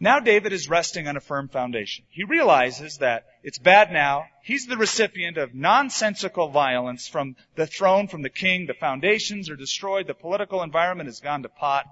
Now 0.00 0.18
David 0.18 0.52
is 0.52 0.68
resting 0.68 1.06
on 1.06 1.16
a 1.16 1.20
firm 1.20 1.48
foundation. 1.48 2.04
He 2.10 2.24
realizes 2.24 2.98
that 2.98 3.26
it's 3.42 3.58
bad 3.58 3.92
now. 3.92 4.26
He's 4.42 4.66
the 4.66 4.76
recipient 4.76 5.36
of 5.36 5.54
nonsensical 5.54 6.48
violence 6.48 7.06
from 7.06 7.36
the 7.54 7.66
throne, 7.66 8.08
from 8.08 8.22
the 8.22 8.30
king. 8.30 8.66
The 8.66 8.74
foundations 8.74 9.48
are 9.50 9.56
destroyed. 9.56 10.06
The 10.06 10.14
political 10.14 10.62
environment 10.62 11.08
has 11.08 11.20
gone 11.20 11.42
to 11.42 11.48
pot. 11.48 11.86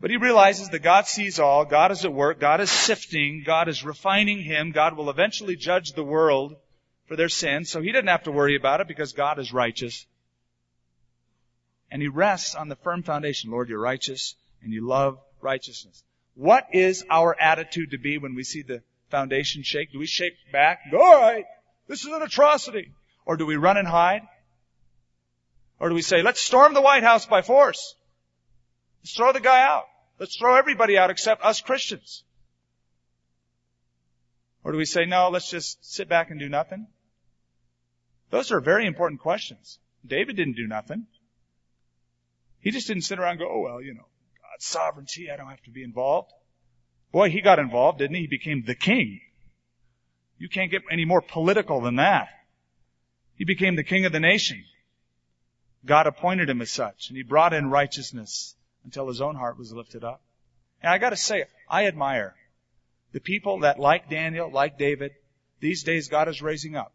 But 0.00 0.10
he 0.10 0.16
realizes 0.16 0.68
that 0.70 0.80
God 0.80 1.06
sees 1.06 1.38
all. 1.38 1.64
God 1.64 1.92
is 1.92 2.04
at 2.04 2.12
work. 2.12 2.40
God 2.40 2.60
is 2.60 2.70
sifting. 2.70 3.44
God 3.46 3.68
is 3.68 3.84
refining 3.84 4.42
him. 4.42 4.72
God 4.72 4.96
will 4.96 5.08
eventually 5.08 5.56
judge 5.56 5.92
the 5.92 6.04
world 6.04 6.56
for 7.06 7.16
their 7.16 7.28
sins, 7.28 7.70
so 7.70 7.80
he 7.80 7.92
doesn't 7.92 8.08
have 8.08 8.24
to 8.24 8.32
worry 8.32 8.56
about 8.56 8.80
it 8.80 8.88
because 8.88 9.12
God 9.12 9.38
is 9.38 9.52
righteous. 9.52 10.06
And 11.90 12.02
he 12.02 12.08
rests 12.08 12.54
on 12.54 12.68
the 12.68 12.76
firm 12.76 13.02
foundation. 13.02 13.50
Lord, 13.50 13.68
you're 13.68 13.80
righteous 13.80 14.34
and 14.62 14.72
you 14.72 14.86
love 14.86 15.18
righteousness. 15.40 16.02
What 16.34 16.68
is 16.72 17.04
our 17.10 17.38
attitude 17.38 17.92
to 17.92 17.98
be 17.98 18.18
when 18.18 18.34
we 18.34 18.42
see 18.42 18.62
the 18.62 18.82
foundation 19.10 19.62
shake? 19.62 19.92
Do 19.92 19.98
we 19.98 20.06
shake 20.06 20.34
back? 20.52 20.80
Go, 20.90 21.00
all 21.00 21.20
right, 21.20 21.44
this 21.86 22.00
is 22.04 22.12
an 22.12 22.22
atrocity. 22.22 22.92
Or 23.26 23.36
do 23.36 23.46
we 23.46 23.56
run 23.56 23.76
and 23.76 23.88
hide? 23.88 24.22
Or 25.78 25.88
do 25.88 25.94
we 25.94 26.02
say, 26.02 26.22
let's 26.22 26.40
storm 26.40 26.74
the 26.74 26.80
White 26.80 27.02
House 27.02 27.26
by 27.26 27.42
force? 27.42 27.94
Let's 29.02 29.14
throw 29.14 29.32
the 29.32 29.40
guy 29.40 29.62
out. 29.62 29.84
Let's 30.18 30.36
throw 30.36 30.56
everybody 30.56 30.98
out 30.98 31.10
except 31.10 31.44
us 31.44 31.60
Christians. 31.60 32.24
Or 34.62 34.72
do 34.72 34.78
we 34.78 34.84
say, 34.84 35.04
no, 35.04 35.28
let's 35.28 35.50
just 35.50 35.84
sit 35.84 36.08
back 36.08 36.30
and 36.30 36.40
do 36.40 36.48
nothing? 36.48 36.86
Those 38.30 38.50
are 38.50 38.60
very 38.60 38.86
important 38.86 39.20
questions. 39.20 39.78
David 40.06 40.36
didn't 40.36 40.56
do 40.56 40.66
nothing. 40.66 41.06
He 42.60 42.70
just 42.70 42.86
didn't 42.86 43.02
sit 43.02 43.18
around 43.18 43.32
and 43.32 43.40
go, 43.40 43.48
oh 43.50 43.60
well, 43.60 43.82
you 43.82 43.94
know, 43.94 44.06
God's 44.54 44.66
sovereignty, 44.66 45.30
I 45.32 45.36
don't 45.36 45.48
have 45.48 45.62
to 45.64 45.70
be 45.70 45.82
involved. 45.82 46.30
Boy, 47.10 47.28
he 47.28 47.40
got 47.40 47.58
involved, 47.58 47.98
didn't 47.98 48.14
he? 48.14 48.20
He 48.22 48.26
became 48.28 48.62
the 48.62 48.76
king. 48.76 49.20
You 50.38 50.48
can't 50.48 50.70
get 50.70 50.82
any 50.92 51.04
more 51.04 51.20
political 51.20 51.80
than 51.80 51.96
that. 51.96 52.28
He 53.34 53.44
became 53.44 53.74
the 53.74 53.82
king 53.82 54.04
of 54.04 54.12
the 54.12 54.20
nation. 54.20 54.64
God 55.84 56.06
appointed 56.06 56.48
him 56.48 56.62
as 56.62 56.70
such, 56.70 57.08
and 57.08 57.16
he 57.16 57.24
brought 57.24 57.52
in 57.52 57.68
righteousness 57.68 58.54
until 58.84 59.08
his 59.08 59.20
own 59.20 59.34
heart 59.34 59.58
was 59.58 59.72
lifted 59.72 60.04
up. 60.04 60.22
And 60.80 60.92
I 60.92 60.98
gotta 60.98 61.16
say, 61.16 61.46
I 61.68 61.88
admire 61.88 62.36
the 63.10 63.18
people 63.18 63.60
that 63.60 63.80
like 63.80 64.08
Daniel, 64.08 64.48
like 64.48 64.78
David, 64.78 65.16
these 65.58 65.82
days 65.82 66.06
God 66.06 66.28
is 66.28 66.42
raising 66.42 66.76
up. 66.76 66.92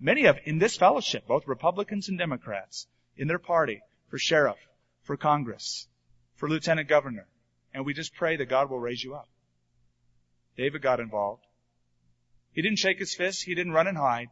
Many 0.00 0.24
of, 0.24 0.38
in 0.44 0.58
this 0.58 0.76
fellowship, 0.76 1.28
both 1.28 1.46
Republicans 1.46 2.08
and 2.08 2.18
Democrats, 2.18 2.88
in 3.16 3.28
their 3.28 3.38
party, 3.38 3.80
for 4.08 4.18
sheriff, 4.18 4.58
for 5.02 5.16
Congress, 5.16 5.86
for 6.36 6.48
lieutenant 6.48 6.88
governor. 6.88 7.26
And 7.74 7.84
we 7.84 7.94
just 7.94 8.14
pray 8.14 8.36
that 8.36 8.46
God 8.46 8.70
will 8.70 8.78
raise 8.78 9.02
you 9.02 9.14
up. 9.14 9.28
David 10.56 10.80
got 10.80 11.00
involved. 11.00 11.44
He 12.52 12.62
didn't 12.62 12.78
shake 12.78 12.98
his 12.98 13.14
fist. 13.14 13.44
He 13.44 13.54
didn't 13.54 13.72
run 13.72 13.86
and 13.86 13.98
hide. 13.98 14.28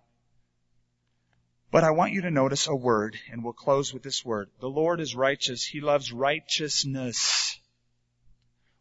But 1.71 1.85
I 1.85 1.91
want 1.91 2.13
you 2.13 2.23
to 2.23 2.31
notice 2.31 2.67
a 2.67 2.75
word, 2.75 3.19
and 3.31 3.43
we'll 3.43 3.53
close 3.53 3.93
with 3.93 4.03
this 4.03 4.25
word. 4.25 4.49
The 4.61 4.69
Lord 4.69 5.01
is 5.01 5.15
righteous. 5.15 5.65
He 5.65 5.81
loves 5.81 6.13
righteousness. 6.13 7.59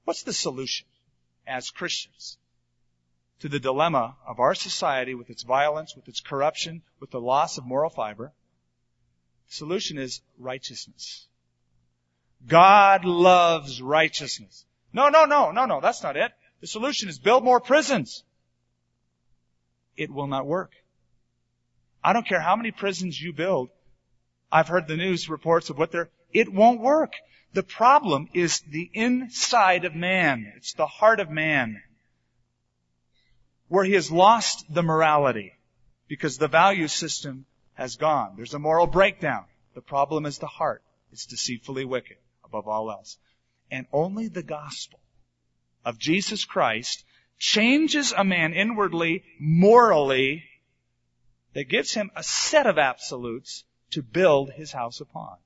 What's 0.06 0.24
the 0.24 0.34
solution 0.34 0.86
as 1.46 1.72
Christians? 1.72 2.38
to 3.44 3.50
the 3.50 3.60
dilemma 3.60 4.16
of 4.26 4.40
our 4.40 4.56
society 4.56 5.14
with 5.14 5.30
its 5.30 5.44
violence, 5.44 5.98
with 5.98 6.08
its 6.08 6.22
corruption, 6.22 6.82
with 7.02 7.12
the 7.12 7.20
loss 7.20 7.58
of 7.58 7.66
moral 7.66 7.90
fiber. 7.90 8.32
The 9.50 9.54
solution 9.54 9.98
is 9.98 10.22
righteousness. 10.38 11.28
God 12.48 13.06
loves 13.06 13.82
righteousness. 13.82 14.66
No, 14.92 15.10
no, 15.10 15.26
no, 15.26 15.52
no, 15.52 15.66
no, 15.66 15.82
that's 15.82 16.04
not 16.04 16.18
it. 16.18 16.32
The 16.62 16.68
solution 16.68 17.10
is 17.10 17.20
build 17.20 17.44
more 17.44 17.60
prisons. 17.60 18.24
It 19.96 20.12
will 20.12 20.28
not 20.28 20.46
work. 20.46 20.72
I 22.04 22.14
don't 22.14 22.28
care 22.28 22.42
how 22.42 22.56
many 22.56 22.72
prisons 22.72 23.20
you 23.20 23.34
build. 23.34 23.70
I've 24.52 24.68
heard 24.68 24.88
the 24.88 24.98
news 24.98 25.30
reports 25.30 25.70
of 25.70 25.78
what 25.78 25.92
they're, 25.92 26.10
it 26.32 26.52
won't 26.52 26.82
work. 26.82 27.14
The 27.54 27.64
problem 27.64 28.28
is 28.34 28.62
the 28.62 28.90
inside 28.94 29.86
of 29.86 29.96
man. 29.96 30.52
It's 30.58 30.74
the 30.74 30.88
heart 30.88 31.20
of 31.20 31.30
man 31.30 31.82
where 33.68 33.84
he 33.84 33.94
has 33.94 34.12
lost 34.12 34.66
the 34.70 34.84
morality 34.84 35.54
because 36.08 36.38
the 36.38 36.48
value 36.48 36.88
system 36.88 37.46
has 37.74 37.96
gone. 37.96 38.34
There's 38.36 38.54
a 38.54 38.60
moral 38.60 38.88
breakdown. 38.88 39.46
The 39.76 39.82
problem 39.82 40.26
is 40.26 40.40
the 40.40 40.48
heart. 40.48 40.84
It's 41.12 41.26
deceitfully 41.26 41.86
wicked 41.86 42.18
above 42.44 42.68
all 42.68 42.92
else. 42.92 43.18
And 43.72 43.88
only 43.92 44.28
the 44.28 44.44
gospel 44.44 45.00
of 45.86 45.98
Jesus 45.98 46.46
Christ 46.46 47.04
changes 47.38 48.12
a 48.12 48.24
man 48.24 48.54
inwardly, 48.54 49.24
morally, 49.40 50.44
that 51.54 51.70
gives 51.70 51.94
him 51.94 52.12
a 52.16 52.24
set 52.24 52.68
of 52.68 52.78
absolutes 52.78 53.64
to 53.92 54.02
build 54.02 54.52
his 54.52 54.72
house 54.72 55.02
upon. 55.02 55.38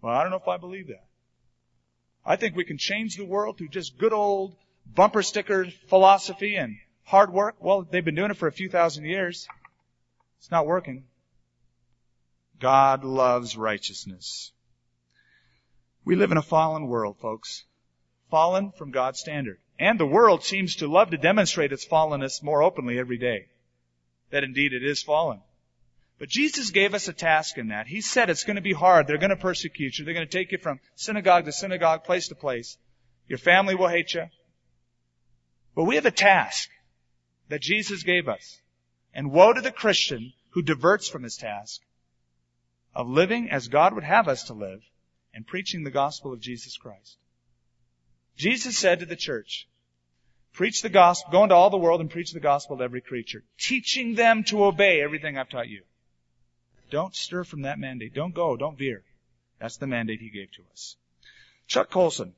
Well, 0.00 0.14
I 0.14 0.22
don't 0.22 0.30
know 0.30 0.38
if 0.38 0.48
I 0.48 0.56
believe 0.56 0.88
that. 0.88 1.04
I 2.24 2.36
think 2.36 2.56
we 2.56 2.64
can 2.64 2.78
change 2.78 3.16
the 3.16 3.24
world 3.24 3.58
through 3.58 3.68
just 3.68 3.98
good 3.98 4.12
old 4.12 4.56
bumper 4.86 5.22
sticker 5.22 5.66
philosophy 5.88 6.56
and 6.56 6.76
hard 7.04 7.32
work. 7.32 7.56
Well, 7.60 7.82
they've 7.82 8.04
been 8.04 8.14
doing 8.14 8.30
it 8.30 8.36
for 8.36 8.48
a 8.48 8.52
few 8.52 8.68
thousand 8.68 9.04
years. 9.04 9.46
It's 10.38 10.50
not 10.50 10.66
working. 10.66 11.04
God 12.62 13.02
loves 13.02 13.56
righteousness. 13.56 14.52
We 16.04 16.14
live 16.14 16.30
in 16.30 16.38
a 16.38 16.42
fallen 16.42 16.86
world, 16.86 17.18
folks. 17.18 17.64
Fallen 18.30 18.70
from 18.78 18.92
God's 18.92 19.18
standard. 19.18 19.58
And 19.80 19.98
the 19.98 20.06
world 20.06 20.44
seems 20.44 20.76
to 20.76 20.86
love 20.86 21.10
to 21.10 21.16
demonstrate 21.16 21.72
its 21.72 21.84
fallenness 21.84 22.40
more 22.40 22.62
openly 22.62 23.00
every 23.00 23.18
day. 23.18 23.46
That 24.30 24.44
indeed 24.44 24.74
it 24.74 24.84
is 24.84 25.02
fallen. 25.02 25.40
But 26.20 26.28
Jesus 26.28 26.70
gave 26.70 26.94
us 26.94 27.08
a 27.08 27.12
task 27.12 27.58
in 27.58 27.68
that. 27.68 27.88
He 27.88 28.00
said 28.00 28.30
it's 28.30 28.44
going 28.44 28.54
to 28.54 28.62
be 28.62 28.72
hard. 28.72 29.08
They're 29.08 29.18
going 29.18 29.30
to 29.30 29.36
persecute 29.36 29.98
you. 29.98 30.04
They're 30.04 30.14
going 30.14 30.28
to 30.28 30.38
take 30.38 30.52
you 30.52 30.58
from 30.58 30.78
synagogue 30.94 31.46
to 31.46 31.52
synagogue, 31.52 32.04
place 32.04 32.28
to 32.28 32.36
place. 32.36 32.78
Your 33.26 33.38
family 33.38 33.74
will 33.74 33.88
hate 33.88 34.14
you. 34.14 34.26
But 35.74 35.84
we 35.84 35.96
have 35.96 36.06
a 36.06 36.12
task 36.12 36.68
that 37.48 37.60
Jesus 37.60 38.04
gave 38.04 38.28
us. 38.28 38.60
And 39.12 39.32
woe 39.32 39.52
to 39.52 39.60
the 39.60 39.72
Christian 39.72 40.32
who 40.50 40.62
diverts 40.62 41.08
from 41.08 41.24
his 41.24 41.36
task 41.36 41.80
of 42.94 43.08
living 43.08 43.50
as 43.50 43.68
God 43.68 43.94
would 43.94 44.04
have 44.04 44.28
us 44.28 44.44
to 44.44 44.54
live 44.54 44.82
and 45.34 45.46
preaching 45.46 45.84
the 45.84 45.90
gospel 45.90 46.32
of 46.32 46.40
Jesus 46.40 46.76
Christ. 46.76 47.16
Jesus 48.36 48.76
said 48.76 49.00
to 49.00 49.06
the 49.06 49.16
church, 49.16 49.68
preach 50.52 50.82
the 50.82 50.88
gospel, 50.88 51.32
go 51.32 51.42
into 51.42 51.54
all 51.54 51.70
the 51.70 51.78
world 51.78 52.00
and 52.00 52.10
preach 52.10 52.32
the 52.32 52.40
gospel 52.40 52.76
to 52.76 52.84
every 52.84 53.00
creature, 53.00 53.44
teaching 53.58 54.14
them 54.14 54.44
to 54.44 54.64
obey 54.64 55.00
everything 55.00 55.38
I've 55.38 55.48
taught 55.48 55.68
you. 55.68 55.82
Don't 56.90 57.16
stir 57.16 57.44
from 57.44 57.62
that 57.62 57.78
mandate. 57.78 58.12
Don't 58.12 58.34
go. 58.34 58.56
Don't 58.56 58.76
veer. 58.76 59.02
That's 59.58 59.78
the 59.78 59.86
mandate 59.86 60.20
he 60.20 60.28
gave 60.28 60.52
to 60.52 60.62
us. 60.72 60.96
Chuck 61.66 61.88
Colson, 61.88 62.34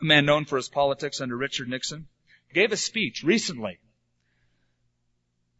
a 0.00 0.04
man 0.04 0.26
known 0.26 0.44
for 0.44 0.56
his 0.56 0.68
politics 0.68 1.20
under 1.20 1.36
Richard 1.36 1.68
Nixon, 1.68 2.08
gave 2.52 2.72
a 2.72 2.76
speech 2.76 3.22
recently 3.22 3.78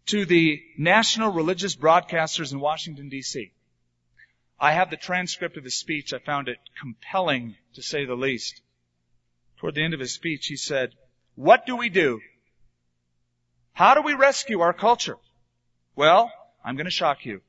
to 0.07 0.25
the 0.25 0.63
national 0.79 1.33
religious 1.33 1.77
broadcasters 1.77 2.53
in 2.53 2.61
Washington 2.61 3.11
DC. 3.11 3.51
I 4.59 4.73
have 4.73 4.91
the 4.91 4.97
transcript 4.97 5.57
of 5.57 5.65
his 5.65 5.77
speech. 5.77 6.15
I 6.15 6.19
found 6.19 6.49
it 6.49 6.59
compelling 6.81 7.57
to 7.75 7.83
say 7.83 8.05
the 8.05 8.15
least. 8.15 8.63
Toward 9.59 9.75
the 9.75 9.83
end 9.83 9.95
of 9.95 10.01
his 10.01 10.15
speech, 10.15 10.47
he 10.47 10.57
said, 10.57 10.95
what 11.35 11.67
do 11.67 11.77
we 11.77 11.89
do? 11.89 12.21
How 13.73 13.95
do 13.95 14.01
we 14.01 14.15
rescue 14.15 14.61
our 14.61 14.73
culture? 14.73 15.19
Well, 15.95 16.33
I'm 16.65 16.77
going 16.77 16.87
to 16.87 16.91
shock 16.91 17.27
you. 17.27 17.43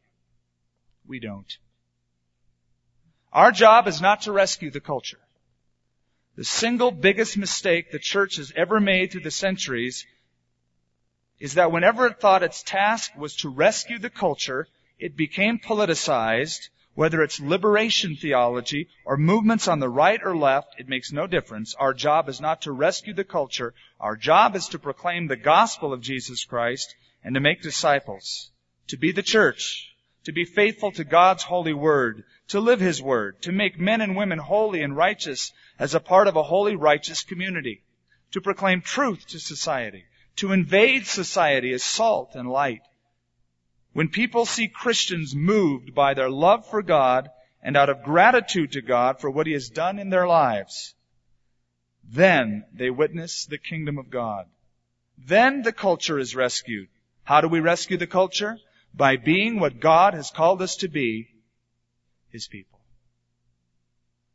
We 1.07 1.19
don't. 1.19 1.57
Our 3.31 3.51
job 3.51 3.87
is 3.87 4.01
not 4.01 4.23
to 4.23 4.31
rescue 4.31 4.71
the 4.71 4.81
culture. 4.81 5.19
The 6.35 6.43
single 6.43 6.91
biggest 6.91 7.37
mistake 7.37 7.91
the 7.91 7.99
church 7.99 8.37
has 8.37 8.51
ever 8.55 8.79
made 8.79 9.11
through 9.11 9.21
the 9.21 9.31
centuries 9.31 10.05
is 11.39 11.53
that 11.53 11.71
whenever 11.71 12.07
it 12.07 12.19
thought 12.19 12.43
its 12.43 12.63
task 12.63 13.11
was 13.15 13.35
to 13.35 13.49
rescue 13.49 13.99
the 13.99 14.09
culture, 14.09 14.67
it 14.99 15.15
became 15.15 15.59
politicized, 15.59 16.69
whether 16.95 17.21
it's 17.21 17.39
liberation 17.39 18.15
theology 18.15 18.89
or 19.05 19.17
movements 19.17 19.67
on 19.67 19.79
the 19.79 19.89
right 19.89 20.19
or 20.23 20.35
left, 20.35 20.79
it 20.79 20.89
makes 20.89 21.11
no 21.11 21.27
difference. 21.27 21.75
Our 21.75 21.93
job 21.93 22.27
is 22.27 22.41
not 22.41 22.63
to 22.63 22.71
rescue 22.71 23.13
the 23.13 23.23
culture. 23.23 23.75
Our 23.99 24.15
job 24.15 24.55
is 24.55 24.69
to 24.69 24.79
proclaim 24.79 25.27
the 25.27 25.35
gospel 25.35 25.93
of 25.93 26.01
Jesus 26.01 26.43
Christ 26.43 26.95
and 27.23 27.35
to 27.35 27.39
make 27.39 27.61
disciples, 27.61 28.49
to 28.87 28.97
be 28.97 29.11
the 29.11 29.21
church, 29.21 29.95
to 30.23 30.31
be 30.31 30.43
faithful 30.43 30.91
to 30.93 31.03
God's 31.03 31.43
holy 31.43 31.73
word, 31.73 32.23
to 32.47 32.59
live 32.59 32.79
his 32.79 33.01
word, 33.01 33.41
to 33.43 33.51
make 33.51 33.79
men 33.79 34.01
and 34.01 34.15
women 34.15 34.39
holy 34.39 34.81
and 34.81 34.95
righteous 34.95 35.51
as 35.77 35.93
a 35.93 35.99
part 35.99 36.27
of 36.27 36.35
a 36.35 36.43
holy, 36.43 36.75
righteous 36.75 37.23
community, 37.23 37.83
to 38.31 38.41
proclaim 38.41 38.81
truth 38.81 39.27
to 39.27 39.39
society, 39.39 40.05
to 40.37 40.51
invade 40.51 41.05
society 41.05 41.73
as 41.73 41.83
salt 41.83 42.35
and 42.35 42.49
light. 42.49 42.81
When 43.93 44.09
people 44.09 44.45
see 44.45 44.67
Christians 44.67 45.35
moved 45.35 45.93
by 45.95 46.13
their 46.13 46.29
love 46.29 46.67
for 46.67 46.81
God 46.81 47.29
and 47.61 47.75
out 47.75 47.89
of 47.89 48.03
gratitude 48.03 48.73
to 48.73 48.81
God 48.81 49.19
for 49.19 49.29
what 49.29 49.47
he 49.47 49.53
has 49.53 49.69
done 49.69 49.99
in 49.99 50.09
their 50.09 50.27
lives, 50.27 50.93
then 52.03 52.63
they 52.73 52.89
witness 52.89 53.45
the 53.45 53.57
kingdom 53.57 53.97
of 53.97 54.09
God. 54.09 54.45
Then 55.17 55.63
the 55.63 55.73
culture 55.73 56.19
is 56.19 56.35
rescued. 56.35 56.87
How 57.23 57.41
do 57.41 57.47
we 57.47 57.59
rescue 57.59 57.97
the 57.97 58.07
culture? 58.07 58.57
by 58.97 59.15
being 59.17 59.59
what 59.59 59.79
God 59.79 60.15
has 60.15 60.31
called 60.31 60.61
us 60.61 60.77
to 60.77 60.87
be, 60.87 61.29
His 62.29 62.47
people. 62.47 62.79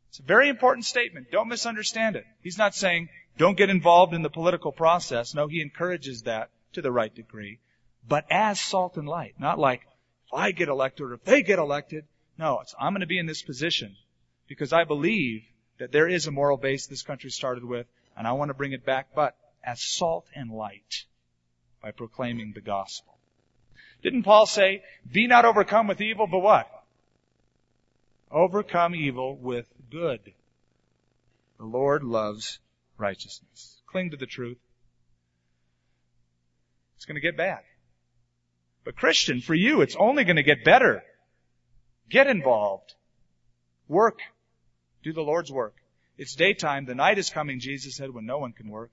It's 0.09 0.19
a 0.19 0.23
very 0.23 0.47
important 0.47 0.85
statement. 0.85 1.31
Don't 1.31 1.49
misunderstand 1.49 2.15
it. 2.15 2.25
He's 2.41 2.57
not 2.57 2.75
saying 2.75 3.09
Don't 3.37 3.57
get 3.57 3.69
involved 3.69 4.13
in 4.13 4.21
the 4.21 4.29
political 4.29 4.71
process. 4.71 5.33
No, 5.33 5.47
he 5.47 5.61
encourages 5.61 6.23
that 6.23 6.49
to 6.73 6.81
the 6.81 6.91
right 6.91 7.13
degree. 7.13 7.59
But 8.07 8.25
as 8.29 8.59
salt 8.61 8.97
and 8.97 9.07
light. 9.07 9.35
Not 9.39 9.57
like, 9.57 9.81
if 10.27 10.33
I 10.33 10.51
get 10.51 10.69
elected 10.69 11.07
or 11.07 11.13
if 11.13 11.23
they 11.23 11.41
get 11.41 11.59
elected. 11.59 12.05
No, 12.37 12.59
it's, 12.61 12.75
I'm 12.79 12.93
going 12.93 13.01
to 13.01 13.07
be 13.07 13.19
in 13.19 13.25
this 13.25 13.41
position 13.41 13.95
because 14.47 14.73
I 14.73 14.83
believe 14.83 15.43
that 15.79 15.91
there 15.91 16.07
is 16.07 16.27
a 16.27 16.31
moral 16.31 16.57
base 16.57 16.87
this 16.87 17.03
country 17.03 17.29
started 17.29 17.63
with 17.63 17.87
and 18.15 18.27
I 18.27 18.33
want 18.33 18.49
to 18.49 18.53
bring 18.53 18.73
it 18.73 18.85
back, 18.85 19.09
but 19.15 19.35
as 19.63 19.81
salt 19.81 20.27
and 20.35 20.51
light 20.51 21.05
by 21.81 21.91
proclaiming 21.91 22.53
the 22.53 22.61
gospel. 22.61 23.17
Didn't 24.03 24.23
Paul 24.23 24.45
say, 24.45 24.83
be 25.09 25.27
not 25.27 25.45
overcome 25.45 25.87
with 25.87 26.01
evil, 26.01 26.27
but 26.27 26.39
what? 26.39 26.69
Overcome 28.29 28.95
evil 28.95 29.35
with 29.35 29.65
good. 29.89 30.33
The 31.57 31.65
Lord 31.65 32.03
loves 32.03 32.59
righteousness. 33.03 33.81
Cling 33.85 34.11
to 34.11 34.17
the 34.17 34.25
truth. 34.25 34.57
It's 36.95 37.05
going 37.05 37.15
to 37.15 37.21
get 37.21 37.37
bad. 37.37 37.59
But 38.85 38.95
Christian, 38.95 39.41
for 39.41 39.53
you, 39.53 39.81
it's 39.81 39.95
only 39.95 40.23
going 40.23 40.37
to 40.37 40.43
get 40.43 40.63
better. 40.63 41.03
Get 42.09 42.27
involved. 42.27 42.95
Work. 43.87 44.19
Do 45.03 45.13
the 45.13 45.21
Lord's 45.21 45.51
work. 45.51 45.75
It's 46.17 46.35
daytime. 46.35 46.85
The 46.85 46.95
night 46.95 47.17
is 47.17 47.29
coming, 47.29 47.59
Jesus 47.59 47.95
said, 47.95 48.13
when 48.13 48.25
no 48.25 48.39
one 48.39 48.53
can 48.53 48.69
work. 48.69 48.91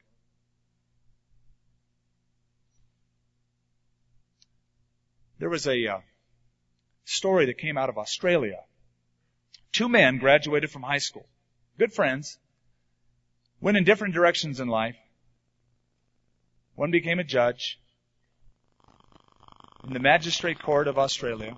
There 5.38 5.48
was 5.48 5.66
a 5.66 5.86
uh, 5.86 5.98
story 7.04 7.46
that 7.46 7.58
came 7.58 7.78
out 7.78 7.88
of 7.88 7.96
Australia. 7.96 8.60
Two 9.72 9.88
men 9.88 10.18
graduated 10.18 10.70
from 10.70 10.82
high 10.82 10.98
school. 10.98 11.26
Good 11.78 11.92
friends. 11.92 12.38
Went 13.60 13.76
in 13.76 13.84
different 13.84 14.14
directions 14.14 14.58
in 14.58 14.68
life. 14.68 14.96
One 16.74 16.90
became 16.90 17.18
a 17.18 17.24
judge 17.24 17.78
in 19.86 19.92
the 19.92 19.98
magistrate 19.98 20.58
court 20.62 20.88
of 20.88 20.98
Australia. 20.98 21.56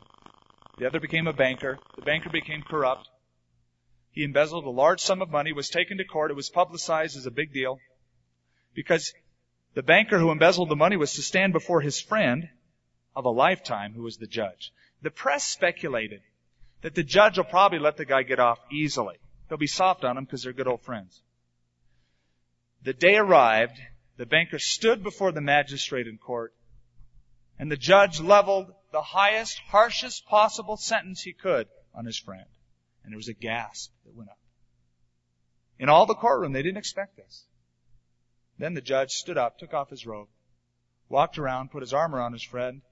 The 0.79 0.87
other 0.87 0.99
became 0.99 1.29
a 1.29 1.33
banker. 1.33 1.79
The 1.95 2.03
banker 2.03 2.31
became 2.31 2.63
corrupt. 2.63 3.09
He 4.11 4.25
embezzled 4.25 4.65
a 4.65 4.71
large 4.71 5.01
sum 5.01 5.23
of 5.23 5.31
money, 5.31 5.53
was 5.53 5.69
taken 5.69 5.99
to 5.99 6.05
court. 6.05 6.31
It 6.31 6.35
was 6.35 6.51
publicized 6.51 7.17
as 7.17 7.27
a 7.27 7.31
big 7.31 7.53
deal 7.53 7.79
because 8.75 9.15
the 9.75 9.83
banker 9.83 10.19
who 10.19 10.33
embezzled 10.33 10.69
the 10.71 10.77
money 10.77 10.97
was 10.97 11.15
to 11.15 11.23
stand 11.23 11.53
before 11.53 11.81
his 11.81 12.01
friend 12.01 12.49
of 13.15 13.25
a 13.25 13.31
lifetime 13.31 13.95
who 13.95 14.03
was 14.03 14.17
the 14.17 14.27
judge. 14.27 14.73
The 15.03 15.11
press 15.11 15.45
speculated 15.45 16.21
that 16.83 16.95
the 16.95 17.05
judge 17.05 17.39
will 17.39 17.45
probably 17.45 17.79
let 17.79 17.97
the 17.97 18.05
guy 18.05 18.23
get 18.23 18.41
off 18.41 18.59
easily. 18.73 19.17
They'll 19.49 19.57
be 19.59 19.67
soft 19.67 20.05
on 20.05 20.19
him 20.19 20.25
because 20.25 20.43
they're 20.43 20.53
good 20.53 20.69
old 20.69 20.83
friends. 20.83 21.21
The 22.85 22.93
day 22.93 23.17
arrived, 23.17 23.81
the 24.17 24.27
banker 24.27 24.59
stood 24.59 25.03
before 25.03 25.33
the 25.33 25.41
magistrate 25.41 26.09
in 26.09 26.19
court, 26.19 26.55
and 27.59 27.71
the 27.71 27.77
judge 27.77 28.21
leveled 28.21 28.73
the 28.91 29.03
highest, 29.03 29.59
harshest 29.59 30.27
possible 30.27 30.77
sentence 30.77 31.23
he 31.23 31.33
could 31.33 31.69
on 31.95 32.05
his 32.05 32.19
friend. 32.19 32.47
And 33.05 33.13
there 33.13 33.19
was 33.19 33.29
a 33.29 33.35
gasp 33.35 33.93
that 34.05 34.15
went 34.15 34.31
up. 34.31 34.39
In 35.79 35.89
all 35.89 36.07
the 36.07 36.15
courtroom, 36.15 36.53
they 36.53 36.63
didn't 36.63 36.79
expect 36.79 37.17
this. 37.17 37.45
Then 38.59 38.75
the 38.75 38.81
judge 38.81 39.13
stood 39.13 39.39
up, 39.39 39.59
took 39.59 39.75
off 39.75 39.91
his 39.91 40.07
robe, 40.07 40.29
walked 41.09 41.39
around, 41.39 41.71
put 41.71 41.83
his 41.83 41.95
arm 41.95 42.15
around 42.15 42.33
his 42.33 42.43
friend, 42.43 42.83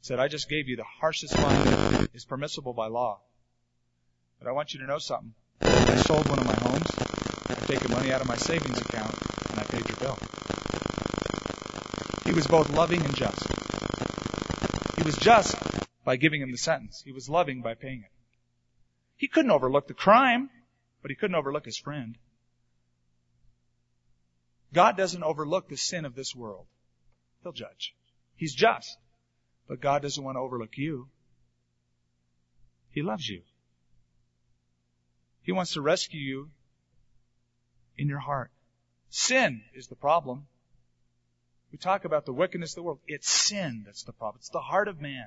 said, 0.00 0.18
I 0.18 0.28
just 0.28 0.48
gave 0.48 0.68
you 0.68 0.76
the 0.76 0.84
harshest 1.00 1.34
fine 1.34 1.64
that 1.64 2.10
is 2.14 2.24
permissible 2.24 2.72
by 2.72 2.88
law. 2.88 3.20
But 4.38 4.48
I 4.48 4.52
want 4.52 4.74
you 4.74 4.80
to 4.80 4.86
know 4.86 4.98
something. 4.98 5.34
I 5.60 5.96
sold 5.96 6.28
one 6.28 6.38
of 6.38 6.46
my 6.46 6.54
homes. 6.54 7.11
Taken 7.72 7.90
money 7.90 8.12
out 8.12 8.20
of 8.20 8.28
my 8.28 8.36
savings 8.36 8.78
account 8.82 9.16
and 9.48 9.58
I 9.58 9.62
paid 9.62 9.88
your 9.88 9.96
bill. 9.96 10.18
He 12.26 12.34
was 12.34 12.46
both 12.46 12.68
loving 12.68 13.02
and 13.02 13.16
just. 13.16 13.42
He 14.98 15.02
was 15.02 15.16
just 15.16 15.56
by 16.04 16.16
giving 16.16 16.42
him 16.42 16.50
the 16.50 16.58
sentence. 16.58 17.00
He 17.02 17.12
was 17.12 17.30
loving 17.30 17.62
by 17.62 17.72
paying 17.72 18.00
it. 18.00 18.10
He 19.16 19.26
couldn't 19.26 19.50
overlook 19.50 19.88
the 19.88 19.94
crime, 19.94 20.50
but 21.00 21.10
he 21.10 21.14
couldn't 21.14 21.34
overlook 21.34 21.64
his 21.64 21.78
friend. 21.78 22.18
God 24.74 24.98
doesn't 24.98 25.22
overlook 25.22 25.70
the 25.70 25.78
sin 25.78 26.04
of 26.04 26.14
this 26.14 26.36
world. 26.36 26.66
He'll 27.42 27.52
judge. 27.52 27.94
He's 28.36 28.54
just. 28.54 28.98
But 29.66 29.80
God 29.80 30.02
doesn't 30.02 30.22
want 30.22 30.36
to 30.36 30.40
overlook 30.40 30.76
you. 30.76 31.08
He 32.90 33.00
loves 33.00 33.26
you. 33.26 33.40
He 35.42 35.52
wants 35.52 35.72
to 35.72 35.80
rescue 35.80 36.20
you 36.20 36.50
in 37.96 38.08
your 38.08 38.18
heart. 38.18 38.50
Sin 39.10 39.62
is 39.74 39.88
the 39.88 39.96
problem. 39.96 40.46
We 41.70 41.78
talk 41.78 42.04
about 42.04 42.26
the 42.26 42.32
wickedness 42.32 42.72
of 42.72 42.76
the 42.76 42.82
world. 42.82 43.00
It's 43.06 43.30
sin 43.30 43.82
that's 43.86 44.04
the 44.04 44.12
problem. 44.12 44.40
It's 44.40 44.50
the 44.50 44.60
heart 44.60 44.88
of 44.88 45.00
man. 45.00 45.26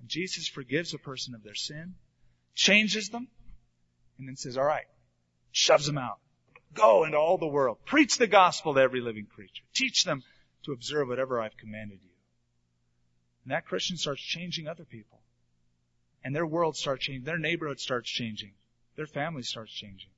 And 0.00 0.08
Jesus 0.08 0.48
forgives 0.48 0.92
a 0.92 0.98
person 0.98 1.34
of 1.34 1.42
their 1.42 1.54
sin, 1.54 1.94
changes 2.54 3.08
them, 3.08 3.28
and 4.18 4.28
then 4.28 4.36
says, 4.36 4.56
all 4.56 4.64
right, 4.64 4.86
shoves 5.52 5.86
them 5.86 5.98
out. 5.98 6.18
Go 6.74 7.04
into 7.04 7.16
all 7.16 7.38
the 7.38 7.46
world. 7.46 7.78
Preach 7.84 8.18
the 8.18 8.26
gospel 8.26 8.74
to 8.74 8.80
every 8.80 9.00
living 9.00 9.26
creature. 9.26 9.62
Teach 9.74 10.04
them 10.04 10.22
to 10.64 10.72
observe 10.72 11.08
whatever 11.08 11.40
I've 11.40 11.56
commanded 11.56 12.00
you. 12.02 12.10
And 13.44 13.52
that 13.52 13.66
Christian 13.66 13.96
starts 13.96 14.20
changing 14.20 14.66
other 14.66 14.84
people. 14.84 15.20
And 16.24 16.34
their 16.34 16.46
world 16.46 16.76
starts 16.76 17.04
changing. 17.04 17.24
Their 17.24 17.38
neighborhood 17.38 17.78
starts 17.78 18.10
changing. 18.10 18.52
Their 18.96 19.06
family 19.06 19.42
starts 19.42 19.72
changing. 19.72 20.10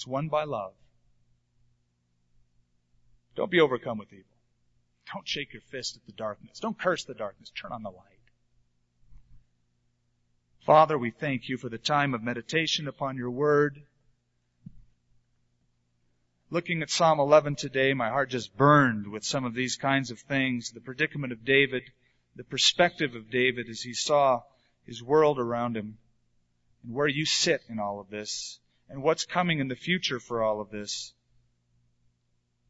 It's 0.00 0.06
won 0.06 0.28
by 0.28 0.44
love. 0.44 0.72
Don't 3.36 3.50
be 3.50 3.60
overcome 3.60 3.98
with 3.98 4.10
evil. 4.14 4.24
Don't 5.12 5.28
shake 5.28 5.52
your 5.52 5.60
fist 5.60 5.94
at 5.94 6.06
the 6.06 6.12
darkness. 6.12 6.58
Don't 6.58 6.78
curse 6.78 7.04
the 7.04 7.12
darkness. 7.12 7.50
Turn 7.50 7.70
on 7.70 7.82
the 7.82 7.90
light. 7.90 8.06
Father, 10.64 10.96
we 10.96 11.10
thank 11.10 11.50
you 11.50 11.58
for 11.58 11.68
the 11.68 11.76
time 11.76 12.14
of 12.14 12.22
meditation 12.22 12.88
upon 12.88 13.18
your 13.18 13.30
word. 13.30 13.82
Looking 16.48 16.80
at 16.80 16.88
Psalm 16.88 17.20
11 17.20 17.56
today, 17.56 17.92
my 17.92 18.08
heart 18.08 18.30
just 18.30 18.56
burned 18.56 19.06
with 19.06 19.22
some 19.22 19.44
of 19.44 19.52
these 19.52 19.76
kinds 19.76 20.10
of 20.10 20.18
things. 20.20 20.70
The 20.70 20.80
predicament 20.80 21.34
of 21.34 21.44
David, 21.44 21.82
the 22.36 22.44
perspective 22.44 23.14
of 23.14 23.30
David 23.30 23.68
as 23.68 23.82
he 23.82 23.92
saw 23.92 24.44
his 24.86 25.02
world 25.02 25.38
around 25.38 25.76
him, 25.76 25.98
and 26.84 26.94
where 26.94 27.06
you 27.06 27.26
sit 27.26 27.60
in 27.68 27.78
all 27.78 28.00
of 28.00 28.08
this, 28.08 28.60
and 28.90 29.02
what's 29.02 29.24
coming 29.24 29.60
in 29.60 29.68
the 29.68 29.76
future 29.76 30.18
for 30.18 30.42
all 30.42 30.60
of 30.60 30.70
this. 30.70 31.14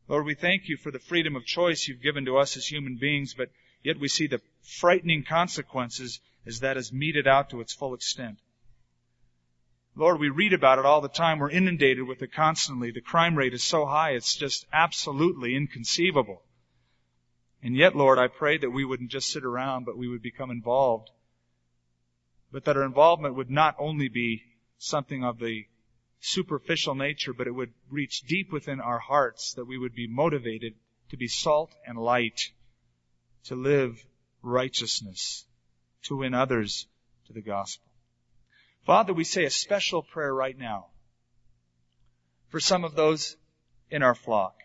Lord, 0.07 0.27
we 0.27 0.35
thank 0.35 0.69
you 0.69 0.77
for 0.77 0.91
the 0.91 0.99
freedom 0.99 1.35
of 1.35 1.47
choice 1.47 1.89
you've 1.89 2.03
given 2.03 2.27
to 2.27 2.37
us 2.37 2.57
as 2.57 2.67
human 2.67 2.97
beings, 2.97 3.33
but 3.33 3.49
yet 3.83 3.99
we 3.99 4.09
see 4.09 4.27
the 4.27 4.43
frightening 4.63 5.25
consequences 5.25 6.21
as 6.47 6.61
that 6.61 6.77
is 6.77 6.93
meted 6.93 7.27
out 7.27 7.51
to 7.51 7.61
its 7.61 7.73
full 7.73 7.95
extent. 7.95 8.39
Lord, 9.97 10.21
we 10.21 10.29
read 10.29 10.53
about 10.53 10.79
it 10.79 10.85
all 10.85 11.01
the 11.01 11.09
time. 11.09 11.39
We're 11.39 11.51
inundated 11.51 12.07
with 12.07 12.23
it 12.23 12.33
constantly. 12.33 12.91
The 12.91 13.01
crime 13.01 13.37
rate 13.37 13.55
is 13.55 13.65
so 13.65 13.87
high, 13.87 14.11
it's 14.11 14.37
just 14.37 14.67
absolutely 14.73 15.57
inconceivable. 15.57 16.43
And 17.63 17.77
yet, 17.77 17.97
Lord, 17.97 18.19
I 18.19 18.29
pray 18.29 18.59
that 18.59 18.71
we 18.71 18.85
wouldn't 18.85 19.11
just 19.11 19.29
sit 19.29 19.45
around, 19.45 19.85
but 19.85 19.99
we 19.99 20.09
would 20.09 20.23
become 20.23 20.51
involved. 20.51 21.11
But 22.53 22.65
that 22.65 22.77
our 22.77 22.85
involvement 22.85 23.37
would 23.37 23.51
not 23.51 23.77
only 23.79 24.09
be 24.09 24.43
something 24.79 25.25
of 25.25 25.39
the 25.39 25.65
superficial 26.21 26.95
nature, 26.95 27.33
but 27.33 27.47
it 27.47 27.55
would 27.55 27.73
reach 27.91 28.23
deep 28.23 28.53
within 28.53 28.81
our 28.81 28.99
hearts, 28.99 29.55
that 29.55 29.65
we 29.65 29.79
would 29.79 29.95
be 29.95 30.07
motivated 30.07 30.75
to 31.11 31.17
be 31.17 31.29
salt 31.29 31.75
and 31.87 31.99
light, 31.99 32.53
to 33.45 33.57
live 33.57 34.05
righteousness, 34.43 35.47
to 36.03 36.17
win 36.17 36.35
others 36.35 36.87
to 37.27 37.33
the 37.33 37.43
gospel. 37.43 37.91
Father, 38.85 39.13
we 39.13 39.25
say 39.25 39.45
a 39.45 39.51
special 39.51 40.03
prayer 40.03 40.35
right 40.35 40.57
now 40.57 40.87
for 42.49 42.61
some 42.61 42.85
of 42.85 42.95
those 42.95 43.37
in 43.91 44.03
our 44.03 44.15
flock. 44.15 44.57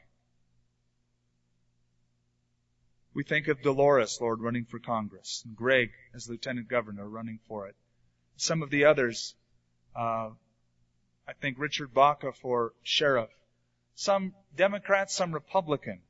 We 3.13 3.23
think 3.23 3.47
of 3.47 3.61
Dolores, 3.61 4.19
Lord, 4.19 4.41
running 4.41 4.65
for 4.65 4.79
Congress, 4.79 5.41
and 5.45 5.55
Greg 5.55 5.91
as 6.13 6.27
Lieutenant 6.27 6.67
Governor 6.67 7.07
running 7.07 7.39
for 7.47 7.67
it. 7.67 7.75
Some 8.35 8.61
of 8.61 8.69
the 8.69 8.85
others, 8.85 9.35
uh, 9.95 10.31
I 11.27 11.33
think 11.33 11.57
Richard 11.57 11.93
Baca 11.93 12.31
for 12.33 12.73
sheriff. 12.83 13.29
Some 13.95 14.33
Democrats, 14.55 15.15
some 15.15 15.33
Republican. 15.33 16.01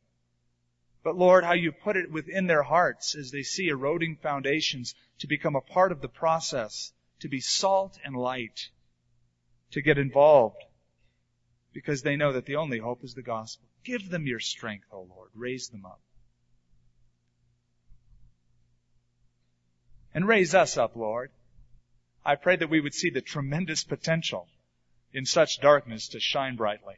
But 1.03 1.15
Lord, 1.15 1.43
how 1.43 1.53
you 1.53 1.71
put 1.71 1.97
it 1.97 2.11
within 2.11 2.47
their 2.47 2.63
hearts 2.63 3.15
as 3.15 3.31
they 3.31 3.43
see 3.43 3.67
eroding 3.67 4.17
foundations 4.17 4.95
to 5.19 5.27
become 5.27 5.55
a 5.55 5.61
part 5.61 5.91
of 5.91 6.01
the 6.01 6.09
process 6.09 6.91
to 7.19 7.29
be 7.29 7.39
salt 7.39 7.97
and 8.03 8.15
light, 8.15 8.69
to 9.71 9.81
get 9.81 9.97
involved, 9.97 10.61
because 11.73 12.01
they 12.01 12.15
know 12.15 12.33
that 12.33 12.45
the 12.45 12.55
only 12.57 12.79
hope 12.79 13.03
is 13.03 13.13
the 13.13 13.21
gospel. 13.21 13.67
Give 13.83 14.09
them 14.09 14.25
your 14.25 14.39
strength, 14.39 14.87
O 14.91 15.01
Lord. 15.03 15.29
Raise 15.33 15.69
them 15.69 15.85
up. 15.85 16.01
And 20.13 20.27
raise 20.27 20.55
us 20.55 20.77
up, 20.77 20.95
Lord. 20.95 21.31
I 22.25 22.35
pray 22.35 22.55
that 22.55 22.69
we 22.69 22.81
would 22.81 22.93
see 22.93 23.11
the 23.11 23.21
tremendous 23.21 23.83
potential 23.83 24.47
in 25.15 25.25
such 25.25 25.61
darkness 25.61 26.09
to 26.09 26.19
shine 26.19 26.57
brightly. 26.57 26.95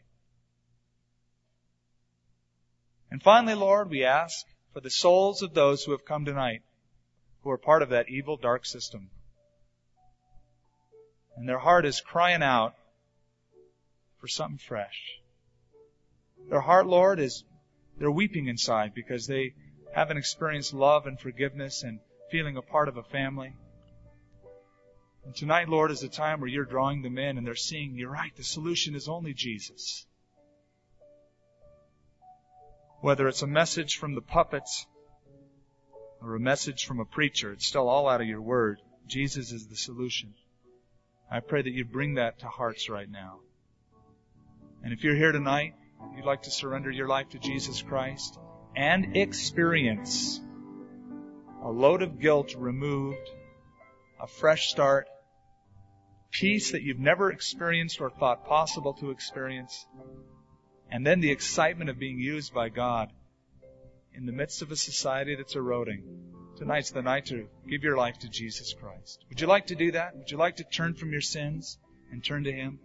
And 3.12 3.22
finally, 3.22 3.54
Lord, 3.54 3.92
we 3.92 4.04
ask 4.04 4.44
for 4.74 4.82
the 4.82 4.90
souls 4.90 5.44
of 5.44 5.54
those 5.54 5.84
who 5.84 5.92
have 5.92 6.04
come 6.04 6.26
tonight, 6.26 6.64
who 7.44 7.52
are 7.52 7.60
part 7.60 7.84
of 7.84 7.90
that 7.90 8.10
evil, 8.10 8.36
dark 8.36 8.66
system. 8.66 9.12
And 11.36 11.48
their 11.48 11.60
heart 11.60 11.86
is 11.86 12.02
crying 12.02 12.42
out 12.42 12.74
for 14.20 14.28
something 14.28 14.58
fresh. 14.58 15.20
Their 16.50 16.62
heart, 16.62 16.88
Lord, 16.88 17.20
is, 17.20 17.44
they're 18.00 18.10
weeping 18.10 18.48
inside 18.48 18.96
because 18.96 19.28
they 19.28 19.54
haven't 19.94 20.18
experienced 20.18 20.74
love 20.74 21.06
and 21.06 21.20
forgiveness 21.20 21.84
and 21.84 22.00
feeling 22.32 22.58
a 22.58 22.64
part 22.64 22.88
of 22.88 22.98
a 22.98 23.04
family. 23.04 23.54
And 25.28 25.36
tonight, 25.36 25.68
Lord, 25.68 25.92
is 25.92 26.04
a 26.04 26.08
time 26.08 26.40
where 26.40 26.48
you're 26.48 26.64
drawing 26.64 27.02
them 27.02 27.18
in 27.18 27.38
and 27.38 27.46
they're 27.46 27.54
seeing, 27.54 27.96
you're 27.96 28.10
right, 28.10 28.34
the 28.38 28.46
solution 28.46 28.96
is 28.96 29.10
only 29.10 29.34
Jesus. 29.34 30.06
Whether 33.02 33.28
it's 33.28 33.42
a 33.42 33.48
message 33.48 33.98
from 33.98 34.16
the 34.16 34.22
puppets 34.22 34.88
or 36.22 36.36
a 36.36 36.40
message 36.40 36.86
from 36.86 37.02
a 37.02 37.06
preacher, 37.06 37.52
it's 37.52 37.68
still 37.68 37.90
all 37.90 38.08
out 38.08 38.22
of 38.22 38.28
your 38.28 38.40
word. 38.40 38.80
Jesus 39.06 39.52
is 39.52 39.68
the 39.68 39.76
solution. 39.76 40.34
I 41.30 41.42
pray 41.42 41.62
that 41.62 41.74
you 41.74 41.84
bring 41.84 42.14
that 42.14 42.40
to 42.40 42.48
hearts 42.48 42.90
right 42.90 43.12
now. 43.12 43.40
And 44.82 44.94
if 44.94 45.04
you're 45.04 45.14
here 45.14 45.34
tonight, 45.34 45.74
you'd 46.16 46.24
like 46.24 46.44
to 46.44 46.52
surrender 46.52 46.90
your 46.90 47.10
life 47.10 47.28
to 47.32 47.40
Jesus 47.40 47.82
Christ 47.82 48.40
and 48.78 49.18
experience 49.18 50.40
a 51.62 51.70
load 51.70 52.02
of 52.02 52.22
guilt 52.22 52.56
removed, 52.58 53.30
a 54.22 54.28
fresh 54.28 54.70
start, 54.70 55.10
peace 56.32 56.72
that 56.72 56.82
you've 56.82 57.00
never 57.00 57.32
experienced 57.32 58.02
or 58.02 58.10
thought 58.10 58.46
possible 58.46 58.94
to 58.96 59.12
experience, 59.12 59.86
and 60.92 61.06
then 61.06 61.20
the 61.20 61.32
excitement 61.32 61.90
of 61.90 62.00
being 62.00 62.20
used 62.20 62.54
by 62.54 62.70
God 62.70 63.12
in 64.14 64.26
the 64.26 64.32
midst 64.32 64.62
of 64.62 64.72
a 64.72 64.76
society 64.76 65.36
that's 65.36 65.56
eroding. 65.56 66.04
Tonight's 66.58 66.92
the 66.92 67.04
night 67.04 67.28
to 67.28 67.48
give 67.70 67.84
your 67.84 67.98
life 67.98 68.18
to 68.20 68.30
Jesus 68.30 68.74
Christ. 68.74 69.24
Would 69.30 69.42
you 69.42 69.48
like 69.48 69.68
to 69.68 69.76
do 69.76 69.92
that? 69.92 70.16
Would 70.18 70.32
you 70.32 70.38
like 70.38 70.56
to 70.56 70.64
turn 70.64 70.96
from 70.96 71.12
your 71.12 71.22
sins 71.22 71.78
and 72.12 72.24
turn 72.24 72.46
to 72.46 72.52
Him? 72.52 72.80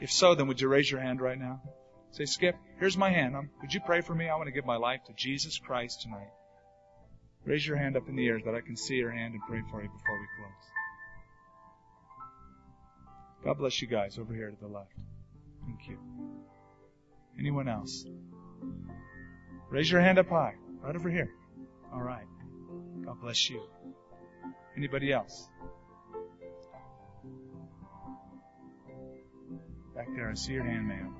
If 0.00 0.10
so, 0.10 0.34
then 0.34 0.46
would 0.48 0.60
you 0.60 0.68
raise 0.68 0.90
your 0.90 1.00
hand 1.00 1.22
right 1.22 1.38
now? 1.38 1.62
Say, 2.10 2.26
Skip, 2.26 2.56
here's 2.78 2.96
my 2.96 3.10
hand. 3.10 3.34
Um, 3.34 3.50
would 3.62 3.72
you 3.72 3.80
pray 3.80 4.02
for 4.02 4.14
me? 4.14 4.28
I 4.28 4.36
want 4.36 4.46
to 4.46 4.52
give 4.52 4.66
my 4.66 4.76
life 4.76 5.00
to 5.06 5.12
Jesus 5.14 5.58
Christ 5.58 6.02
tonight. 6.02 6.28
Raise 7.44 7.66
your 7.66 7.76
hand 7.76 7.96
up 7.96 8.08
in 8.08 8.16
the 8.16 8.26
air 8.26 8.38
so 8.40 8.46
that 8.50 8.56
I 8.56 8.60
can 8.60 8.76
see 8.76 8.96
your 8.96 9.10
hand 9.10 9.34
and 9.34 9.42
pray 9.48 9.62
for 9.70 9.82
you 9.82 9.88
before 9.88 10.18
we 10.18 10.26
close. 10.36 10.85
God 13.44 13.58
bless 13.58 13.80
you 13.80 13.88
guys 13.88 14.18
over 14.18 14.34
here 14.34 14.50
to 14.50 14.56
the 14.60 14.66
left. 14.66 14.92
Thank 15.64 15.88
you. 15.88 15.98
Anyone 17.38 17.68
else? 17.68 18.04
Raise 19.70 19.90
your 19.90 20.00
hand 20.00 20.18
up 20.18 20.28
high. 20.28 20.54
Right 20.80 20.96
over 20.96 21.10
here. 21.10 21.30
All 21.92 22.02
right. 22.02 22.26
God 23.04 23.20
bless 23.20 23.50
you. 23.50 23.62
Anybody 24.76 25.12
else? 25.12 25.48
Back 29.94 30.08
there, 30.14 30.30
I 30.30 30.34
see 30.34 30.52
your 30.52 30.64
hand, 30.64 30.86
ma'am. 30.88 31.14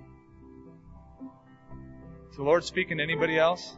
Is 2.30 2.36
the 2.36 2.42
Lord 2.42 2.64
speaking 2.64 2.98
to 2.98 3.02
anybody 3.02 3.38
else? 3.38 3.76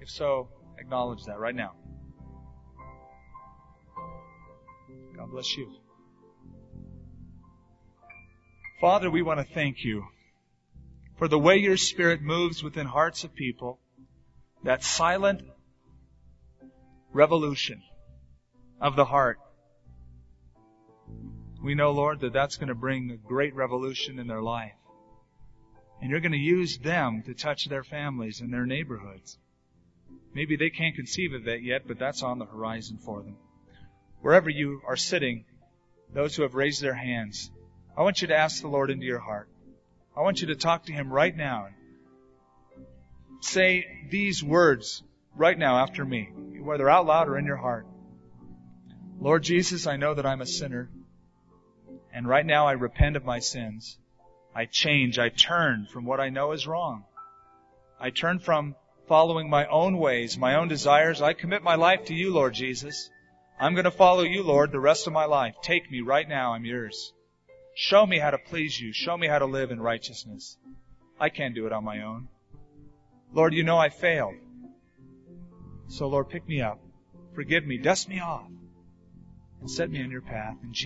If 0.00 0.08
so, 0.08 0.48
acknowledge 0.78 1.24
that 1.24 1.38
right 1.38 1.54
now. 1.54 1.72
God 5.16 5.30
bless 5.30 5.56
you. 5.56 5.72
Father, 8.80 9.08
we 9.10 9.22
want 9.22 9.38
to 9.38 9.54
thank 9.54 9.84
you 9.84 10.04
for 11.16 11.28
the 11.28 11.38
way 11.38 11.56
your 11.56 11.76
Spirit 11.76 12.20
moves 12.20 12.62
within 12.62 12.86
hearts 12.86 13.22
of 13.22 13.34
people, 13.34 13.78
that 14.64 14.82
silent 14.82 15.42
revolution 17.12 17.82
of 18.80 18.96
the 18.96 19.04
heart. 19.04 19.38
We 21.62 21.74
know, 21.74 21.92
Lord, 21.92 22.20
that 22.20 22.32
that's 22.32 22.56
going 22.56 22.68
to 22.68 22.74
bring 22.74 23.10
a 23.12 23.16
great 23.16 23.54
revolution 23.54 24.18
in 24.18 24.26
their 24.26 24.42
life. 24.42 24.74
And 26.02 26.10
you're 26.10 26.20
going 26.20 26.32
to 26.32 26.38
use 26.38 26.76
them 26.78 27.22
to 27.26 27.34
touch 27.34 27.66
their 27.66 27.84
families 27.84 28.40
and 28.40 28.52
their 28.52 28.66
neighborhoods. 28.66 29.38
Maybe 30.34 30.56
they 30.56 30.70
can't 30.70 30.96
conceive 30.96 31.32
of 31.32 31.44
that 31.44 31.62
yet, 31.62 31.86
but 31.86 31.98
that's 32.00 32.24
on 32.24 32.40
the 32.40 32.44
horizon 32.44 32.98
for 32.98 33.22
them. 33.22 33.36
Wherever 34.20 34.50
you 34.50 34.82
are 34.86 34.96
sitting, 34.96 35.44
those 36.12 36.34
who 36.34 36.42
have 36.42 36.54
raised 36.54 36.82
their 36.82 36.94
hands, 36.94 37.50
I 37.96 38.02
want 38.02 38.22
you 38.22 38.28
to 38.28 38.36
ask 38.36 38.60
the 38.60 38.68
Lord 38.68 38.90
into 38.90 39.06
your 39.06 39.20
heart. 39.20 39.48
I 40.16 40.22
want 40.22 40.40
you 40.40 40.48
to 40.48 40.56
talk 40.56 40.86
to 40.86 40.92
Him 40.92 41.12
right 41.12 41.36
now. 41.36 41.68
Say 43.40 43.86
these 44.10 44.42
words 44.42 45.02
right 45.36 45.58
now 45.58 45.78
after 45.78 46.04
me, 46.04 46.30
whether 46.60 46.88
out 46.88 47.06
loud 47.06 47.28
or 47.28 47.38
in 47.38 47.44
your 47.44 47.56
heart. 47.56 47.86
Lord 49.20 49.42
Jesus, 49.42 49.86
I 49.86 49.96
know 49.96 50.14
that 50.14 50.26
I'm 50.26 50.40
a 50.40 50.46
sinner. 50.46 50.90
And 52.12 52.28
right 52.28 52.46
now 52.46 52.66
I 52.66 52.72
repent 52.72 53.16
of 53.16 53.24
my 53.24 53.38
sins. 53.38 53.98
I 54.54 54.66
change. 54.66 55.18
I 55.18 55.28
turn 55.28 55.86
from 55.92 56.04
what 56.04 56.20
I 56.20 56.30
know 56.30 56.52
is 56.52 56.66
wrong. 56.66 57.04
I 58.00 58.10
turn 58.10 58.38
from 58.38 58.76
following 59.08 59.50
my 59.50 59.66
own 59.66 59.98
ways, 59.98 60.38
my 60.38 60.56
own 60.56 60.68
desires. 60.68 61.22
I 61.22 61.32
commit 61.32 61.62
my 61.62 61.74
life 61.74 62.06
to 62.06 62.14
you, 62.14 62.32
Lord 62.32 62.54
Jesus. 62.54 63.10
I'm 63.58 63.74
going 63.74 63.84
to 63.84 63.90
follow 63.90 64.22
you, 64.22 64.42
Lord, 64.42 64.72
the 64.72 64.80
rest 64.80 65.06
of 65.06 65.12
my 65.12 65.26
life. 65.26 65.54
Take 65.62 65.90
me 65.90 66.00
right 66.00 66.28
now. 66.28 66.52
I'm 66.52 66.64
yours. 66.64 67.12
Show 67.74 68.06
me 68.06 68.18
how 68.18 68.30
to 68.30 68.38
please 68.38 68.80
you. 68.80 68.92
Show 68.92 69.16
me 69.16 69.26
how 69.26 69.38
to 69.38 69.46
live 69.46 69.70
in 69.70 69.80
righteousness. 69.80 70.56
I 71.18 71.28
can't 71.28 71.54
do 71.54 71.66
it 71.66 71.72
on 71.72 71.84
my 71.84 72.02
own. 72.02 72.28
Lord, 73.32 73.54
you 73.54 73.64
know 73.64 73.78
I 73.78 73.88
failed. 73.88 74.34
So 75.88 76.06
Lord, 76.08 76.28
pick 76.28 76.46
me 76.46 76.60
up. 76.60 76.80
Forgive 77.34 77.66
me. 77.66 77.78
Dust 77.78 78.08
me 78.08 78.20
off. 78.20 78.46
And 79.60 79.70
set 79.70 79.90
me 79.90 80.02
on 80.02 80.10
your 80.10 80.20
path. 80.20 80.56
In 80.62 80.72